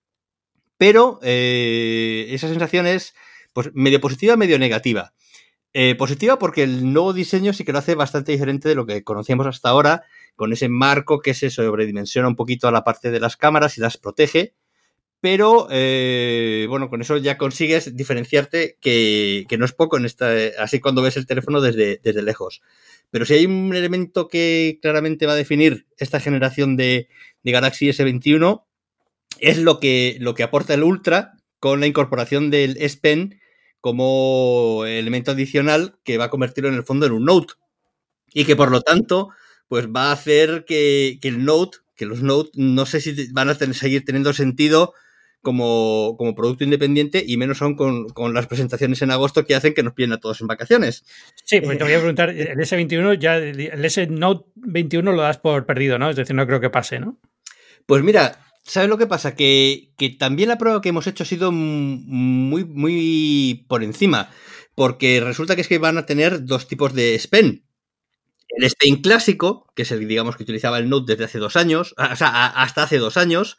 Pero 0.76 1.20
eh, 1.22 2.26
esa 2.32 2.48
sensación 2.48 2.86
es 2.86 3.14
pues, 3.54 3.70
medio 3.72 3.98
positiva, 3.98 4.36
medio 4.36 4.58
negativa. 4.58 5.14
Eh, 5.72 5.94
positiva 5.94 6.38
porque 6.38 6.64
el 6.64 6.92
nuevo 6.92 7.14
diseño 7.14 7.54
sí 7.54 7.64
que 7.64 7.72
lo 7.72 7.78
hace 7.78 7.94
bastante 7.94 8.32
diferente 8.32 8.68
de 8.68 8.74
lo 8.74 8.84
que 8.84 9.02
conocíamos 9.02 9.46
hasta 9.46 9.70
ahora, 9.70 10.02
con 10.36 10.52
ese 10.52 10.68
marco 10.68 11.20
que 11.20 11.32
se 11.32 11.48
sobredimensiona 11.48 12.28
un 12.28 12.36
poquito 12.36 12.68
a 12.68 12.72
la 12.72 12.84
parte 12.84 13.10
de 13.10 13.20
las 13.20 13.38
cámaras 13.38 13.78
y 13.78 13.80
las 13.80 13.96
protege. 13.96 14.52
Pero 15.20 15.68
eh, 15.70 16.66
bueno, 16.68 16.88
con 16.88 17.02
eso 17.02 17.18
ya 17.18 17.36
consigues 17.36 17.94
diferenciarte 17.94 18.78
que, 18.80 19.46
no 19.58 19.66
es 19.66 19.72
poco 19.72 19.98
en 19.98 20.06
esta, 20.06 20.30
así 20.58 20.80
cuando 20.80 21.02
ves 21.02 21.18
el 21.18 21.26
teléfono 21.26 21.60
desde, 21.60 22.00
desde 22.02 22.22
lejos. 22.22 22.62
Pero 23.10 23.26
si 23.26 23.34
hay 23.34 23.46
un 23.46 23.74
elemento 23.74 24.28
que 24.28 24.78
claramente 24.80 25.26
va 25.26 25.32
a 25.32 25.36
definir 25.36 25.86
esta 25.98 26.20
generación 26.20 26.76
de, 26.76 27.08
de 27.42 27.52
Galaxy 27.52 27.88
S21, 27.88 28.64
es 29.40 29.58
lo 29.58 29.78
que, 29.78 30.16
lo 30.20 30.34
que 30.34 30.42
aporta 30.42 30.74
el 30.74 30.84
Ultra 30.84 31.34
con 31.58 31.80
la 31.80 31.86
incorporación 31.86 32.50
del 32.50 32.76
S 32.78 32.98
Pen 33.00 33.40
como 33.80 34.84
elemento 34.86 35.32
adicional 35.32 35.98
que 36.04 36.18
va 36.18 36.26
a 36.26 36.30
convertirlo 36.30 36.70
en 36.70 36.76
el 36.76 36.84
fondo 36.84 37.06
en 37.06 37.12
un 37.12 37.24
Note. 37.26 37.54
Y 38.32 38.44
que 38.44 38.56
por 38.56 38.70
lo 38.70 38.80
tanto, 38.80 39.30
pues 39.68 39.88
va 39.88 40.08
a 40.08 40.12
hacer 40.12 40.64
que, 40.66 41.18
que 41.20 41.28
el 41.28 41.44
Note, 41.44 41.78
que 41.96 42.06
los 42.06 42.22
Note, 42.22 42.50
no 42.54 42.86
sé 42.86 43.00
si 43.00 43.30
van 43.32 43.50
a 43.50 43.54
seguir 43.54 44.04
teniendo 44.04 44.32
sentido 44.32 44.94
como, 45.42 46.16
como 46.18 46.34
producto 46.34 46.64
independiente 46.64 47.24
y 47.26 47.36
menos 47.36 47.62
aún 47.62 47.74
con, 47.74 48.08
con, 48.08 48.34
las 48.34 48.46
presentaciones 48.46 49.00
en 49.02 49.10
agosto 49.10 49.44
que 49.44 49.54
hacen 49.54 49.74
que 49.74 49.82
nos 49.82 49.94
pillen 49.94 50.12
a 50.12 50.18
todos 50.18 50.40
en 50.40 50.46
vacaciones. 50.46 51.04
Sí, 51.44 51.60
pues 51.60 51.78
te 51.78 51.84
voy 51.84 51.94
a 51.94 51.98
preguntar, 51.98 52.30
el 52.30 52.58
S21 52.58 53.18
ya, 53.18 53.36
el 53.36 53.84
S 53.84 54.06
Note 54.06 54.50
21 54.56 55.12
lo 55.12 55.22
das 55.22 55.38
por 55.38 55.66
perdido, 55.66 55.98
¿no? 55.98 56.10
Es 56.10 56.16
decir, 56.16 56.36
no 56.36 56.46
creo 56.46 56.60
que 56.60 56.70
pase, 56.70 57.00
¿no? 57.00 57.18
Pues 57.86 58.02
mira, 58.02 58.38
¿sabes 58.62 58.88
lo 58.88 58.98
que 58.98 59.06
pasa? 59.06 59.34
Que, 59.34 59.92
que, 59.96 60.10
también 60.10 60.48
la 60.48 60.58
prueba 60.58 60.80
que 60.80 60.90
hemos 60.90 61.06
hecho 61.06 61.24
ha 61.24 61.26
sido 61.26 61.52
muy, 61.52 62.64
muy 62.64 63.64
por 63.68 63.82
encima. 63.82 64.30
Porque 64.74 65.20
resulta 65.20 65.56
que 65.56 65.62
es 65.62 65.68
que 65.68 65.78
van 65.78 65.98
a 65.98 66.06
tener 66.06 66.44
dos 66.44 66.68
tipos 66.68 66.94
de 66.94 67.18
SPEN. 67.18 67.64
El 68.48 68.68
SPEN 68.68 68.96
clásico, 68.96 69.66
que 69.74 69.82
es 69.82 69.90
el, 69.92 70.06
digamos, 70.06 70.36
que 70.36 70.42
utilizaba 70.42 70.78
el 70.78 70.88
Note 70.88 71.12
desde 71.12 71.24
hace 71.24 71.38
dos 71.38 71.56
años, 71.56 71.94
o 71.98 72.16
sea, 72.16 72.46
hasta 72.46 72.82
hace 72.82 72.98
dos 72.98 73.16
años, 73.16 73.58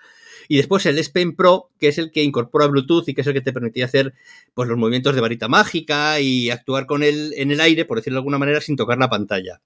y 0.51 0.57
después 0.57 0.85
el 0.85 0.99
S 0.99 1.09
Pen 1.13 1.33
Pro, 1.33 1.69
que 1.79 1.87
es 1.87 1.97
el 1.97 2.11
que 2.11 2.23
incorpora 2.23 2.67
Bluetooth 2.67 3.07
y 3.07 3.13
que 3.13 3.21
es 3.21 3.27
el 3.27 3.31
que 3.31 3.39
te 3.39 3.53
permitía 3.53 3.85
hacer 3.85 4.13
pues, 4.53 4.67
los 4.67 4.77
movimientos 4.77 5.15
de 5.15 5.21
varita 5.21 5.47
mágica 5.47 6.19
y 6.19 6.49
actuar 6.49 6.87
con 6.87 7.03
él 7.03 7.33
en 7.37 7.51
el 7.51 7.61
aire, 7.61 7.85
por 7.85 7.95
decirlo 7.95 8.17
de 8.17 8.19
alguna 8.19 8.37
manera, 8.37 8.59
sin 8.59 8.75
tocar 8.75 8.97
la 8.97 9.09
pantalla. 9.09 9.61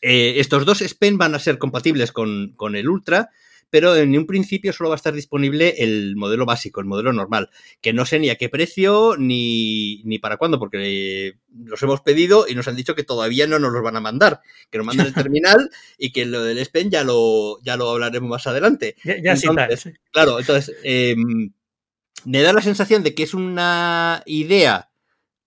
Eh, 0.00 0.36
estos 0.38 0.64
dos 0.64 0.80
S 0.80 0.94
Pen 0.98 1.18
van 1.18 1.34
a 1.34 1.38
ser 1.38 1.58
compatibles 1.58 2.12
con, 2.12 2.54
con, 2.56 2.76
el 2.76 2.88
Ultra, 2.88 3.28
pero 3.70 3.96
en 3.96 4.16
un 4.16 4.26
principio 4.26 4.72
solo 4.72 4.90
va 4.90 4.96
a 4.96 4.96
estar 4.96 5.14
disponible 5.14 5.76
el 5.78 6.16
modelo 6.16 6.44
básico, 6.44 6.80
el 6.80 6.86
modelo 6.86 7.12
normal, 7.12 7.50
que 7.80 7.92
no 7.92 8.04
sé 8.04 8.18
ni 8.18 8.28
a 8.28 8.36
qué 8.36 8.48
precio 8.48 9.16
ni, 9.16 10.02
ni 10.04 10.18
para 10.18 10.36
cuándo, 10.36 10.58
porque 10.58 11.38
los 11.54 11.82
hemos 11.82 12.00
pedido 12.00 12.46
y 12.48 12.54
nos 12.54 12.68
han 12.68 12.76
dicho 12.76 12.94
que 12.94 13.04
todavía 13.04 13.46
no 13.46 13.58
nos 13.58 13.72
los 13.72 13.82
van 13.82 13.96
a 13.96 14.00
mandar, 14.00 14.40
que 14.70 14.78
nos 14.78 14.86
manden 14.86 15.06
el 15.06 15.14
terminal 15.30 15.70
y 15.96 16.12
que 16.12 16.26
lo 16.26 16.42
del 16.42 16.58
S 16.58 16.70
Pen 16.70 16.90
ya 16.90 17.04
lo, 17.04 17.60
ya 17.62 17.76
lo 17.76 17.90
hablaremos 17.90 18.28
más 18.28 18.46
adelante. 18.46 18.96
Ya, 19.04 19.16
ya 19.22 19.32
entonces, 19.32 19.80
sí, 19.80 19.92
Claro, 20.10 20.40
entonces 20.40 20.76
eh, 20.82 21.14
me 22.24 22.42
da 22.42 22.52
la 22.52 22.62
sensación 22.62 23.02
de 23.02 23.14
que 23.14 23.22
es 23.22 23.34
una 23.34 24.22
idea 24.26 24.90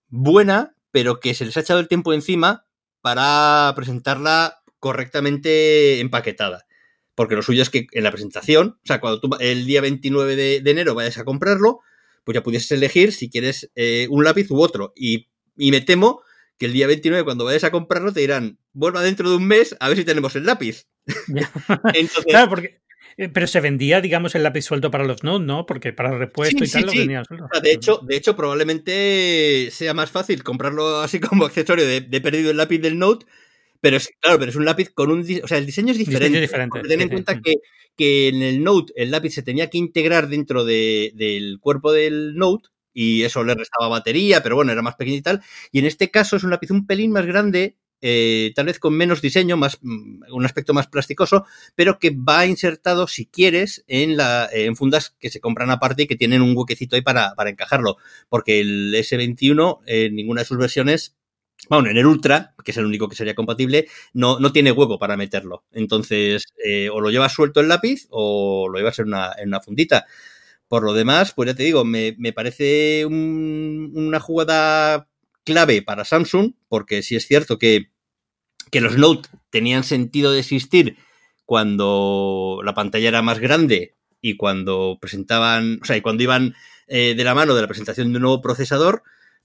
buena, 0.08 0.76
pero 0.90 1.20
que 1.20 1.34
se 1.34 1.44
les 1.44 1.56
ha 1.56 1.60
echado 1.60 1.80
el 1.80 1.88
tiempo 1.88 2.12
encima 2.12 2.66
para 3.00 3.72
presentarla 3.76 4.62
correctamente 4.78 6.00
empaquetada. 6.00 6.66
Porque 7.14 7.36
lo 7.36 7.42
suyo 7.42 7.62
es 7.62 7.70
que 7.70 7.86
en 7.92 8.04
la 8.04 8.10
presentación, 8.10 8.78
o 8.82 8.86
sea, 8.86 9.00
cuando 9.00 9.20
tú 9.20 9.30
el 9.38 9.66
día 9.66 9.80
29 9.80 10.36
de, 10.36 10.60
de 10.60 10.70
enero 10.70 10.94
vayas 10.94 11.18
a 11.18 11.24
comprarlo, 11.24 11.80
pues 12.24 12.34
ya 12.34 12.42
pudieses 12.42 12.72
elegir 12.72 13.12
si 13.12 13.30
quieres 13.30 13.70
eh, 13.76 14.08
un 14.10 14.24
lápiz 14.24 14.50
u 14.50 14.60
otro. 14.60 14.92
Y, 14.96 15.28
y, 15.56 15.70
me 15.70 15.80
temo 15.80 16.22
que 16.58 16.66
el 16.66 16.72
día 16.72 16.86
29, 16.86 17.24
cuando 17.24 17.44
vayas 17.44 17.64
a 17.64 17.70
comprarlo, 17.70 18.12
te 18.12 18.20
dirán, 18.20 18.58
vuelva 18.72 19.02
dentro 19.02 19.28
de 19.28 19.36
un 19.36 19.46
mes 19.46 19.76
a 19.78 19.88
ver 19.88 19.98
si 19.98 20.04
tenemos 20.04 20.34
el 20.34 20.46
lápiz. 20.46 20.86
Entonces, 21.94 22.24
claro, 22.26 22.48
porque. 22.48 22.80
eh, 23.18 23.28
Pero 23.28 23.46
se 23.46 23.60
vendía, 23.60 24.00
digamos, 24.00 24.34
el 24.34 24.42
lápiz 24.42 24.62
suelto 24.62 24.90
para 24.90 25.04
los 25.04 25.22
Note, 25.22 25.44
¿no? 25.44 25.66
Porque 25.66 25.92
para 25.92 26.12
el 26.12 26.18
repuesto 26.18 26.64
sí, 26.64 26.70
y 26.70 26.72
tal 26.72 26.80
sí, 26.80 26.86
lo 26.86 26.92
sí. 26.92 26.98
vendían 26.98 27.24
suelto. 27.24 27.46
De, 27.62 27.72
hecho, 27.72 28.00
de 28.02 28.16
hecho, 28.16 28.34
probablemente 28.34 29.68
sea 29.70 29.94
más 29.94 30.10
fácil 30.10 30.42
comprarlo 30.42 31.00
así 31.00 31.20
como 31.20 31.44
accesorio 31.46 31.86
de, 31.86 32.00
de 32.00 32.20
perdido 32.20 32.50
el 32.50 32.56
lápiz 32.56 32.78
del 32.78 32.98
Note 32.98 33.26
pero 33.84 33.98
es, 33.98 34.08
claro, 34.18 34.38
pero 34.38 34.48
es 34.48 34.56
un 34.56 34.64
lápiz 34.64 34.88
con 34.94 35.10
un. 35.10 35.20
O 35.42 35.46
sea, 35.46 35.58
el 35.58 35.66
diseño 35.66 35.92
es 35.92 35.98
diferente. 35.98 36.40
diferente. 36.40 36.80
Ten 36.88 37.02
en 37.02 37.10
cuenta 37.10 37.42
que, 37.42 37.56
que, 37.94 38.28
en 38.28 38.42
el 38.42 38.64
Note 38.64 38.94
el 38.96 39.10
lápiz 39.10 39.34
se 39.34 39.42
tenía 39.42 39.68
que 39.68 39.76
integrar 39.76 40.28
dentro 40.28 40.64
de, 40.64 41.12
del 41.14 41.58
cuerpo 41.60 41.92
del 41.92 42.34
Note 42.34 42.70
y 42.94 43.24
eso 43.24 43.44
le 43.44 43.54
restaba 43.54 43.88
batería, 43.88 44.42
pero 44.42 44.56
bueno, 44.56 44.72
era 44.72 44.80
más 44.80 44.96
pequeño 44.96 45.18
y 45.18 45.20
tal. 45.20 45.42
Y 45.70 45.80
en 45.80 45.84
este 45.84 46.10
caso 46.10 46.34
es 46.34 46.44
un 46.44 46.50
lápiz 46.50 46.70
un 46.70 46.86
pelín 46.86 47.12
más 47.12 47.26
grande, 47.26 47.76
eh, 48.00 48.52
tal 48.54 48.64
vez 48.64 48.78
con 48.78 48.94
menos 48.94 49.20
diseño, 49.20 49.58
más 49.58 49.78
un 49.82 50.44
aspecto 50.46 50.72
más 50.72 50.86
plasticoso, 50.86 51.44
pero 51.74 51.98
que 51.98 52.08
va 52.08 52.46
insertado, 52.46 53.06
si 53.06 53.26
quieres, 53.26 53.84
en, 53.86 54.16
la, 54.16 54.48
en 54.50 54.76
fundas 54.76 55.14
que 55.20 55.28
se 55.28 55.40
compran 55.40 55.68
aparte 55.68 56.04
y 56.04 56.06
que 56.06 56.16
tienen 56.16 56.40
un 56.40 56.56
huequecito 56.56 56.96
ahí 56.96 57.02
para, 57.02 57.34
para 57.34 57.50
encajarlo. 57.50 57.98
Porque 58.30 58.62
el 58.62 58.94
S21, 58.94 59.80
en 59.84 60.14
ninguna 60.14 60.40
de 60.40 60.46
sus 60.46 60.56
versiones, 60.56 61.16
bueno, 61.68 61.90
en 61.90 61.96
el 61.96 62.06
Ultra, 62.06 62.54
que 62.64 62.70
es 62.70 62.76
el 62.76 62.86
único 62.86 63.08
que 63.08 63.16
sería 63.16 63.34
compatible, 63.34 63.88
no, 64.12 64.38
no 64.38 64.52
tiene 64.52 64.72
hueco 64.72 64.98
para 64.98 65.16
meterlo. 65.16 65.64
Entonces, 65.72 66.44
eh, 66.64 66.88
o 66.90 67.00
lo 67.00 67.10
llevas 67.10 67.32
suelto 67.32 67.60
el 67.60 67.68
lápiz 67.68 68.06
o 68.10 68.68
lo 68.68 68.78
llevas 68.78 68.98
en 68.98 69.08
una, 69.08 69.32
una 69.44 69.60
fundita. 69.60 70.06
Por 70.68 70.82
lo 70.82 70.92
demás, 70.92 71.32
pues 71.34 71.48
ya 71.48 71.54
te 71.54 71.62
digo, 71.62 71.84
me, 71.84 72.14
me 72.18 72.32
parece 72.32 73.06
un, 73.06 73.92
una 73.94 74.20
jugada 74.20 75.08
clave 75.44 75.82
para 75.82 76.04
Samsung, 76.04 76.54
porque 76.68 77.02
sí 77.02 77.16
es 77.16 77.26
cierto 77.26 77.58
que, 77.58 77.90
que 78.70 78.80
los 78.80 78.96
Note 78.96 79.28
tenían 79.50 79.84
sentido 79.84 80.32
de 80.32 80.40
existir 80.40 80.96
cuando 81.44 82.60
la 82.64 82.74
pantalla 82.74 83.08
era 83.08 83.22
más 83.22 83.38
grande 83.38 83.94
y 84.20 84.36
cuando 84.36 84.98
presentaban, 85.00 85.80
o 85.82 85.84
sea, 85.84 85.96
y 85.96 86.00
cuando 86.00 86.22
iban 86.22 86.54
eh, 86.88 87.14
de 87.14 87.24
la 87.24 87.34
mano 87.34 87.54
de 87.54 87.62
la 87.62 87.68
presentación 87.68 88.10
de 88.10 88.16
un 88.16 88.22
nuevo 88.22 88.40
procesador, 88.40 89.02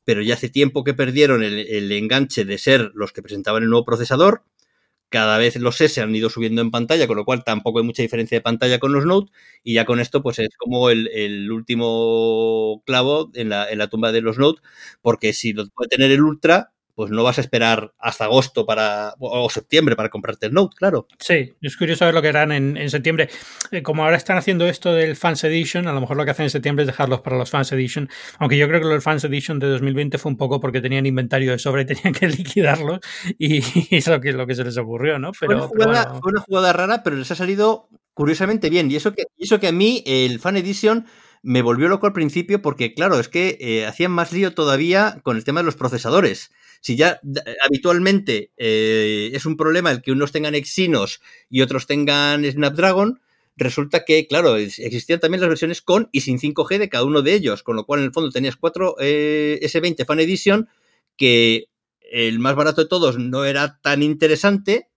pero 0.10 0.24
ya 0.24 0.34
hace 0.34 0.50
tiempo 0.50 0.84
que 0.84 0.96
perdieron 0.96 1.44
el, 1.44 1.60
el 1.60 1.92
enganche 1.92 2.44
de 2.44 2.58
ser 2.58 2.90
los 2.96 3.14
que 3.14 3.22
presentaban 3.22 3.62
el 3.62 3.70
nuevo 3.70 3.86
procesador. 3.86 4.44
Cada 5.10 5.38
vez 5.38 5.56
los 5.58 5.80
S 5.82 6.02
han 6.02 6.16
ido 6.16 6.32
subiendo 6.32 6.64
en 6.64 6.72
pantalla, 6.72 7.06
con 7.06 7.16
lo 7.16 7.26
cual 7.26 7.44
tampoco 7.44 7.78
hay 7.78 7.86
mucha 7.86 8.02
diferencia 8.02 8.36
de 8.36 8.42
pantalla 8.42 8.80
con 8.80 8.92
los 8.92 9.06
Note, 9.06 9.32
y 9.64 9.76
ya 9.76 9.86
con 9.86 10.00
esto, 10.00 10.24
pues 10.24 10.40
es 10.40 10.50
como 10.58 10.90
el, 10.90 11.10
el 11.10 11.52
último 11.52 12.82
clavo 12.88 13.30
en 13.36 13.50
la, 13.50 13.70
en 13.70 13.78
la, 13.78 13.88
tumba 13.88 14.12
de 14.12 14.22
los 14.22 14.40
Note, 14.40 14.64
porque 15.04 15.32
si 15.34 15.54
lo 15.54 15.68
puede 15.70 15.90
tener 15.90 16.10
el 16.10 16.24
Ultra, 16.24 16.74
pues 17.00 17.12
no 17.12 17.24
vas 17.24 17.38
a 17.38 17.42
esperar 17.42 17.94
hasta 17.98 18.26
agosto 18.26 18.66
para 18.66 19.14
o 19.20 19.50
septiembre 19.50 19.96
para 19.96 20.10
comprarte 20.10 20.48
el 20.48 20.54
Note, 20.54 20.76
claro. 20.76 21.08
Sí, 21.18 21.56
es 21.62 21.78
curioso 21.78 22.04
ver 22.04 22.14
lo 22.14 22.22
que 22.22 22.28
harán 22.28 22.52
en, 22.52 22.76
en 22.76 22.90
septiembre. 22.90 23.30
Eh, 23.72 23.82
como 23.82 24.04
ahora 24.04 24.18
están 24.18 24.38
haciendo 24.38 24.68
esto 24.68 24.92
del 24.92 25.16
Fans 25.16 25.46
Edition, 25.46 25.88
a 25.88 25.94
lo 25.94 26.02
mejor 26.02 26.18
lo 26.18 26.26
que 26.26 26.32
hacen 26.32 26.44
en 26.44 26.50
septiembre 26.50 26.84
es 26.84 26.88
dejarlos 26.88 27.22
para 27.22 27.38
los 27.38 27.50
Fans 27.50 27.72
Edition. 27.72 28.10
Aunque 28.38 28.58
yo 28.58 28.68
creo 28.68 28.82
que 28.82 28.94
el 28.94 29.02
Fans 29.02 29.24
Edition 29.24 29.60
de 29.60 29.68
2020 29.68 30.18
fue 30.18 30.30
un 30.30 30.38
poco 30.38 30.60
porque 30.60 30.82
tenían 30.82 31.06
inventario 31.06 31.54
de 31.54 31.60
sobra 31.60 31.84
y 31.84 31.86
tenían 31.86 32.12
que 32.12 32.28
liquidarlos 32.28 33.00
y, 33.38 33.60
y 33.60 33.96
es 33.96 34.08
lo 34.10 34.20
que, 34.20 34.34
lo 34.34 34.46
que 34.46 34.56
se 34.56 34.66
les 34.66 34.78
ocurrió, 34.78 35.20
¿no? 35.20 35.32
Pero, 35.40 35.40
fue, 35.40 35.56
una 35.56 35.68
jugada, 35.68 35.94
pero 35.94 36.04
bueno. 36.04 36.22
fue 36.22 36.32
una 36.34 36.42
jugada 36.42 36.74
rara, 36.74 37.02
pero 37.02 37.16
les 37.16 37.32
ha 37.32 37.36
salido 37.36 37.88
curiosamente 38.14 38.70
bien. 38.70 38.92
Y 38.92 38.98
eso 38.98 39.14
que, 39.14 39.24
y 39.38 39.46
eso 39.46 39.62
que 39.62 39.70
a 39.70 39.72
mí 39.72 40.04
el 40.06 40.42
Fan 40.42 40.58
Edition 40.58 41.06
me 41.42 41.62
volvió 41.62 41.88
loco 41.88 42.08
al 42.08 42.14
principio 42.14 42.62
porque, 42.62 42.94
claro, 42.94 43.20
es 43.20 43.30
que 43.30 43.58
eh, 43.60 43.86
hacían 43.86 44.12
más 44.12 44.32
lío 44.32 44.54
todavía 44.54 45.20
con 45.24 45.38
el 45.38 45.44
tema 45.44 45.62
de 45.62 45.66
los 45.66 45.76
procesadores. 45.76 46.52
Si 46.82 46.96
ya 46.96 47.20
habitualmente 47.66 48.52
eh, 48.58 49.32
es 49.34 49.46
un 49.46 49.58
problema 49.58 49.92
el 49.92 50.02
que 50.02 50.12
unos 50.12 50.32
tengan 50.32 50.56
Exynos 50.56 51.22
y 51.50 51.62
otros 51.62 51.88
tengan 51.88 52.50
Snapdragon, 52.50 53.22
resulta 53.58 54.06
que, 54.06 54.28
claro, 54.28 54.56
existían 54.56 55.20
también 55.20 55.42
las 55.42 55.50
versiones 55.50 55.82
con 55.82 56.10
y 56.12 56.22
sin 56.22 56.40
5G 56.40 56.78
de 56.78 56.90
cada 56.90 57.04
uno 57.04 57.22
de 57.22 57.34
ellos, 57.34 57.64
con 57.64 57.76
lo 57.76 57.86
cual 57.86 58.00
en 58.00 58.06
el 58.08 58.14
fondo 58.14 58.32
tenías 58.32 58.56
cuatro 58.56 58.96
eh, 59.00 59.60
S20 59.62 60.06
Fan 60.06 60.20
Edition 60.22 60.70
que 61.18 61.66
el 62.12 62.40
más 62.40 62.56
barato 62.56 62.82
de 62.82 62.88
todos 62.88 63.18
no 63.20 63.46
era 63.46 63.80
tan 63.82 64.02
interesante, 64.02 64.89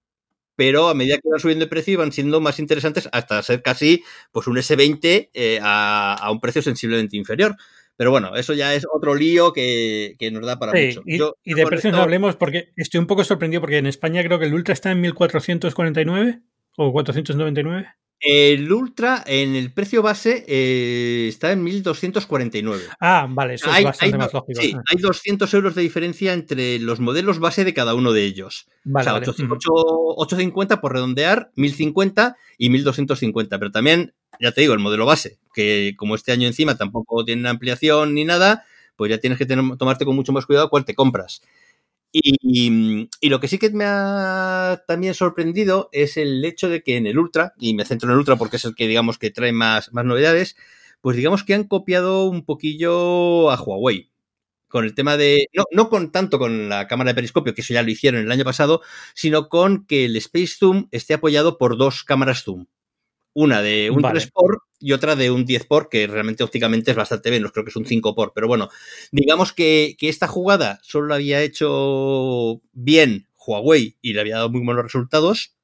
pero 0.63 0.89
a 0.89 0.95
medida 0.95 1.17
que 1.17 1.27
iban 1.27 1.41
subiendo 1.41 1.65
de 1.65 1.69
precio 1.69 1.95
iban 1.95 2.13
siendo 2.13 2.41
más 2.41 2.61
interesantes 2.61 3.09
hasta 3.11 3.43
ser 3.43 3.63
casi 3.63 4.05
pues 4.31 4.47
un 4.47 4.55
S20 4.55 5.31
eh, 5.35 5.59
a, 5.61 6.15
a, 6.15 6.31
un 6.31 6.39
precio 6.39 6.63
sensiblemente 6.63 7.17
inferior. 7.17 7.57
Pero 7.97 8.13
bueno, 8.13 8.37
eso 8.37 8.55
ya 8.55 8.73
es 8.73 8.87
otro 8.95 9.17
lío 9.17 9.53
que, 9.53 10.15
que 10.21 10.31
nos 10.31 10.47
da 10.47 10.61
para 10.61 10.71
sí, 10.71 11.01
mucho. 11.05 11.37
Y, 11.43 11.55
de 11.55 11.67
precios 11.67 11.87
esto... 11.87 11.97
no 11.97 12.05
hablemos 12.05 12.37
porque 12.37 12.73
estoy 12.77 13.01
un 13.01 13.09
poco 13.09 13.25
sorprendido 13.25 13.61
porque 13.61 13.79
en 13.79 13.89
España 13.89 14.23
creo 14.23 14.39
que 14.39 14.45
el 14.45 14.55
Ultra 14.55 14.73
está 14.73 14.93
en 14.93 15.01
1449 15.01 16.43
o 16.77 16.93
499. 16.93 17.89
El 18.25 18.71
Ultra 18.73 19.25
en 19.27 19.57
el 19.57 19.73
precio 19.73 20.01
base 20.01 20.45
eh, 20.47 21.27
está 21.29 21.51
en 21.51 21.65
1249. 21.65 22.85
Ah, 23.01 23.27
vale, 23.29 23.55
eso 23.55 23.69
hay, 23.69 23.83
es 23.83 23.87
bastante 23.87 24.15
hay, 24.15 24.19
más 24.19 24.33
lógico. 24.33 24.61
Sí, 24.61 24.75
ah. 24.77 24.83
hay 24.89 24.99
200 24.99 25.53
euros 25.55 25.75
de 25.75 25.83
diferencia 25.83 26.33
entre 26.33 26.79
los 26.79 27.01
modelos 27.01 27.41
base 27.41 27.65
de 27.65 27.75
cada 27.75 27.97
uno 27.97 28.13
de 28.13 28.25
ellos. 28.25 28.69
Vale, 28.85 29.03
o 29.03 29.05
sea, 29.05 29.13
vale. 29.15 29.27
8, 29.29 29.47
8, 29.51 29.71
850 30.19 30.81
por 30.81 30.93
redondear, 30.93 31.51
1050 31.57 32.37
y 32.59 32.71
1250. 32.71 33.59
Pero 33.59 33.73
también, 33.73 34.15
ya 34.41 34.53
te 34.53 34.61
digo, 34.61 34.75
el 34.75 34.79
modelo 34.79 35.05
base, 35.05 35.41
que 35.53 35.95
como 35.97 36.15
este 36.15 36.31
año 36.31 36.47
encima 36.47 36.77
tampoco 36.77 37.25
tiene 37.25 37.49
ampliación 37.49 38.15
ni 38.15 38.25
nada, 38.25 38.65
pues 38.95 39.11
ya 39.11 39.19
tienes 39.19 39.37
que 39.37 39.47
tener, 39.47 39.65
tomarte 39.77 40.05
con 40.05 40.15
mucho 40.15 40.33
más 40.33 40.47
cuidado 40.47 40.71
cuál 40.71 40.85
te 40.85 40.95
compras. 40.95 41.43
Y, 42.15 42.37
y, 42.43 43.09
y, 43.21 43.29
lo 43.31 43.41
que 43.41 43.49
sí 43.49 43.59
que 43.59 43.71
me 43.71 43.87
ha 43.87 44.85
también 44.87 45.15
sorprendido 45.15 45.89
es 45.93 46.19
el 46.19 46.45
hecho 46.45 46.69
de 46.69 46.83
que 46.83 46.99
en 46.99 47.07
el 47.07 47.19
Ultra, 47.19 47.55
y 47.59 47.73
me 47.73 47.87
centro 47.87 48.07
en 48.09 48.13
el 48.13 48.19
Ultra 48.19 48.37
porque 48.37 48.57
es 48.57 48.65
el 48.67 48.75
que 48.75 48.87
digamos 48.87 49.17
que 49.19 49.31
trae 49.31 49.53
más, 49.53 49.93
más 49.95 50.05
novedades, 50.05 50.57
pues 51.01 51.17
digamos 51.17 51.43
que 51.45 51.55
han 51.55 51.65
copiado 51.65 52.27
un 52.27 52.45
poquillo 52.45 53.51
a 53.51 53.61
Huawei. 53.61 54.11
Con 54.69 54.85
el 54.87 54.95
tema 54.95 55.17
de. 55.19 55.49
No, 55.55 55.65
no 55.73 55.91
con 55.91 56.13
tanto 56.13 56.39
con 56.39 56.69
la 56.71 56.89
cámara 56.89 57.11
de 57.11 57.15
periscopio, 57.17 57.55
que 57.55 57.61
eso 57.63 57.75
ya 57.75 57.83
lo 57.83 57.91
hicieron 57.91 58.23
el 58.23 58.33
año 58.33 58.45
pasado, 58.45 58.83
sino 59.15 59.49
con 59.49 59.87
que 59.87 60.07
el 60.07 60.17
Space 60.17 60.55
Zoom 60.59 60.89
esté 60.93 61.15
apoyado 61.15 61.59
por 61.59 61.77
dos 61.79 62.05
cámaras 62.05 62.43
zoom. 62.45 62.67
Una 63.35 63.63
de 63.63 63.91
un 63.91 64.03
vale. 64.03 64.21
3 64.21 64.31
por 64.31 64.63
y 64.79 64.93
otra 64.93 65.17
de 65.17 65.31
un 65.31 65.45
10 65.45 65.65
por, 65.67 65.89
que 65.89 66.07
realmente 66.07 66.43
ópticamente 66.45 66.91
es 66.91 66.97
bastante 66.97 67.31
menos, 67.31 67.53
creo 67.53 67.65
que 67.65 67.71
es 67.71 67.77
un 67.77 67.87
5 67.87 68.15
por. 68.15 68.33
Pero 68.35 68.49
bueno, 68.49 68.69
digamos 69.13 69.53
que, 69.53 69.97
que 69.99 70.09
esta 70.09 70.27
jugada 70.27 70.81
solo 70.83 71.07
la 71.09 71.15
había 71.17 71.41
hecho 71.41 72.61
bien 72.73 73.29
Huawei 73.47 73.97
y 74.03 74.13
le 74.13 74.21
había 74.21 74.37
dado 74.37 74.51
muy 74.51 74.65
buenos 74.65 74.85
resultados. 74.85 75.55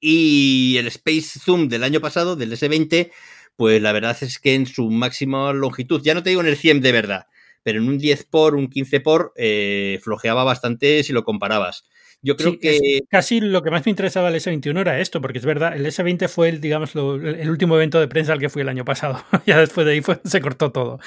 Y 0.00 0.76
el 0.78 0.86
Space 0.88 1.40
Zoom 1.40 1.68
del 1.68 1.84
año 1.84 2.00
pasado, 2.00 2.36
del 2.36 2.52
S20, 2.52 3.10
pues 3.56 3.80
la 3.80 3.92
verdad 3.92 4.16
es 4.20 4.38
que 4.38 4.54
en 4.54 4.66
su 4.66 4.90
máxima 4.90 5.52
longitud, 5.52 6.02
ya 6.02 6.14
no 6.14 6.22
te 6.22 6.30
digo 6.30 6.42
en 6.42 6.48
el 6.48 6.56
100 6.56 6.80
de 6.80 6.92
verdad, 6.92 7.26
pero 7.62 7.78
en 7.78 7.88
un 7.88 7.98
10 7.98 8.24
por, 8.24 8.54
un 8.54 8.68
15 8.68 9.00
por, 9.00 9.32
eh, 9.36 10.00
flojeaba 10.02 10.44
bastante 10.44 11.02
si 11.02 11.12
lo 11.12 11.24
comparabas. 11.24 11.84
Yo 12.24 12.36
creo 12.36 12.52
sí, 12.52 12.58
que. 12.58 13.00
casi 13.08 13.40
lo 13.40 13.62
que 13.62 13.70
más 13.70 13.84
me 13.84 13.90
interesaba 13.90 14.30
del 14.30 14.40
S21 14.40 14.80
era 14.80 14.98
esto, 14.98 15.20
porque 15.20 15.38
es 15.38 15.44
verdad, 15.44 15.76
el 15.76 15.84
S20 15.84 16.26
fue 16.28 16.48
el, 16.48 16.60
digamos, 16.60 16.94
lo, 16.94 17.16
el 17.16 17.50
último 17.50 17.76
evento 17.76 18.00
de 18.00 18.08
prensa 18.08 18.32
al 18.32 18.40
que 18.40 18.48
fui 18.48 18.62
el 18.62 18.68
año 18.70 18.84
pasado. 18.84 19.22
ya 19.46 19.58
después 19.58 19.86
de 19.86 19.92
ahí 19.92 20.00
fue, 20.00 20.18
se 20.24 20.40
cortó 20.40 20.72
todo. 20.72 20.98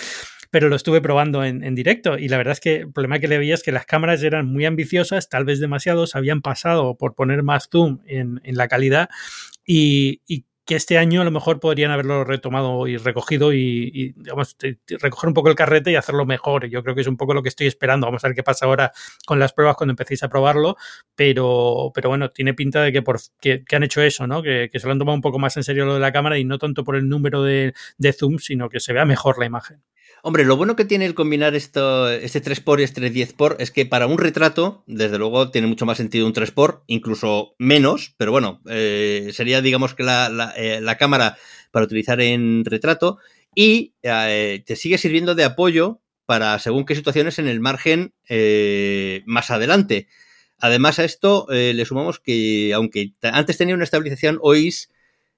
Pero 0.51 0.69
lo 0.69 0.75
estuve 0.75 1.01
probando 1.01 1.43
en, 1.43 1.63
en, 1.63 1.75
directo 1.75 2.17
y 2.17 2.29
la 2.29 2.37
verdad 2.37 2.53
es 2.53 2.59
que 2.59 2.75
el 2.77 2.93
problema 2.93 3.19
que 3.19 3.27
le 3.27 3.37
veía 3.37 3.55
es 3.55 3.63
que 3.63 3.73
las 3.73 3.85
cámaras 3.85 4.23
eran 4.23 4.45
muy 4.45 4.65
ambiciosas, 4.65 5.27
tal 5.27 5.43
vez 5.43 5.59
demasiado, 5.59 6.07
se 6.07 6.17
habían 6.17 6.41
pasado 6.41 6.95
por 6.95 7.15
poner 7.15 7.43
más 7.43 7.67
zoom 7.69 7.99
en, 8.05 8.39
en 8.43 8.55
la 8.55 8.69
calidad 8.69 9.09
y, 9.65 10.21
y 10.25 10.45
que 10.67 10.75
este 10.75 10.97
año 10.97 11.21
a 11.21 11.23
lo 11.23 11.31
mejor 11.31 11.61
podrían 11.61 11.91
haberlo 11.91 12.25
retomado 12.25 12.87
y 12.87 12.97
recogido 12.97 13.53
y, 13.53 14.13
digamos, 14.17 14.57
recoger 15.01 15.29
un 15.29 15.33
poco 15.33 15.49
el 15.49 15.55
carrete 15.55 15.91
y 15.91 15.95
hacerlo 15.95 16.25
mejor. 16.25 16.67
Yo 16.67 16.83
creo 16.83 16.93
que 16.93 17.01
es 17.01 17.07
un 17.07 17.15
poco 17.15 17.33
lo 17.33 17.41
que 17.41 17.49
estoy 17.49 17.67
esperando. 17.67 18.05
Vamos 18.05 18.23
a 18.23 18.27
ver 18.27 18.35
qué 18.35 18.43
pasa 18.43 18.65
ahora 18.65 18.91
con 19.25 19.39
las 19.39 19.53
pruebas 19.53 19.77
cuando 19.77 19.93
empecéis 19.93 20.23
a 20.23 20.29
probarlo, 20.29 20.75
pero, 21.15 21.91
pero 21.95 22.09
bueno, 22.09 22.31
tiene 22.31 22.53
pinta 22.53 22.81
de 22.83 22.91
que, 22.91 23.01
por, 23.01 23.17
que, 23.39 23.63
que 23.63 23.75
han 23.77 23.83
hecho 23.83 24.01
eso, 24.01 24.27
¿no? 24.27 24.43
Que, 24.43 24.69
que, 24.71 24.79
se 24.79 24.87
lo 24.87 24.91
han 24.91 24.99
tomado 24.99 25.15
un 25.15 25.21
poco 25.21 25.39
más 25.39 25.55
en 25.55 25.63
serio 25.63 25.85
lo 25.85 25.93
de 25.93 26.01
la 26.01 26.11
cámara 26.11 26.37
y 26.37 26.43
no 26.43 26.57
tanto 26.57 26.83
por 26.83 26.97
el 26.97 27.07
número 27.07 27.43
de, 27.43 27.73
de 27.97 28.13
zoom, 28.13 28.37
sino 28.37 28.67
que 28.67 28.81
se 28.81 28.91
vea 28.91 29.05
mejor 29.05 29.39
la 29.39 29.45
imagen. 29.45 29.81
Hombre, 30.23 30.45
lo 30.45 30.57
bueno 30.57 30.75
que 30.75 30.85
tiene 30.85 31.05
el 31.05 31.13
combinar 31.13 31.55
esto, 31.55 32.09
este 32.09 32.41
3x 32.41 32.79
y 32.79 32.83
este 32.83 33.01
10x 33.01 33.55
es 33.59 33.71
que 33.71 33.85
para 33.85 34.07
un 34.07 34.17
retrato, 34.17 34.83
desde 34.87 35.17
luego, 35.17 35.51
tiene 35.51 35.67
mucho 35.67 35.85
más 35.85 35.97
sentido 35.97 36.25
un 36.25 36.33
3x, 36.33 36.81
incluso 36.87 37.55
menos, 37.59 38.13
pero 38.17 38.31
bueno, 38.31 38.61
eh, 38.67 39.29
sería, 39.31 39.61
digamos, 39.61 39.93
que 39.93 40.03
la, 40.03 40.53
eh, 40.57 40.81
la, 40.81 40.97
cámara 40.97 41.37
para 41.71 41.85
utilizar 41.85 42.19
en 42.19 42.65
retrato 42.65 43.19
y 43.55 43.93
eh, 44.03 44.63
te 44.65 44.75
sigue 44.75 44.97
sirviendo 44.97 45.35
de 45.35 45.45
apoyo 45.45 46.01
para 46.25 46.59
según 46.59 46.85
qué 46.85 46.95
situaciones 46.95 47.39
en 47.39 47.47
el 47.47 47.61
margen 47.61 48.13
más 49.25 49.49
adelante. 49.49 50.07
Además 50.59 50.99
a 50.99 51.05
esto 51.05 51.47
le 51.49 51.85
sumamos 51.85 52.19
que, 52.19 52.73
aunque 52.73 53.13
antes 53.21 53.57
tenía 53.57 53.75
una 53.75 53.85
estabilización 53.85 54.39
OIS, 54.41 54.89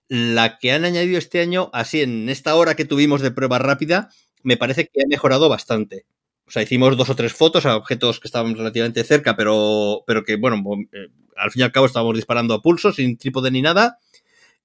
la 0.08 0.58
que 0.58 0.72
han 0.72 0.84
añadido 0.84 1.20
este 1.20 1.42
año, 1.42 1.70
así 1.74 2.02
en 2.02 2.28
esta 2.28 2.56
hora 2.56 2.76
que 2.76 2.86
tuvimos 2.86 3.22
de 3.22 3.30
prueba 3.30 3.60
rápida, 3.60 4.10
me 4.43 4.58
parece 4.58 4.88
que 4.88 5.02
ha 5.02 5.08
mejorado 5.08 5.49
bastante. 5.49 6.06
O 6.45 6.52
sea, 6.52 6.63
hicimos 6.63 6.97
dos 6.97 7.10
o 7.10 7.15
tres 7.15 7.34
fotos 7.34 7.65
a 7.65 7.75
objetos 7.75 8.19
que 8.19 8.28
estaban 8.28 8.56
relativamente 8.56 9.04
cerca, 9.04 9.36
pero, 9.36 10.04
pero 10.08 10.23
que, 10.23 10.36
bueno, 10.36 10.63
eh, 10.91 11.10
al 11.38 11.52
fin 11.52 11.62
y 11.62 11.63
al 11.63 11.71
cabo 11.71 11.86
estábamos 11.86 12.15
disparando 12.15 12.54
a 12.54 12.62
pulso, 12.62 12.91
sin 12.91 13.17
trípode 13.17 13.52
ni 13.52 13.62
nada. 13.62 13.99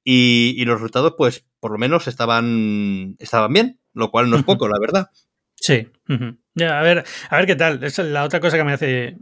Y, 0.02 0.54
y 0.56 0.64
los 0.64 0.76
resultados, 0.76 1.14
pues, 1.16 1.44
por 1.60 1.72
lo 1.72 1.78
menos 1.78 2.08
estaban, 2.08 3.16
estaban 3.18 3.52
bien, 3.52 3.80
lo 3.92 4.10
cual 4.10 4.30
no 4.30 4.37
es 4.37 4.44
poco, 4.44 4.68
la 4.68 4.78
verdad. 4.80 5.10
Sí. 5.56 5.88
Uh 6.09 6.12
-huh. 6.12 6.38
Ya, 6.55 6.79
a 6.79 6.83
ver, 6.83 7.05
a 7.31 7.37
ver 7.37 7.47
qué 7.47 7.57
tal. 7.57 7.83
Esa 7.83 8.03
es 8.03 8.09
la 8.09 8.25
otra 8.25 8.38
cosa 8.40 8.57
que 8.57 8.64
me 8.64 8.73
hace, 8.73 9.17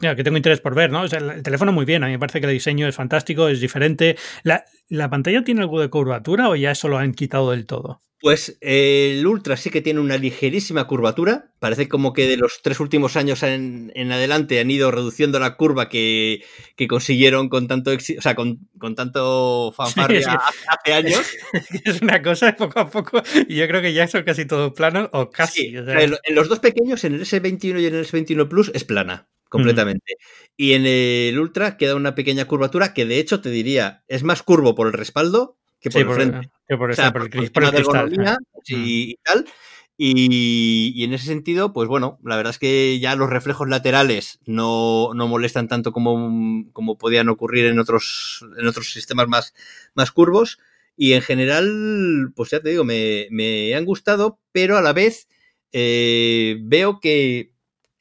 que 0.00 0.24
tengo 0.24 0.36
interés 0.36 0.60
por 0.60 0.74
ver, 0.74 0.90
¿no? 0.90 1.02
O 1.02 1.08
sea, 1.08 1.18
el 1.18 1.42
teléfono 1.42 1.72
muy 1.72 1.84
bien, 1.84 2.02
a 2.02 2.06
mí 2.06 2.12
me 2.12 2.18
parece 2.18 2.40
que 2.40 2.46
el 2.46 2.52
diseño 2.52 2.88
es 2.88 2.94
fantástico, 2.94 3.48
es 3.48 3.60
diferente. 3.60 4.16
¿La, 4.42 4.64
la 4.88 5.10
pantalla 5.10 5.44
tiene 5.44 5.60
algo 5.60 5.80
de 5.80 5.90
curvatura 5.90 6.48
o 6.48 6.56
ya 6.56 6.70
eso 6.70 6.88
lo 6.88 6.98
han 6.98 7.12
quitado 7.12 7.50
del 7.50 7.66
todo? 7.66 8.00
Pues 8.22 8.56
eh, 8.60 9.16
el 9.18 9.26
Ultra 9.26 9.56
sí 9.56 9.70
que 9.70 9.82
tiene 9.82 9.98
una 9.98 10.16
ligerísima 10.16 10.86
curvatura. 10.86 11.50
Parece 11.58 11.88
como 11.88 12.12
que 12.12 12.28
de 12.28 12.36
los 12.36 12.60
tres 12.62 12.78
últimos 12.78 13.16
años 13.16 13.42
en, 13.42 13.90
en 13.96 14.12
adelante 14.12 14.60
han 14.60 14.70
ido 14.70 14.92
reduciendo 14.92 15.40
la 15.40 15.56
curva 15.56 15.88
que, 15.88 16.44
que 16.76 16.86
consiguieron 16.86 17.48
con 17.48 17.66
tanto 17.66 17.90
o 17.90 17.98
sea, 17.98 18.36
con, 18.36 18.68
con 18.78 18.94
tanto 18.94 19.72
fanfarria 19.76 20.20
sí, 20.22 20.30
sí. 20.30 20.66
hace 20.68 20.92
años. 20.92 21.20
Es 21.84 22.00
una 22.00 22.22
cosa 22.22 22.54
poco 22.54 22.78
a 22.78 22.88
poco, 22.88 23.20
y 23.48 23.56
yo 23.56 23.66
creo 23.66 23.82
que 23.82 23.92
ya 23.92 24.06
son 24.06 24.22
casi 24.22 24.46
todos 24.46 24.72
planos, 24.72 25.08
o 25.12 25.28
casi. 25.28 25.70
Sí, 25.70 25.76
o 25.76 25.84
sea. 25.84 25.98
En, 26.12 26.18
en, 26.24 26.34
los 26.34 26.48
dos 26.48 26.60
pequeños, 26.60 27.04
en 27.04 27.14
el 27.14 27.22
S21 27.22 27.80
y 27.80 27.86
en 27.86 27.94
el 27.94 28.06
S21 28.06 28.48
Plus, 28.48 28.70
es 28.74 28.84
plana 28.84 29.28
completamente. 29.52 30.16
Mm. 30.18 30.52
Y 30.56 30.72
en 30.72 30.86
el 30.86 31.38
Ultra 31.38 31.76
queda 31.76 31.94
una 31.94 32.14
pequeña 32.14 32.46
curvatura 32.46 32.94
que 32.94 33.04
de 33.04 33.18
hecho 33.18 33.40
te 33.42 33.50
diría 33.50 34.02
es 34.08 34.22
más 34.22 34.42
curvo 34.42 34.74
por 34.74 34.86
el 34.86 34.94
respaldo 34.94 35.58
que 35.78 35.90
por 35.90 35.92
sí, 35.92 35.98
el 36.00 36.06
por, 36.06 36.14
frente. 36.16 36.50
Que 36.66 36.76
por, 36.76 36.90
o 36.90 36.94
sea, 36.94 37.12
por, 37.12 37.22
el, 37.22 37.52
por 37.52 37.64
el 37.64 37.70
cristal. 37.70 38.12
Y, 38.64 39.10
y, 39.10 39.16
tal. 39.16 39.46
Y, 39.98 40.94
y, 40.94 41.04
en 41.04 41.12
ese 41.12 41.26
sentido, 41.26 41.72
pues 41.72 41.88
bueno, 41.88 42.18
la 42.24 42.36
verdad 42.36 42.52
es 42.52 42.58
que 42.58 42.98
ya 42.98 43.14
los 43.14 43.28
reflejos 43.28 43.68
laterales 43.68 44.40
no, 44.46 45.10
no 45.14 45.28
molestan 45.28 45.68
tanto 45.68 45.92
como, 45.92 46.64
como 46.72 46.96
podían 46.96 47.28
ocurrir 47.28 47.66
en 47.66 47.78
otros, 47.78 48.44
en 48.58 48.66
otros 48.66 48.90
sistemas 48.90 49.28
más, 49.28 49.54
más 49.94 50.12
curvos. 50.12 50.58
Y 50.96 51.12
en 51.12 51.22
general, 51.22 52.32
pues 52.34 52.50
ya 52.50 52.60
te 52.60 52.70
digo, 52.70 52.84
me, 52.84 53.26
me 53.30 53.74
han 53.74 53.84
gustado, 53.84 54.38
pero 54.52 54.78
a 54.78 54.82
la 54.82 54.92
vez 54.92 55.28
eh, 55.72 56.56
veo 56.60 57.00
que 57.00 57.52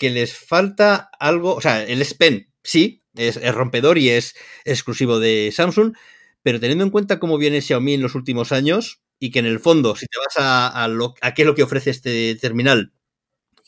que 0.02 0.10
les 0.10 0.34
falta 0.36 1.12
algo, 1.20 1.54
o 1.54 1.62
sea, 1.62 1.84
el 1.84 2.02
S 2.02 2.16
Pen 2.16 2.50
sí, 2.64 3.04
es, 3.14 3.40
rompedor 3.54 4.00
y 4.00 4.10
es 4.10 4.36
exclusivo 4.66 5.20
de 5.20 5.52
Samsung, 5.54 5.94
pero 6.42 6.60
teniendo 6.60 6.84
en 6.84 6.90
cuenta 6.90 7.20
cómo 7.20 7.38
viene 7.38 7.62
Xiaomi 7.62 7.94
en 7.94 8.02
los 8.02 8.16
últimos 8.16 8.52
años 8.52 9.04
y 9.20 9.30
que 9.30 9.38
en 9.38 9.46
el 9.46 9.60
fondo, 9.60 9.96
si 9.96 10.08
te 10.08 10.18
vas 10.18 10.34
a, 10.38 10.88
lo, 10.88 11.14
a 11.22 11.36
qué 11.36 11.44
es 11.44 11.46
lo 11.46 11.54
que 11.54 11.62
ofrece 11.62 11.92
este 11.92 12.34
terminal, 12.34 12.94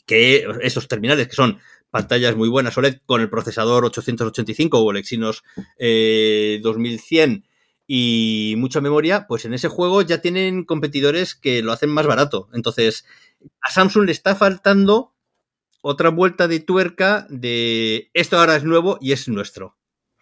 que 0.06 0.44
esos 0.62 0.88
terminales 0.88 1.28
que 1.28 1.36
son 1.36 1.60
pantallas 1.90 2.34
muy 2.34 2.48
buenas 2.48 2.76
OLED 2.76 2.96
con 3.06 3.20
el 3.20 3.30
procesador 3.30 3.84
885 3.84 4.76
o 4.80 4.90
el 4.90 4.96
Exynos 4.96 5.44
2100 5.78 7.30
eh, 7.30 7.42
y 7.86 8.54
mucha 8.58 8.80
memoria, 8.80 9.26
pues 9.28 9.44
en 9.44 9.54
ese 9.54 9.68
juego 9.68 10.02
ya 10.02 10.20
tienen 10.20 10.64
competidores 10.64 11.36
que 11.36 11.62
lo 11.62 11.70
hacen 11.70 11.90
más 11.90 12.06
barato. 12.08 12.48
Entonces, 12.54 13.04
a 13.60 13.70
Samsung 13.70 14.06
le 14.06 14.12
está 14.12 14.36
faltando 14.36 15.14
otra 15.80 16.08
vuelta 16.08 16.48
de 16.48 16.60
tuerca 16.60 17.26
de 17.28 18.10
esto 18.14 18.38
ahora 18.38 18.56
es 18.56 18.64
nuevo 18.64 18.98
y 19.00 19.12
es 19.12 19.28
nuestro. 19.28 19.76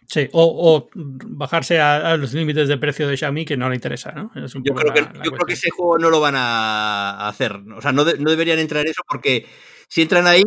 Sí, 0.07 0.27
o, 0.33 0.89
bajarse 0.93 1.79
a, 1.79 2.17
los 2.17 2.33
límites 2.33 2.67
de 2.67 2.77
precio 2.77 3.07
de 3.07 3.17
Xiaomi 3.17 3.45
que 3.45 3.57
no 3.57 3.69
le 3.69 3.75
interesa, 3.75 4.11
¿no? 4.11 4.31
yo, 4.35 4.75
creo, 4.75 4.93
que, 4.93 5.53
ese 5.53 5.69
juego 5.71 5.97
no 5.97 6.09
lo 6.09 6.19
van 6.19 6.35
a 6.35 7.27
hacer. 7.27 7.53
O 7.75 7.81
sea, 7.81 7.91
no, 7.91 8.03
no 8.03 8.29
deberían 8.29 8.59
entrar 8.59 8.85
en 8.85 8.91
eso 8.91 9.01
porque 9.07 9.45
si 9.87 10.01
entran 10.01 10.27
ahí, 10.27 10.43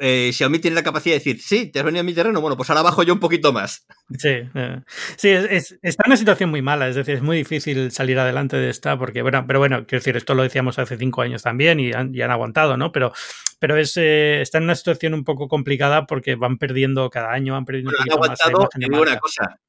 eh, 0.00 0.30
Xiaomi 0.32 0.58
tiene 0.58 0.74
la 0.74 0.82
capacidad 0.82 1.14
de 1.14 1.18
decir, 1.18 1.40
sí, 1.40 1.70
te 1.70 1.78
has 1.78 1.84
venido 1.84 2.00
a 2.00 2.04
mi 2.04 2.14
terreno, 2.14 2.40
bueno, 2.40 2.56
pues 2.56 2.70
ahora 2.70 2.82
bajo 2.82 3.02
yo 3.02 3.12
un 3.14 3.20
poquito 3.20 3.52
más. 3.52 3.86
Sí, 4.18 4.28
eh, 4.54 4.80
sí 5.16 5.28
es, 5.28 5.78
está 5.82 6.04
en 6.04 6.10
una 6.10 6.16
situación 6.16 6.50
muy 6.50 6.62
mala, 6.62 6.88
es 6.88 6.94
decir, 6.94 7.16
es 7.16 7.22
muy 7.22 7.38
difícil 7.38 7.90
salir 7.90 8.18
adelante 8.18 8.56
de 8.56 8.70
esta, 8.70 8.98
porque, 8.98 9.22
bueno, 9.22 9.44
pero 9.46 9.58
bueno, 9.58 9.86
quiero 9.86 10.00
decir, 10.00 10.16
esto 10.16 10.34
lo 10.34 10.42
decíamos 10.42 10.78
hace 10.78 10.96
cinco 10.96 11.22
años 11.22 11.42
también 11.42 11.80
y 11.80 11.92
han, 11.92 12.30
aguantado, 12.30 12.76
¿no? 12.76 12.92
Pero, 12.92 13.12
pero 13.58 13.76
es, 13.76 13.96
eh, 13.96 14.40
está 14.40 14.58
en 14.58 14.64
una 14.64 14.74
situación 14.74 15.14
un 15.14 15.24
poco 15.24 15.48
complicada 15.48 16.06
porque 16.06 16.34
van 16.34 16.58
perdiendo 16.58 17.08
cada 17.10 17.32
año, 17.32 17.54
van 17.54 17.64
perdiendo 17.64 17.90
un 17.90 17.96
poquito 17.96 18.18
más. 18.18 18.38
una 19.00 19.18
cosa, 19.18 19.60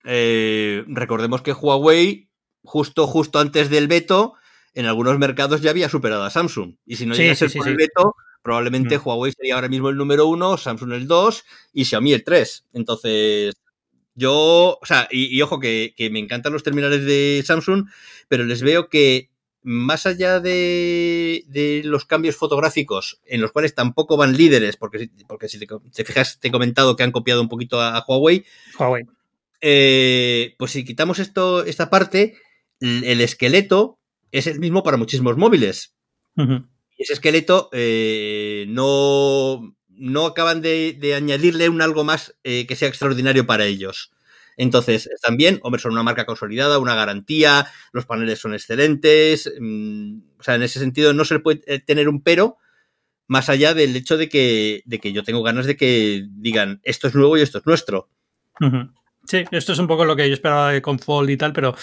recordemos 0.88 1.42
que 1.42 1.54
Huawei, 1.54 2.30
justo, 2.64 3.08
justo 3.08 3.40
antes 3.40 3.70
del 3.70 3.88
veto, 3.88 4.34
en 4.78 4.86
algunos 4.86 5.18
mercados 5.18 5.62
ya 5.62 5.72
había 5.72 5.90
superado 5.90 6.24
a 6.24 6.30
Samsung. 6.30 6.76
Y 6.86 6.98
si 6.98 7.08
no 7.08 7.16
llega 7.16 7.32
a 7.32 7.36
ser 7.36 7.52
por 7.52 7.68
el 7.68 7.76
veto, 7.76 8.16
Probablemente 8.48 8.98
mm. 8.98 9.02
Huawei 9.04 9.34
sería 9.34 9.56
ahora 9.56 9.68
mismo 9.68 9.90
el 9.90 9.98
número 9.98 10.26
uno, 10.26 10.56
Samsung 10.56 10.94
el 10.94 11.06
2 11.06 11.44
y 11.74 11.84
Xiaomi 11.84 12.14
el 12.14 12.24
3. 12.24 12.68
Entonces, 12.72 13.56
yo, 14.16 14.80
o 14.82 14.86
sea, 14.86 15.10
y, 15.12 15.42
ojo 15.42 15.60
que, 15.60 15.94
me 16.10 16.20
encantan 16.20 16.54
los 16.54 16.64
terminales 16.64 17.04
de 17.04 17.44
Samsung, 17.46 17.90
pero 18.30 18.46
les 18.46 18.62
veo 18.62 18.88
que 18.88 19.32
más 19.64 20.06
allá 20.06 20.40
de, 20.40 21.82
los 21.84 22.06
cambios 22.06 22.38
fotográficos, 22.38 23.20
en 23.26 23.42
los 23.42 23.52
cuales 23.52 23.76
tampoco 23.76 24.16
van 24.16 24.38
líderes, 24.38 24.78
porque, 24.78 25.10
porque 25.28 25.50
si 25.50 25.60
te, 25.60 26.06
fijas, 26.06 26.40
te 26.40 26.48
he 26.48 26.52
comentado 26.52 26.96
que 26.96 27.04
han 27.04 27.12
copiado 27.12 27.42
un 27.42 27.50
poquito 27.50 27.82
a, 27.82 28.02
Huawei. 28.08 28.46
Huawei. 28.80 29.04
Eh, 29.60 30.56
pues 30.58 30.72
si 30.72 30.86
quitamos 30.86 31.20
esto, 31.20 31.66
esta 31.66 31.90
parte, 31.90 32.38
el, 32.80 33.20
esqueleto 33.20 34.00
es 34.32 34.48
el 34.48 34.62
mismo 34.62 34.84
para 34.84 34.96
muchísimos 34.96 35.36
móviles. 35.36 35.98
Ese 36.98 37.14
esqueleto 37.14 37.70
eh, 37.72 38.66
no, 38.70 39.76
no 39.90 40.26
acaban 40.26 40.62
de, 40.62 41.14
añadirle 41.16 41.70
un 41.70 41.82
algo 41.82 42.04
más 42.04 42.36
eh, 42.44 42.66
que 42.68 42.76
sea 42.76 42.88
extraordinario 42.88 43.46
para 43.46 43.66
ellos. 43.66 44.12
Entonces, 44.58 45.08
también, 45.22 45.60
hombre, 45.62 45.80
son 45.80 45.92
una 45.92 46.02
marca 46.02 46.26
consolidada, 46.26 46.80
una 46.80 46.96
garantía, 46.96 47.68
los 47.92 48.06
paneles 48.06 48.40
son 48.40 48.56
excelentes. 48.56 49.52
Mm, 49.60 50.20
o 50.40 50.44
sea, 50.44 50.56
en 50.56 50.64
ese 50.64 50.80
sentido 50.80 51.14
no 51.14 51.26
se 51.26 51.36
le 51.36 51.40
puede 51.42 51.62
eh, 51.68 51.80
tener 51.80 52.10
un 52.10 52.24
pero, 52.24 52.58
más 53.28 53.50
allá 53.50 53.76
del 53.76 53.96
hecho 53.96 54.18
de 54.18 54.30
que, 54.30 54.82
de 54.86 55.00
que 55.00 55.14
yo 55.14 55.24
tengo 55.24 55.44
ganas 55.44 55.68
de 55.68 55.78
que 55.78 56.26
digan 56.32 56.82
esto 56.84 57.08
es 57.08 57.14
nuevo 57.14 57.38
y 57.38 57.42
esto 57.42 57.60
es 57.60 57.66
nuestro. 57.68 58.10
Sí, 59.28 59.44
esto 59.52 59.74
es 59.74 59.80
un 59.80 59.88
poco 59.88 60.06
lo 60.06 60.16
que 60.16 60.26
yo 60.30 60.34
esperaba 60.34 60.72
de 60.72 60.82
Fold 60.82 61.30
y 61.30 61.36
tal, 61.36 61.52
pero 61.52 61.76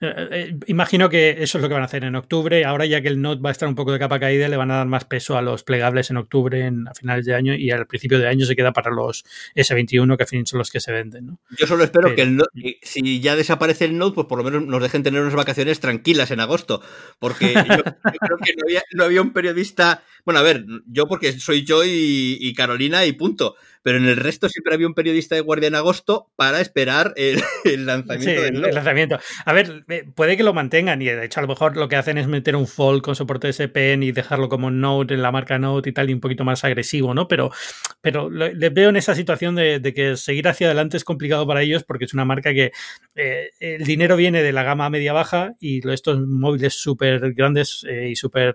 eh, 0.00 0.28
eh, 0.30 0.58
imagino 0.66 1.10
que 1.10 1.36
eso 1.40 1.58
es 1.58 1.62
lo 1.62 1.68
que 1.68 1.74
van 1.74 1.82
a 1.82 1.86
hacer 1.86 2.04
en 2.04 2.16
octubre. 2.16 2.64
Ahora 2.64 2.86
ya 2.86 3.02
que 3.02 3.08
el 3.08 3.20
Note 3.20 3.42
va 3.42 3.50
a 3.50 3.52
estar 3.52 3.68
un 3.68 3.74
poco 3.74 3.92
de 3.92 3.98
capa 3.98 4.18
caída, 4.18 4.48
le 4.48 4.56
van 4.56 4.70
a 4.70 4.76
dar 4.76 4.86
más 4.86 5.04
peso 5.04 5.36
a 5.36 5.42
los 5.42 5.62
plegables 5.62 6.08
en 6.10 6.16
octubre, 6.16 6.64
en, 6.64 6.88
a 6.88 6.94
finales 6.94 7.26
de 7.26 7.34
año, 7.34 7.54
y 7.54 7.70
al 7.70 7.86
principio 7.86 8.18
de 8.18 8.28
año 8.28 8.46
se 8.46 8.56
queda 8.56 8.72
para 8.72 8.90
los 8.90 9.26
S21, 9.54 10.16
que 10.16 10.22
al 10.22 10.28
fin 10.28 10.46
son 10.46 10.58
los 10.58 10.70
que 10.70 10.80
se 10.80 10.90
venden. 10.90 11.26
¿no? 11.26 11.38
Yo 11.58 11.66
solo 11.66 11.84
espero 11.84 12.14
que 12.14 12.22
el 12.22 12.42
si 12.80 13.20
ya 13.20 13.36
desaparece 13.36 13.84
el 13.84 13.98
Note, 13.98 14.14
pues 14.14 14.26
por 14.26 14.38
lo 14.38 14.44
menos 14.44 14.64
nos 14.64 14.80
dejen 14.80 15.02
tener 15.02 15.20
unas 15.20 15.34
vacaciones 15.34 15.80
tranquilas 15.80 16.30
en 16.30 16.40
agosto, 16.40 16.80
porque 17.18 17.52
yo, 17.52 17.82
creo 17.82 18.38
que 18.42 18.54
no 18.94 19.04
había, 19.04 19.20
un 19.20 19.34
periodista, 19.34 20.02
bueno, 20.24 20.40
a 20.40 20.42
ver, 20.42 20.64
yo 20.86 21.06
porque 21.06 21.38
soy 21.38 21.62
yo 21.64 21.82
y 21.84 22.54
Carolina 22.54 23.04
y 23.04 23.12
punto 23.12 23.54
pero 23.86 23.98
en 23.98 24.06
el 24.06 24.16
resto 24.16 24.48
siempre 24.48 24.74
había 24.74 24.88
un 24.88 24.94
periodista 24.94 25.36
de 25.36 25.42
guardia 25.42 25.68
en 25.68 25.76
agosto 25.76 26.28
para 26.34 26.60
esperar 26.60 27.14
el, 27.14 27.40
lanzamiento 27.86 28.42
del 28.42 28.56
el 28.56 28.74
lanzamiento. 28.74 29.20
A 29.44 29.52
ver, 29.52 29.84
eh, 29.88 30.02
puede 30.12 30.36
que 30.36 30.42
lo 30.42 30.52
mantengan 30.52 31.00
y 31.02 31.04
de 31.04 31.24
hecho 31.24 31.38
a 31.38 31.42
lo 31.42 31.46
mejor 31.46 31.76
lo 31.76 31.88
que 31.88 31.94
hacen 31.94 32.18
es 32.18 32.26
meter 32.26 32.56
un 32.56 32.66
fold 32.66 33.00
con 33.00 33.14
soporte 33.14 33.46
de 33.46 33.52
SPN 33.52 34.02
y 34.02 34.10
dejarlo 34.10 34.48
como 34.48 34.72
Note 34.72 35.14
en 35.14 35.22
la 35.22 35.30
marca 35.30 35.60
Note 35.60 35.90
y 35.90 35.92
tal 35.92 36.10
y 36.10 36.14
un 36.14 36.20
poquito 36.20 36.42
más 36.42 36.64
agresivo, 36.64 37.14
¿no? 37.14 37.28
Pero, 37.28 37.52
pero 38.00 38.28
les 38.28 38.74
veo 38.74 38.88
en 38.88 38.96
esa 38.96 39.14
situación 39.14 39.54
de, 39.54 39.80
que 39.94 40.16
seguir 40.16 40.48
hacia 40.48 40.66
adelante 40.66 40.96
es 40.96 41.04
complicado 41.04 41.46
para 41.46 41.62
ellos 41.62 41.84
porque 41.84 42.06
es 42.06 42.12
una 42.12 42.24
marca 42.24 42.52
que 42.52 42.72
eh, 43.14 43.50
el 43.60 43.84
dinero 43.84 44.16
viene 44.16 44.42
de 44.42 44.50
la 44.50 44.64
gama 44.64 44.90
media-baja 44.90 45.54
y 45.60 45.88
estos 45.88 46.18
móviles 46.26 46.74
súper 46.74 47.34
grandes 47.34 47.86
eh, 47.88 48.08
y 48.10 48.16
súper 48.16 48.52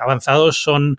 avanzados 0.00 0.60
son 0.60 0.98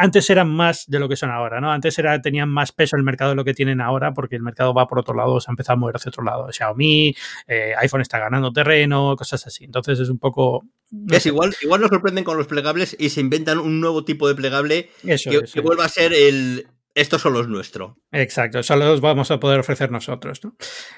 antes 0.00 0.30
eran 0.30 0.48
más 0.48 0.84
de 0.86 1.00
lo 1.00 1.08
que 1.08 1.16
son 1.16 1.30
ahora, 1.30 1.60
¿no? 1.60 1.72
Antes 1.72 1.98
era, 1.98 2.22
tenían 2.22 2.48
más 2.48 2.70
peso 2.70 2.96
el 2.96 3.02
mercado 3.02 3.30
de 3.30 3.34
lo 3.34 3.44
que 3.44 3.52
tienen 3.52 3.80
ahora, 3.80 4.14
porque 4.14 4.36
el 4.36 4.42
mercado 4.42 4.72
va 4.72 4.86
por 4.86 5.00
otro 5.00 5.12
lado, 5.12 5.40
se 5.40 5.50
ha 5.50 5.52
empezado 5.52 5.74
a 5.74 5.80
mover 5.80 5.96
hacia 5.96 6.10
otro 6.10 6.22
lado. 6.22 6.52
Xiaomi, 6.52 7.16
eh, 7.48 7.72
iPhone 7.80 8.02
está 8.02 8.20
ganando 8.20 8.52
terreno, 8.52 9.16
cosas 9.16 9.44
así. 9.48 9.64
Entonces 9.64 9.98
es 9.98 10.08
un 10.08 10.20
poco. 10.20 10.64
es 11.10 11.26
igual, 11.26 11.52
igual 11.62 11.80
nos 11.80 11.90
sorprenden 11.90 12.22
con 12.22 12.36
los 12.36 12.46
plegables 12.46 12.96
y 12.96 13.10
se 13.10 13.20
inventan 13.20 13.58
un 13.58 13.80
nuevo 13.80 14.04
tipo 14.04 14.28
de 14.28 14.36
plegable 14.36 14.88
que, 15.02 15.60
vuelva 15.62 15.86
a 15.86 15.88
ser 15.88 16.12
el, 16.12 16.68
estos 16.94 17.20
son 17.20 17.32
los 17.32 17.48
nuestros. 17.48 17.94
Exacto, 18.12 18.62
solo 18.62 18.86
los 18.86 19.00
vamos 19.00 19.32
a 19.32 19.40
poder 19.40 19.58
ofrecer 19.58 19.90
nosotros. 19.90 20.44
¿no? 20.44 20.54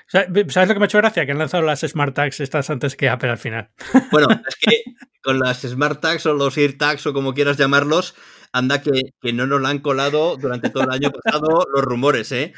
¿Sabes 0.06 0.68
lo 0.68 0.74
que 0.74 0.78
me 0.78 0.84
ha 0.84 0.86
hecho 0.86 0.98
gracia? 0.98 1.24
Que 1.24 1.32
han 1.32 1.38
lanzado 1.38 1.62
las 1.62 1.80
Smart 1.80 2.14
Tags 2.14 2.40
estas 2.40 2.68
antes 2.68 2.96
que 2.96 3.08
Apple 3.08 3.30
al 3.30 3.38
final. 3.38 3.70
Bueno, 4.12 4.28
es 4.46 4.56
que 4.56 4.82
con 5.22 5.38
las 5.38 5.62
Smart 5.62 6.02
Tags 6.02 6.26
o 6.26 6.34
los 6.34 6.58
AirTags 6.58 7.06
o 7.06 7.14
como 7.14 7.32
quieras 7.32 7.56
llamarlos, 7.56 8.14
anda 8.52 8.82
que, 8.82 8.92
no 9.32 9.46
nos 9.46 9.60
la 9.60 9.68
han 9.68 9.78
colado 9.78 10.36
durante 10.36 10.70
todo 10.70 10.84
el 10.84 10.90
año 10.90 11.10
pasado 11.10 11.66
los 11.72 11.84
rumores, 11.84 12.32
¿eh? 12.32 12.52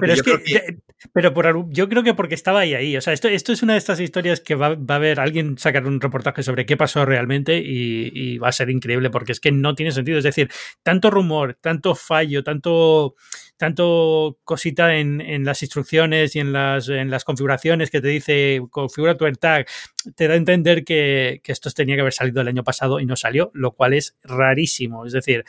pero 0.00 0.12
es 0.12 0.22
que, 0.22 0.78
pero 1.12 1.34
por, 1.34 1.70
yo 1.70 1.88
creo 1.88 2.02
que 2.02 2.14
porque 2.14 2.34
estaba 2.34 2.60
ahí, 2.60 2.74
ahí. 2.74 2.96
O 2.96 3.00
sea, 3.00 3.12
esto, 3.12 3.28
esto 3.28 3.52
es 3.52 3.62
una 3.62 3.74
de 3.74 3.78
estas 3.78 4.00
historias 4.00 4.40
que 4.40 4.54
va, 4.54 4.68
a 4.68 4.94
haber 4.94 5.20
alguien 5.20 5.58
sacar 5.58 5.86
un 5.86 6.00
reportaje 6.00 6.42
sobre 6.42 6.64
qué 6.66 6.76
pasó 6.76 7.04
realmente 7.04 7.58
y, 7.58 8.38
va 8.38 8.48
a 8.48 8.52
ser 8.52 8.70
increíble 8.70 9.10
porque 9.10 9.32
es 9.32 9.40
que 9.40 9.52
no 9.52 9.74
tiene 9.74 9.92
sentido. 9.92 10.18
Es 10.18 10.24
decir, 10.24 10.50
tanto 10.82 11.10
rumor, 11.10 11.58
tanto 11.60 11.94
fallo, 11.94 12.42
tanto 12.42 13.14
tanto 13.56 14.38
cosita 14.42 14.96
en, 14.96 15.20
en, 15.20 15.44
las 15.44 15.62
instrucciones 15.62 16.34
y 16.34 16.40
en 16.40 16.52
las, 16.52 16.88
en 16.88 17.08
las 17.08 17.24
configuraciones 17.24 17.88
que 17.90 18.00
te 18.00 18.08
dice 18.08 18.60
configura 18.70 19.16
tu 19.16 19.24
AirTag, 19.24 19.66
te 20.14 20.28
da 20.28 20.34
a 20.34 20.36
entender 20.36 20.84
que, 20.84 21.40
que 21.42 21.52
esto 21.52 21.70
tenía 21.70 21.96
que 21.96 22.02
haber 22.02 22.12
salido 22.12 22.40
el 22.40 22.48
año 22.48 22.64
pasado 22.64 23.00
y 23.00 23.06
no 23.06 23.16
salió, 23.16 23.50
lo 23.54 23.72
cual 23.72 23.94
es 23.94 24.16
rarísimo. 24.22 25.06
Es 25.06 25.12
decir, 25.12 25.44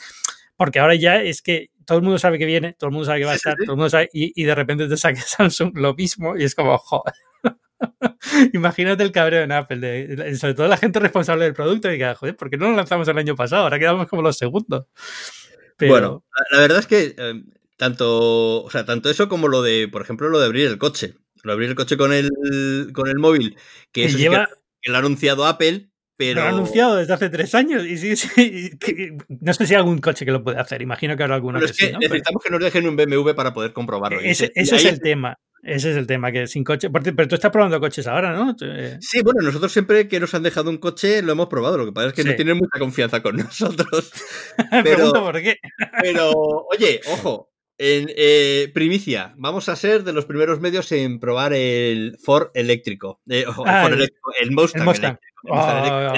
porque 0.56 0.80
ahora 0.80 0.96
ya 0.96 1.22
es 1.22 1.42
que 1.42 1.72
todo 1.86 2.00
el 2.00 2.04
mundo 2.04 2.18
sabe 2.20 2.40
que 2.40 2.46
viene, 2.46 2.74
todo 2.74 2.90
el 2.90 2.94
mundo 2.94 3.06
sabe 3.06 3.20
que 3.20 3.26
va 3.26 3.34
a 3.34 3.36
estar, 3.36 3.56
todo 3.56 3.74
el 3.74 3.78
mundo 3.78 3.90
sabe, 3.90 4.10
y, 4.14 4.34
y 4.42 4.46
de 4.46 4.56
repente 4.56 4.88
te 4.88 4.98
saque 4.98 5.20
Samsung 5.22 5.78
lo 5.78 5.94
mismo 5.94 6.38
y 6.38 6.44
es 6.44 6.56
como, 6.56 6.78
joder. 6.78 7.14
Imagínate 8.54 9.04
el 9.04 9.12
cabreo 9.12 9.44
en 9.44 9.52
Apple, 9.52 10.36
sobre 10.38 10.54
todo 10.54 10.68
la 10.68 10.78
gente 10.78 11.00
responsable 11.00 11.46
del 11.46 11.54
producto, 11.54 11.90
y 11.90 11.94
diga, 11.94 12.16
joder, 12.16 12.36
¿por 12.36 12.50
qué 12.50 12.58
no 12.58 12.70
lo 12.70 12.76
lanzamos 12.76 13.08
el 13.08 13.18
año 13.18 13.36
pasado? 13.36 13.64
Ahora 13.64 13.80
quedamos 13.80 14.08
como 14.08 14.22
los 14.22 14.38
segundos. 14.38 14.86
Bueno, 15.80 16.24
la, 16.52 16.60
verdad 16.60 16.80
es 16.80 16.88
que 16.88 17.16
eh, 17.18 17.44
tanto, 17.76 18.64
o 18.64 18.70
sea, 18.70 18.86
tanto 18.86 19.10
eso 19.10 19.28
como 19.28 19.50
lo 19.50 19.62
de, 19.62 19.90
por 19.90 20.02
ejemplo, 20.02 20.30
lo 20.30 20.40
de 20.40 20.46
abrir 20.46 20.68
el 20.68 20.78
coche. 20.78 21.16
Lo 21.46 21.52
de 21.52 21.54
abrir 21.54 21.70
el 21.70 21.76
coche 21.76 21.96
con 21.96 22.12
el, 22.12 22.92
con 22.92 23.08
el 23.08 23.20
móvil, 23.20 23.56
que, 23.92 24.06
eso 24.06 24.18
lleva... 24.18 24.50
que, 24.82 24.90
lo 24.90 24.96
ha 24.96 25.00
anunciado 25.00 25.46
Apple, 25.46 25.90
pero... 26.18 26.42
Lo 26.42 26.48
ha 26.48 26.50
anunciado 26.50 26.96
desde 26.96 27.14
hace 27.14 27.30
tres 27.30 27.54
años 27.54 27.86
y 27.86 27.98
sí, 27.98 28.16
sí, 28.16 28.72
no 29.28 29.54
sé 29.54 29.68
si 29.68 29.74
hay 29.74 29.78
algún 29.78 30.00
coche 30.00 30.26
que 30.26 30.32
lo 30.32 30.44
puede 30.44 30.60
hacer, 30.60 30.82
imagino 30.82 31.16
que 31.16 31.22
habrá 31.22 31.36
alguno 31.36 31.60
que, 31.60 31.68
sí, 31.68 31.92
necesitamos 32.00 32.42
que 32.44 32.50
nos 32.50 32.60
dejen 32.60 32.88
un 32.88 32.96
BMW 32.96 33.34
para 33.36 33.54
poder 33.54 33.74
comprobarlo. 33.74 34.20
Ese, 34.22 34.52
ese 34.56 34.76
es 34.76 34.86
el 34.86 35.00
tema. 35.00 35.38
Ese 35.62 35.90
es 35.92 35.98
el 35.98 36.06
tema, 36.06 36.32
que 36.32 36.46
sin 36.46 36.64
coche. 36.64 36.90
Pero 36.92 37.28
tú 37.28 37.36
estás 37.36 37.52
probando 37.52 37.80
coches 37.80 38.06
ahora, 38.06 38.34
¿no? 38.34 38.56
Eh, 38.62 38.98
sí, 39.02 39.24
bueno, 39.24 39.42
nosotros 39.42 39.72
siempre 39.72 40.08
que 40.08 40.20
nos 40.20 40.32
han 40.36 40.44
dejado 40.44 40.70
un 40.70 40.78
coche 40.78 41.24
lo 41.24 41.32
hemos 41.32 41.48
probado. 41.48 41.80
Lo 41.80 41.86
que 41.86 41.92
pasa 41.92 42.10
es 42.10 42.14
que 42.14 42.24
no 42.24 42.36
tienen 42.36 42.58
mucha 42.58 42.78
confianza 42.78 43.24
con 43.24 43.36
nosotros. 43.38 44.12
Pero, 44.70 44.84
Pregunto 44.84 45.24
por 45.24 45.42
qué. 45.42 45.58
pero, 46.02 46.32
oye, 46.72 47.02
ojo, 47.08 47.55
en 47.78 48.10
eh, 48.16 48.72
primicia, 48.74 49.34
vamos 49.38 49.68
a 49.68 49.76
ser 49.76 50.04
de 50.04 50.14
los 50.14 50.26
primeros 50.26 50.62
medios 50.62 50.92
en 50.92 51.20
probar 51.20 51.54
el 51.54 52.18
Ford 52.24 52.50
eléctrico. 52.54 53.20
Eh, 53.30 53.46
ah, 53.48 53.50
el, 53.50 53.54
Ford 53.54 53.94
eléctrico, 53.94 54.32
el 54.40 54.52
Mustang, 54.52 54.88
Eléctrico, 54.88 55.54
ah, 55.54 56.14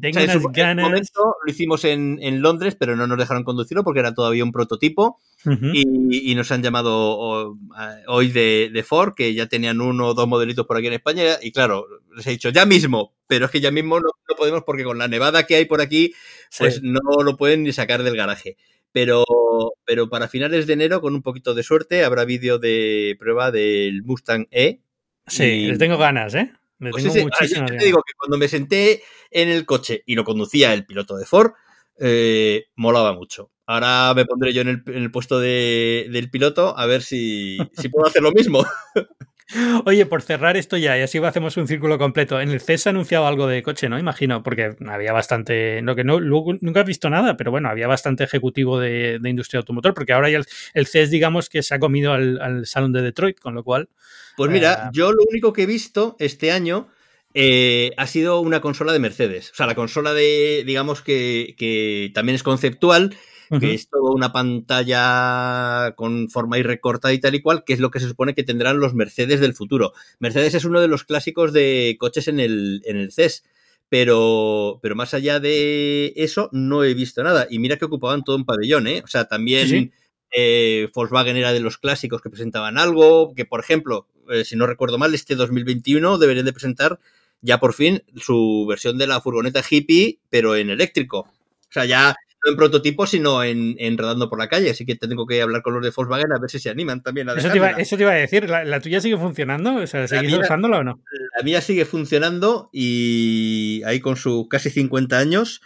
Tengo 0.00 0.22
unas 0.22 0.42
ganas. 0.52 0.84
Momento, 0.84 1.36
lo 1.44 1.50
hicimos 1.50 1.84
en, 1.84 2.18
en, 2.22 2.40
Londres, 2.40 2.76
pero 2.78 2.96
no 2.96 3.06
nos 3.06 3.18
dejaron 3.18 3.44
conducirlo 3.44 3.84
porque 3.84 4.00
era 4.00 4.14
todavía 4.14 4.44
un 4.44 4.52
prototipo. 4.52 5.18
y, 5.44 6.30
y, 6.30 6.34
nos 6.34 6.50
han 6.50 6.62
llamado 6.62 7.58
hoy 8.06 8.28
de, 8.28 8.70
de, 8.72 8.82
Ford, 8.84 9.14
que 9.14 9.34
ya 9.34 9.48
tenían 9.48 9.80
uno 9.80 10.08
o 10.08 10.14
dos 10.14 10.28
modelitos 10.28 10.66
por 10.66 10.78
aquí 10.78 10.86
en 10.86 10.94
España. 10.94 11.36
Y 11.42 11.52
claro, 11.52 11.86
les 12.16 12.26
he 12.26 12.30
dicho 12.30 12.48
ya 12.48 12.64
mismo, 12.64 13.12
pero 13.26 13.46
es 13.46 13.50
que 13.50 13.60
ya 13.60 13.70
mismo 13.70 13.98
no, 13.98 14.08
no 14.28 14.36
podemos 14.36 14.62
porque 14.64 14.84
con 14.84 14.96
la 14.96 15.08
nevada 15.08 15.44
que 15.44 15.56
hay 15.56 15.66
por 15.66 15.80
aquí, 15.80 16.14
pues 16.56 16.82
no 16.82 17.00
lo 17.22 17.36
pueden 17.36 17.64
ni 17.64 17.72
sacar 17.72 18.02
del 18.02 18.16
garaje. 18.16 18.56
Pero, 18.92 19.24
pero 19.84 20.08
para 20.08 20.28
finales 20.28 20.66
de 20.66 20.74
enero, 20.74 21.00
con 21.00 21.14
un 21.14 21.22
poquito 21.22 21.54
de 21.54 21.62
suerte, 21.62 22.04
habrá 22.04 22.24
vídeo 22.24 22.58
de 22.58 23.16
prueba 23.18 23.50
del 23.50 24.02
Mustang 24.02 24.46
E. 24.50 24.80
Sí, 25.26 25.66
les 25.66 25.78
tengo 25.78 25.98
ganas, 25.98 26.34
¿eh? 26.34 26.52
Pues 26.78 27.04
tengo 27.04 27.28
muchísimas 27.28 27.70
Te 27.70 27.84
digo 27.84 28.02
que 28.06 28.12
cuando 28.18 28.36
me 28.38 28.48
senté 28.48 29.02
en 29.30 29.48
el 29.48 29.64
coche 29.64 30.02
y 30.04 30.14
lo 30.14 30.24
conducía 30.24 30.74
el 30.74 30.84
piloto 30.84 31.16
de 31.16 31.24
Ford, 31.24 31.52
eh, 31.98 32.64
molaba 32.74 33.12
mucho. 33.12 33.50
Ahora 33.66 34.12
me 34.14 34.24
pondré 34.24 34.52
yo 34.52 34.62
en 34.62 34.68
el, 34.68 34.82
en 34.86 35.02
el 35.02 35.10
puesto 35.10 35.38
de, 35.38 36.08
del 36.10 36.30
piloto 36.30 36.76
a 36.76 36.86
ver 36.86 37.02
si, 37.02 37.58
si 37.74 37.88
puedo 37.88 38.06
hacer 38.06 38.22
lo 38.22 38.32
mismo. 38.32 38.64
Oye, 39.84 40.06
por 40.06 40.22
cerrar 40.22 40.56
esto 40.56 40.76
ya, 40.76 40.96
y 40.98 41.02
así 41.02 41.18
hacemos 41.18 41.56
un 41.56 41.66
círculo 41.66 41.98
completo. 41.98 42.40
En 42.40 42.50
el 42.50 42.60
CES 42.60 42.86
ha 42.86 42.90
anunciado 42.90 43.26
algo 43.26 43.46
de 43.46 43.62
coche, 43.62 43.88
¿no? 43.88 43.98
Imagino, 43.98 44.42
porque 44.42 44.74
había 44.86 45.12
bastante. 45.12 45.82
Lo 45.82 45.94
que 45.94 46.04
no, 46.04 46.20
nunca 46.20 46.80
he 46.80 46.84
visto 46.84 47.10
nada, 47.10 47.36
pero 47.36 47.50
bueno, 47.50 47.68
había 47.68 47.86
bastante 47.86 48.24
ejecutivo 48.24 48.78
de, 48.78 49.20
industria 49.24 49.58
automotor, 49.58 49.94
porque 49.94 50.12
ahora 50.12 50.30
ya 50.30 50.40
el, 50.74 50.86
CES, 50.86 51.10
digamos, 51.10 51.48
que 51.48 51.62
se 51.62 51.74
ha 51.74 51.78
comido 51.78 52.12
al, 52.12 52.66
salón 52.66 52.92
de 52.92 53.02
Detroit, 53.02 53.38
con 53.38 53.54
lo 53.54 53.64
cual. 53.64 53.88
Pues 54.36 54.50
mira, 54.50 54.72
eh, 54.72 54.90
yo 54.92 55.12
lo 55.12 55.22
único 55.28 55.52
que 55.52 55.62
he 55.62 55.66
visto 55.66 56.16
este 56.18 56.52
año. 56.52 56.88
Eh, 57.34 57.92
ha 57.96 58.06
sido 58.06 58.40
una 58.40 58.60
consola 58.60 58.92
de 58.92 58.98
Mercedes. 58.98 59.52
O 59.52 59.54
sea, 59.54 59.64
la 59.64 59.74
consola 59.74 60.12
de, 60.12 60.64
digamos 60.66 61.00
que, 61.00 61.54
que 61.56 62.10
también 62.12 62.36
es 62.36 62.42
conceptual, 62.42 63.16
que 63.60 63.74
es 63.74 63.88
toda 63.88 64.12
una 64.12 64.32
pantalla 64.32 65.94
con 65.94 66.28
forma 66.28 66.58
y 66.58 66.62
recortada 66.62 67.12
y 67.12 67.20
tal 67.20 67.34
y 67.34 67.42
cual, 67.42 67.64
que 67.64 67.72
es 67.72 67.80
lo 67.80 67.90
que 67.90 68.00
se 68.00 68.08
supone 68.08 68.34
que 68.34 68.44
tendrán 68.44 68.80
los 68.80 68.94
Mercedes 68.94 69.40
del 69.40 69.54
futuro. 69.54 69.92
Mercedes 70.18 70.54
es 70.54 70.64
uno 70.64 70.80
de 70.80 70.88
los 70.88 71.04
clásicos 71.04 71.52
de 71.52 71.96
coches 71.98 72.28
en 72.28 72.40
el, 72.40 72.82
en 72.84 72.96
el 72.96 73.12
CES. 73.12 73.44
Pero, 73.88 74.78
pero 74.80 74.96
más 74.96 75.12
allá 75.12 75.38
de 75.38 76.14
eso, 76.16 76.48
no 76.50 76.82
he 76.82 76.94
visto 76.94 77.22
nada. 77.22 77.46
Y 77.50 77.58
mira 77.58 77.76
que 77.76 77.84
ocupaban 77.84 78.24
todo 78.24 78.36
un 78.36 78.46
pabellón, 78.46 78.86
¿eh? 78.86 79.02
O 79.04 79.06
sea, 79.06 79.26
también 79.26 79.92
eh, 80.34 80.88
Volkswagen 80.94 81.36
era 81.36 81.52
de 81.52 81.60
los 81.60 81.76
clásicos 81.76 82.22
que 82.22 82.30
presentaban 82.30 82.78
algo. 82.78 83.34
Que, 83.34 83.44
por 83.44 83.60
ejemplo, 83.60 84.08
eh, 84.30 84.46
si 84.46 84.56
no 84.56 84.66
recuerdo 84.66 84.96
mal, 84.96 85.14
este 85.14 85.34
2021 85.34 86.16
deberían 86.16 86.46
de 86.46 86.54
presentar 86.54 87.00
ya 87.42 87.58
por 87.58 87.74
fin 87.74 88.02
su 88.16 88.64
versión 88.66 88.96
de 88.96 89.08
la 89.08 89.20
furgoneta 89.20 89.62
hippie, 89.68 90.20
pero 90.30 90.56
en 90.56 90.70
eléctrico. 90.70 91.18
O 91.18 91.72
sea, 91.72 91.84
ya 91.84 92.16
no 92.44 92.50
en 92.50 92.56
prototipo, 92.56 93.06
sino 93.06 93.42
en, 93.42 93.76
en, 93.78 93.98
rodando 93.98 94.28
por 94.28 94.38
la 94.38 94.48
calle. 94.48 94.70
Así 94.70 94.84
que 94.84 94.96
tengo 94.96 95.26
que 95.26 95.42
hablar 95.42 95.62
con 95.62 95.74
los 95.74 95.82
de 95.82 95.90
Volkswagen 95.90 96.32
a 96.32 96.38
ver 96.38 96.50
si 96.50 96.58
se 96.58 96.70
animan 96.70 97.02
también 97.02 97.28
a 97.28 97.34
eso 97.34 97.50
te, 97.50 97.56
iba, 97.56 97.70
eso 97.70 97.96
te 97.96 98.02
iba 98.02 98.12
a 98.12 98.16
decir, 98.16 98.48
¿la, 98.48 98.80
tuya 98.80 99.00
sigue 99.00 99.16
funcionando? 99.16 99.76
O 99.76 99.86
sea, 99.86 100.06
¿seguís 100.08 100.36
usándola 100.36 100.78
o 100.78 100.84
no? 100.84 101.00
La 101.36 101.44
mía 101.44 101.60
sigue 101.60 101.84
funcionando 101.84 102.68
y 102.72 103.82
ahí 103.84 104.00
con 104.00 104.16
sus 104.16 104.48
casi 104.48 104.70
50 104.70 105.18
años 105.18 105.62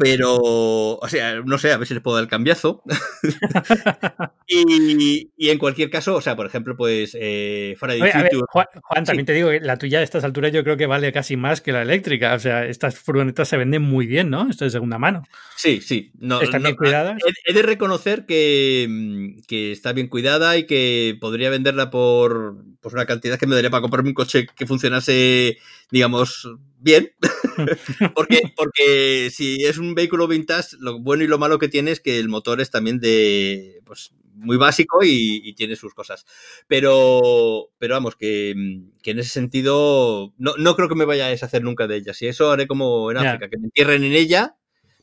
pero, 0.00 0.36
o 0.36 1.08
sea, 1.08 1.40
no 1.44 1.58
sé, 1.58 1.72
a 1.72 1.76
ver 1.76 1.86
si 1.86 1.94
les 1.94 2.02
puedo 2.02 2.16
dar 2.16 2.24
el 2.24 2.30
cambiazo. 2.30 2.82
y, 4.46 5.28
y, 5.36 5.50
en 5.50 5.58
cualquier 5.58 5.90
caso, 5.90 6.16
o 6.16 6.20
sea, 6.20 6.36
por 6.36 6.46
ejemplo, 6.46 6.76
pues 6.76 7.16
eh, 7.18 7.76
Juan, 7.78 9.04
también 9.04 9.26
te 9.26 9.32
digo 9.32 9.50
que 9.50 9.60
la 9.60 9.76
tuya 9.76 10.00
a 10.00 10.02
estas 10.02 10.24
alturas 10.24 10.52
yo 10.52 10.64
creo 10.64 10.76
que 10.76 10.86
vale 10.86 11.12
casi 11.12 11.36
más 11.36 11.60
que 11.60 11.72
la 11.72 11.82
eléctrica. 11.82 12.34
O 12.34 12.38
sea, 12.38 12.66
estas 12.66 12.98
furgonetas 12.98 13.48
se 13.48 13.56
venden 13.56 13.82
muy 13.82 14.06
bien, 14.06 14.30
¿no? 14.30 14.48
Esto 14.48 14.64
es 14.64 14.72
de 14.72 14.76
segunda 14.76 14.98
mano. 14.98 15.22
Sí, 15.56 15.80
sí. 15.80 16.12
No, 16.18 16.40
¿Están 16.40 16.62
bien 16.62 16.76
cuidadas? 16.76 17.18
He, 17.44 17.52
de 17.52 17.62
reconocer 17.62 18.26
que, 18.26 19.36
que, 19.46 19.72
está 19.72 19.92
bien 19.92 20.08
cuidada 20.08 20.56
y 20.56 20.66
que 20.66 21.16
podría 21.20 21.50
venderla 21.50 21.90
por 21.90 22.56
pues, 22.80 22.94
una 22.94 23.06
cantidad 23.06 23.38
que 23.38 23.46
me 23.46 23.54
daría 23.54 23.70
para 23.70 23.82
comprarme 23.82 24.10
un 24.10 24.14
coche 24.14 24.46
que 24.56 24.66
funcionase, 24.66 25.58
digamos, 25.90 26.48
bien. 26.78 27.12
porque, 28.14 28.42
porque 28.56 29.30
si 29.32 29.64
es 29.64 29.78
un 29.78 29.94
vehículo 29.94 30.28
vintage, 30.28 30.76
lo 30.80 31.00
bueno 31.00 31.24
y 31.24 31.26
lo 31.26 31.38
malo 31.38 31.58
que 31.58 31.68
tiene 31.68 31.90
es 31.90 32.00
que 32.00 32.18
el 32.18 32.28
motor 32.28 32.60
es 32.60 32.70
también 32.70 33.00
de 33.00 33.80
pues, 33.84 34.12
muy 34.34 34.56
básico 34.56 35.00
y, 35.02 35.52
tiene 35.54 35.76
sus 35.76 35.94
cosas. 35.94 36.24
Pero, 36.66 37.70
pero 37.78 37.94
vamos, 37.94 38.16
que, 38.16 38.50
en 38.50 39.18
ese 39.18 39.30
sentido 39.30 40.34
no, 40.38 40.54
no, 40.56 40.76
creo 40.76 40.88
que 40.88 40.94
me 40.94 41.04
vaya 41.04 41.26
a 41.26 41.30
deshacer 41.30 41.62
nunca 41.62 41.86
de 41.86 41.96
ella. 41.96 42.14
Si 42.14 42.26
eso 42.26 42.50
haré 42.50 42.66
como 42.66 43.10
en 43.10 43.18
África, 43.18 43.48
que 43.48 43.58
me 43.58 43.64
entierren 43.66 44.04
en 44.04 44.12
ella 44.12 44.54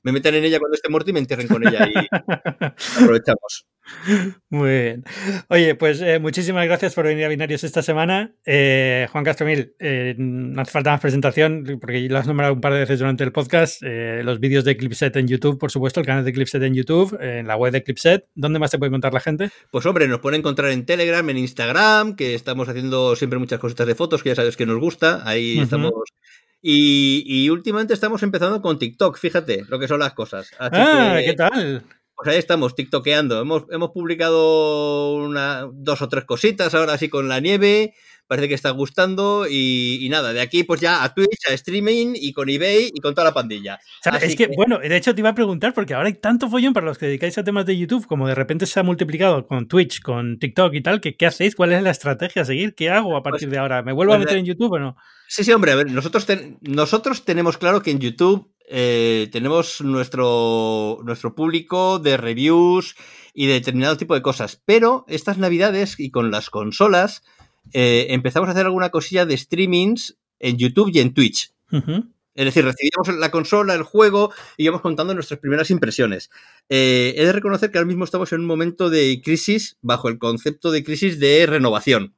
me 0.06 0.12
metan 0.12 0.36
en 0.36 0.44
ella 0.44 0.60
cuando 0.60 0.76
esté 0.76 0.88
muerto 0.88 1.10
y 1.10 1.14
me 1.14 1.20
entierren 1.20 1.48
con 1.48 1.68
ella 1.68 1.90
y 1.92 1.94
aprovechamos. 3.02 3.66
Muy 4.50 4.70
bien. 4.70 5.04
Oye, 5.50 5.76
pues 5.76 6.02
eh, 6.02 6.20
muchísimas 6.20 6.66
gracias 6.66 6.94
por 6.94 7.06
venir 7.06 7.26
a 7.26 7.28
Binarios 7.28 7.64
esta 7.64 7.82
semana. 7.82 8.34
Eh, 8.46 9.08
Juan 9.12 9.24
Castromil, 9.24 9.76
eh, 9.80 10.16
no 10.18 10.62
hace 10.62 10.72
falta 10.72 10.92
más 10.92 11.02
presentación 11.02 11.78
porque 11.80 12.02
lo 12.10 12.18
has 12.18 12.28
nombrado 12.28 12.54
un 12.54 12.62
par 12.62 12.74
de 12.74 12.80
veces 12.80 13.00
durante 13.00 13.24
el 13.24 13.32
podcast. 13.32 13.82
los 13.82 14.40
vídeos 14.40 14.64
de 14.64 14.78
Clipset 14.78 15.16
en 15.16 15.28
YouTube, 15.28 15.60
por 15.60 15.72
supuesto, 15.72 16.00
el 16.00 16.06
canal 16.06 16.26
de 16.26 16.34
Clipset 16.34 16.62
en 16.64 16.74
YouTube, 16.74 17.18
en 17.22 17.48
la 17.48 17.56
web 17.56 17.72
de 17.72 17.84
Clipset. 17.84 18.26
¿Dónde 18.36 18.60
más 18.60 18.72
se 18.72 18.78
puede 18.78 18.90
encontrar 18.90 19.14
la 19.14 19.20
gente? 19.20 19.52
Pues 19.72 19.86
hombre, 19.86 20.08
nos 20.08 20.20
pueden 20.20 20.40
encontrar 20.40 20.72
en 20.72 20.86
Telegram, 20.86 21.28
en 21.30 21.38
Instagram, 21.38 22.16
que 22.16 22.36
estamos 22.36 22.70
haciendo 22.70 23.16
siempre 23.16 23.40
muchas 23.40 23.60
cositas 23.60 23.88
de 23.88 23.96
fotos, 23.96 24.24
que 24.24 24.30
ya 24.30 24.36
sabes 24.36 24.58
que 24.58 24.66
nos 24.66 24.80
gusta. 24.80 25.22
Ahí 25.26 25.60
estamos 25.60 25.92
y, 26.68 27.48
últimamente 27.52 27.94
estamos 27.94 28.24
empezando 28.24 28.60
con 28.60 28.80
TikTok, 28.80 29.20
fíjate 29.20 29.66
lo 29.70 29.78
que 29.78 29.88
son 29.88 30.00
las 30.00 30.14
cosas. 30.14 30.50
ah, 30.60 31.20
¿qué 31.24 31.34
tal? 31.34 31.84
Pues 32.16 32.30
ahí 32.30 32.38
estamos, 32.38 32.76
TikTokeando. 32.76 33.42
Hemos, 33.42 33.64
hemos 33.72 33.92
publicado 33.92 35.16
una, 35.16 35.68
dos 35.74 36.02
o 36.02 36.08
tres 36.08 36.24
cositas 36.24 36.74
ahora 36.74 36.98
sí 36.98 37.10
con 37.10 37.28
la 37.28 37.42
nieve. 37.42 37.94
Parece 38.28 38.48
que 38.48 38.54
está 38.54 38.70
gustando. 38.70 39.46
Y, 39.50 40.08
nada, 40.10 40.32
de 40.32 40.40
aquí 40.40 40.64
pues 40.64 40.80
ya 40.80 41.04
a 41.04 41.14
Twitch, 41.14 41.48
a 41.50 41.54
streaming 41.54 42.14
y 42.16 42.32
con 42.32 42.50
eBay 42.50 42.90
y 42.94 43.02
con 43.02 43.14
toda 43.14 43.26
la 43.26 43.34
pandilla. 43.34 43.80
es 44.22 44.36
que, 44.36 44.48
bueno, 44.56 44.80
de 44.80 44.96
hecho 44.96 45.14
te 45.14 45.22
iba 45.22 45.30
a 45.30 45.36
preguntar, 45.36 45.74
porque 45.74 45.94
ahora 45.94 46.08
hay 46.08 46.16
tanto 46.16 46.50
follón 46.50 46.74
para 46.74 46.86
los 46.86 46.98
que 46.98 47.06
dedicáis 47.06 47.38
a 47.38 47.44
temas 47.44 47.66
de 47.66 47.78
YouTube, 47.78 48.08
como 48.08 48.28
de 48.28 48.34
repente 48.34 48.66
se 48.66 48.80
ha 48.80 48.84
multiplicado 48.84 49.46
con 49.46 49.68
Twitch, 49.68 50.02
con 50.02 50.40
TikTok 50.40 50.74
y 50.74 50.82
tal, 50.82 51.02
¿qué, 51.02 51.18
qué 51.18 51.26
hacéis? 51.26 51.54
¿Cuál 51.54 51.74
es 51.74 51.84
la 51.84 51.92
estrategia 51.92 52.44
a 52.44 52.46
seguir? 52.46 52.76
¿Qué 52.76 52.90
hago 52.90 53.16
a 53.18 53.22
pues 53.22 53.34
partir 53.34 53.50
de 53.50 53.58
ahora? 53.58 53.84
¿Me 53.84 53.92
vuelvo 53.92 54.14
a 54.14 54.16
pues 54.16 54.26
meter 54.26 54.40
en 54.40 54.46
YouTube 54.46 54.72
o 54.72 54.80
no? 54.80 54.96
Sí, 55.28 55.44
sí, 55.44 55.52
hombre, 55.52 55.74
a 55.74 55.76
ver, 55.76 55.92
nosotros, 55.92 56.26
nosotros 56.62 57.26
tenemos 57.26 57.58
claro 57.58 57.82
que 57.82 57.92
en 57.92 58.00
YouTube 58.00 58.55
eh, 58.68 59.30
tenemos 59.32 59.82
nuestro, 59.82 61.00
nuestro 61.04 61.36
público 61.36 62.00
de 62.00 62.18
reviews 62.18 62.96
y 63.34 63.48
de 63.48 63.54
determinado 63.54 63.98
tipo 63.98 64.16
de 64.16 64.22
cosas, 64.22 64.62
pero 64.66 65.06
estas 65.08 65.38
navidades 65.38 66.00
y 66.00 66.10
con 66.10 66.32
las 66.32 66.50
consolas 66.50 67.24
eh, 67.74 68.08
empezamos 68.10 68.50
a 68.50 68.54
hacer 68.54 68.66
alguna 68.66 68.90
cosilla 68.90 69.26
de 69.26 69.38
streamings 69.38 70.18
en 70.40 70.58
YouTube 70.58 70.92
y 70.94 71.00
en 71.00 71.14
Twitch. 71.14 71.52
Es 72.36 72.46
decir, 72.46 72.66
recibíamos 72.66 73.20
la 73.20 73.32
consola, 73.32 73.74
el 73.74 73.84
juego 73.84 74.34
y 74.58 74.64
íbamos 74.64 74.82
contando 74.82 75.14
nuestras 75.14 75.40
primeras 75.40 75.72
impresiones. 75.72 76.30
Eh, 76.70 77.14
he 77.18 77.26
de 77.26 77.32
reconocer 77.32 77.72
que 77.72 77.78
ahora 77.78 77.88
mismo 77.88 78.04
estamos 78.04 78.32
en 78.34 78.42
un 78.42 78.46
momento 78.46 78.90
de 78.90 79.22
crisis 79.24 79.78
bajo 79.82 80.10
el 80.10 80.18
concepto 80.18 80.72
de 80.72 80.84
crisis 80.84 81.20
de 81.20 81.46
renovación. 81.46 82.14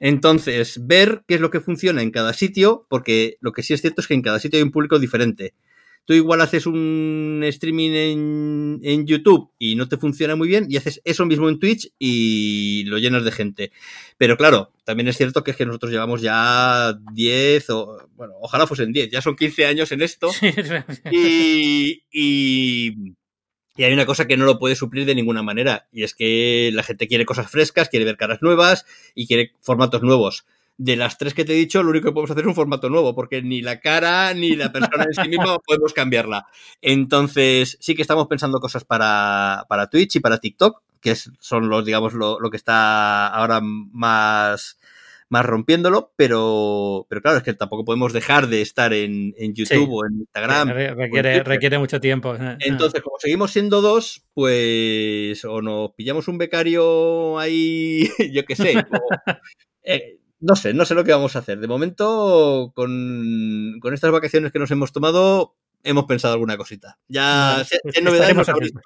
Entonces, 0.00 0.80
ver 0.86 1.22
qué 1.28 1.34
es 1.34 1.40
lo 1.42 1.50
que 1.50 1.60
funciona 1.60 2.02
en 2.02 2.10
cada 2.10 2.32
sitio, 2.32 2.86
porque 2.88 3.36
lo 3.40 3.52
que 3.52 3.62
sí 3.62 3.74
es 3.74 3.82
cierto 3.82 4.00
es 4.00 4.08
que 4.08 4.14
en 4.14 4.22
cada 4.22 4.40
sitio 4.40 4.56
hay 4.56 4.62
un 4.62 4.72
público 4.72 4.98
diferente. 4.98 5.54
Tú 6.06 6.14
igual 6.14 6.40
haces 6.40 6.66
un 6.66 7.42
streaming 7.44 7.90
en, 7.90 8.80
en, 8.82 9.06
YouTube 9.06 9.52
y 9.58 9.76
no 9.76 9.86
te 9.86 9.98
funciona 9.98 10.34
muy 10.34 10.48
bien 10.48 10.66
y 10.68 10.78
haces 10.78 11.02
eso 11.04 11.26
mismo 11.26 11.48
en 11.50 11.58
Twitch 11.60 11.92
y 11.98 12.84
lo 12.86 12.96
llenas 12.96 13.22
de 13.22 13.30
gente. 13.30 13.72
Pero 14.16 14.38
claro, 14.38 14.72
también 14.84 15.08
es 15.08 15.18
cierto 15.18 15.44
que 15.44 15.50
es 15.50 15.56
que 15.58 15.66
nosotros 15.66 15.92
llevamos 15.92 16.22
ya 16.22 16.98
10 17.12 17.70
o, 17.70 18.08
bueno, 18.16 18.32
ojalá 18.40 18.66
fuesen 18.66 18.92
10, 18.92 19.10
ya 19.10 19.20
son 19.20 19.36
15 19.36 19.66
años 19.66 19.92
en 19.92 20.00
esto. 20.00 20.30
y, 21.12 22.02
y 22.10 23.14
y 23.80 23.84
hay 23.84 23.94
una 23.94 24.04
cosa 24.04 24.26
que 24.26 24.36
no 24.36 24.44
lo 24.44 24.58
puede 24.58 24.76
suplir 24.76 25.06
de 25.06 25.14
ninguna 25.14 25.42
manera, 25.42 25.88
y 25.90 26.02
es 26.02 26.14
que 26.14 26.70
la 26.74 26.82
gente 26.82 27.08
quiere 27.08 27.24
cosas 27.24 27.50
frescas, 27.50 27.88
quiere 27.88 28.04
ver 28.04 28.18
caras 28.18 28.42
nuevas 28.42 28.84
y 29.14 29.26
quiere 29.26 29.54
formatos 29.62 30.02
nuevos. 30.02 30.44
De 30.76 30.96
las 30.96 31.16
tres 31.16 31.32
que 31.32 31.46
te 31.46 31.54
he 31.54 31.56
dicho, 31.56 31.82
lo 31.82 31.88
único 31.88 32.08
que 32.08 32.12
podemos 32.12 32.30
hacer 32.30 32.42
es 32.42 32.48
un 32.48 32.54
formato 32.54 32.90
nuevo, 32.90 33.14
porque 33.14 33.40
ni 33.40 33.62
la 33.62 33.80
cara 33.80 34.34
ni 34.34 34.54
la 34.54 34.70
persona 34.70 35.04
en 35.04 35.14
sí 35.14 35.30
misma 35.30 35.58
podemos 35.66 35.94
cambiarla. 35.94 36.46
Entonces, 36.82 37.78
sí 37.80 37.94
que 37.94 38.02
estamos 38.02 38.26
pensando 38.26 38.60
cosas 38.60 38.84
para, 38.84 39.64
para 39.66 39.88
Twitch 39.88 40.16
y 40.16 40.20
para 40.20 40.36
TikTok, 40.36 40.82
que 41.00 41.14
son 41.14 41.70
los, 41.70 41.82
digamos, 41.82 42.12
lo, 42.12 42.38
lo 42.38 42.50
que 42.50 42.58
está 42.58 43.28
ahora 43.28 43.62
más, 43.62 44.78
más 45.30 45.46
rompiéndolo, 45.46 46.12
pero, 46.16 47.06
pero 47.08 47.22
claro, 47.22 47.38
es 47.38 47.44
que 47.44 47.54
tampoco 47.54 47.84
podemos 47.84 48.12
dejar 48.12 48.48
de 48.48 48.62
estar 48.62 48.92
en, 48.92 49.32
en 49.38 49.54
YouTube 49.54 49.88
o 49.90 50.04
en 50.04 50.20
Instagram. 50.20 50.68
requiere, 50.70 51.44
requiere 51.44 51.78
mucho 51.78 52.00
tiempo. 52.00 52.34
Eh, 52.34 52.38
eh. 52.40 52.56
Entonces, 52.60 53.00
como 53.00 53.16
seguimos 53.18 53.52
siendo 53.52 53.80
dos, 53.80 54.24
pues 54.34 55.44
o 55.44 55.62
nos 55.62 55.92
pillamos 55.92 56.26
un 56.26 56.36
becario 56.36 57.38
ahí, 57.38 58.10
yo 58.32 58.44
qué 58.44 58.56
sé, 58.56 58.76
o, 58.76 58.82
eh, 59.84 60.18
no 60.40 60.56
sé, 60.56 60.74
no 60.74 60.84
sé 60.84 60.94
lo 60.94 61.04
que 61.04 61.12
vamos 61.12 61.36
a 61.36 61.38
hacer. 61.38 61.60
De 61.60 61.68
momento, 61.68 62.72
con, 62.74 63.78
con 63.80 63.94
estas 63.94 64.10
vacaciones 64.10 64.50
que 64.50 64.58
nos 64.58 64.70
hemos 64.72 64.92
tomado, 64.92 65.54
hemos 65.84 66.06
pensado 66.06 66.34
alguna 66.34 66.56
cosita. 66.56 66.98
Ya, 67.06 67.58
No, 67.58 67.64
si 67.64 67.78
pues 67.84 68.02
novedades, 68.02 68.48
atentos. 68.48 68.82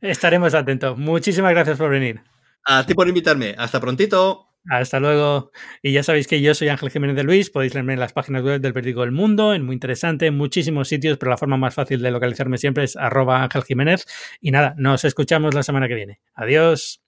Estaremos 0.00 0.54
atentos. 0.54 0.98
Muchísimas 0.98 1.52
gracias 1.52 1.78
por 1.78 1.90
venir. 1.90 2.20
A 2.64 2.84
ti 2.84 2.94
por 2.94 3.06
invitarme. 3.06 3.54
Hasta 3.56 3.80
prontito. 3.80 4.51
Hasta 4.68 5.00
luego. 5.00 5.50
Y 5.82 5.92
ya 5.92 6.02
sabéis 6.02 6.26
que 6.26 6.40
yo 6.40 6.54
soy 6.54 6.68
Ángel 6.68 6.90
Jiménez 6.90 7.16
de 7.16 7.24
Luis. 7.24 7.50
Podéis 7.50 7.74
leerme 7.74 7.94
en 7.94 8.00
las 8.00 8.12
páginas 8.12 8.42
web 8.42 8.60
del 8.60 8.72
Periódico 8.72 9.00
del 9.00 9.12
Mundo, 9.12 9.54
en 9.54 9.64
muy 9.64 9.74
interesante, 9.74 10.26
en 10.26 10.36
muchísimos 10.36 10.88
sitios, 10.88 11.18
pero 11.18 11.30
la 11.30 11.36
forma 11.36 11.56
más 11.56 11.74
fácil 11.74 12.00
de 12.00 12.10
localizarme 12.10 12.58
siempre 12.58 12.84
es 12.84 12.96
arroba 12.96 13.42
Ángel 13.42 13.64
Jiménez. 13.64 14.06
Y 14.40 14.50
nada, 14.50 14.74
nos 14.76 15.04
escuchamos 15.04 15.54
la 15.54 15.62
semana 15.62 15.88
que 15.88 15.94
viene. 15.94 16.20
Adiós. 16.34 17.02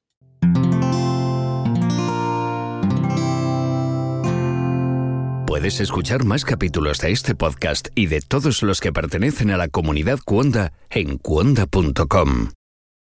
Puedes 5.47 5.81
escuchar 5.81 6.25
más 6.25 6.45
capítulos 6.45 6.99
de 6.99 7.13
este 7.13 7.37
podcast 7.37 7.89
y 7.95 8.07
de 8.07 8.21
todos 8.21 8.63
los 8.65 8.81
que 8.81 8.93
pertenecen 8.93 9.53
a 9.53 9.57
la 9.57 9.69
comunidad 9.69 10.19
Cuonda 10.25 10.73
en 10.91 11.17
cuonda.com. 11.17 12.49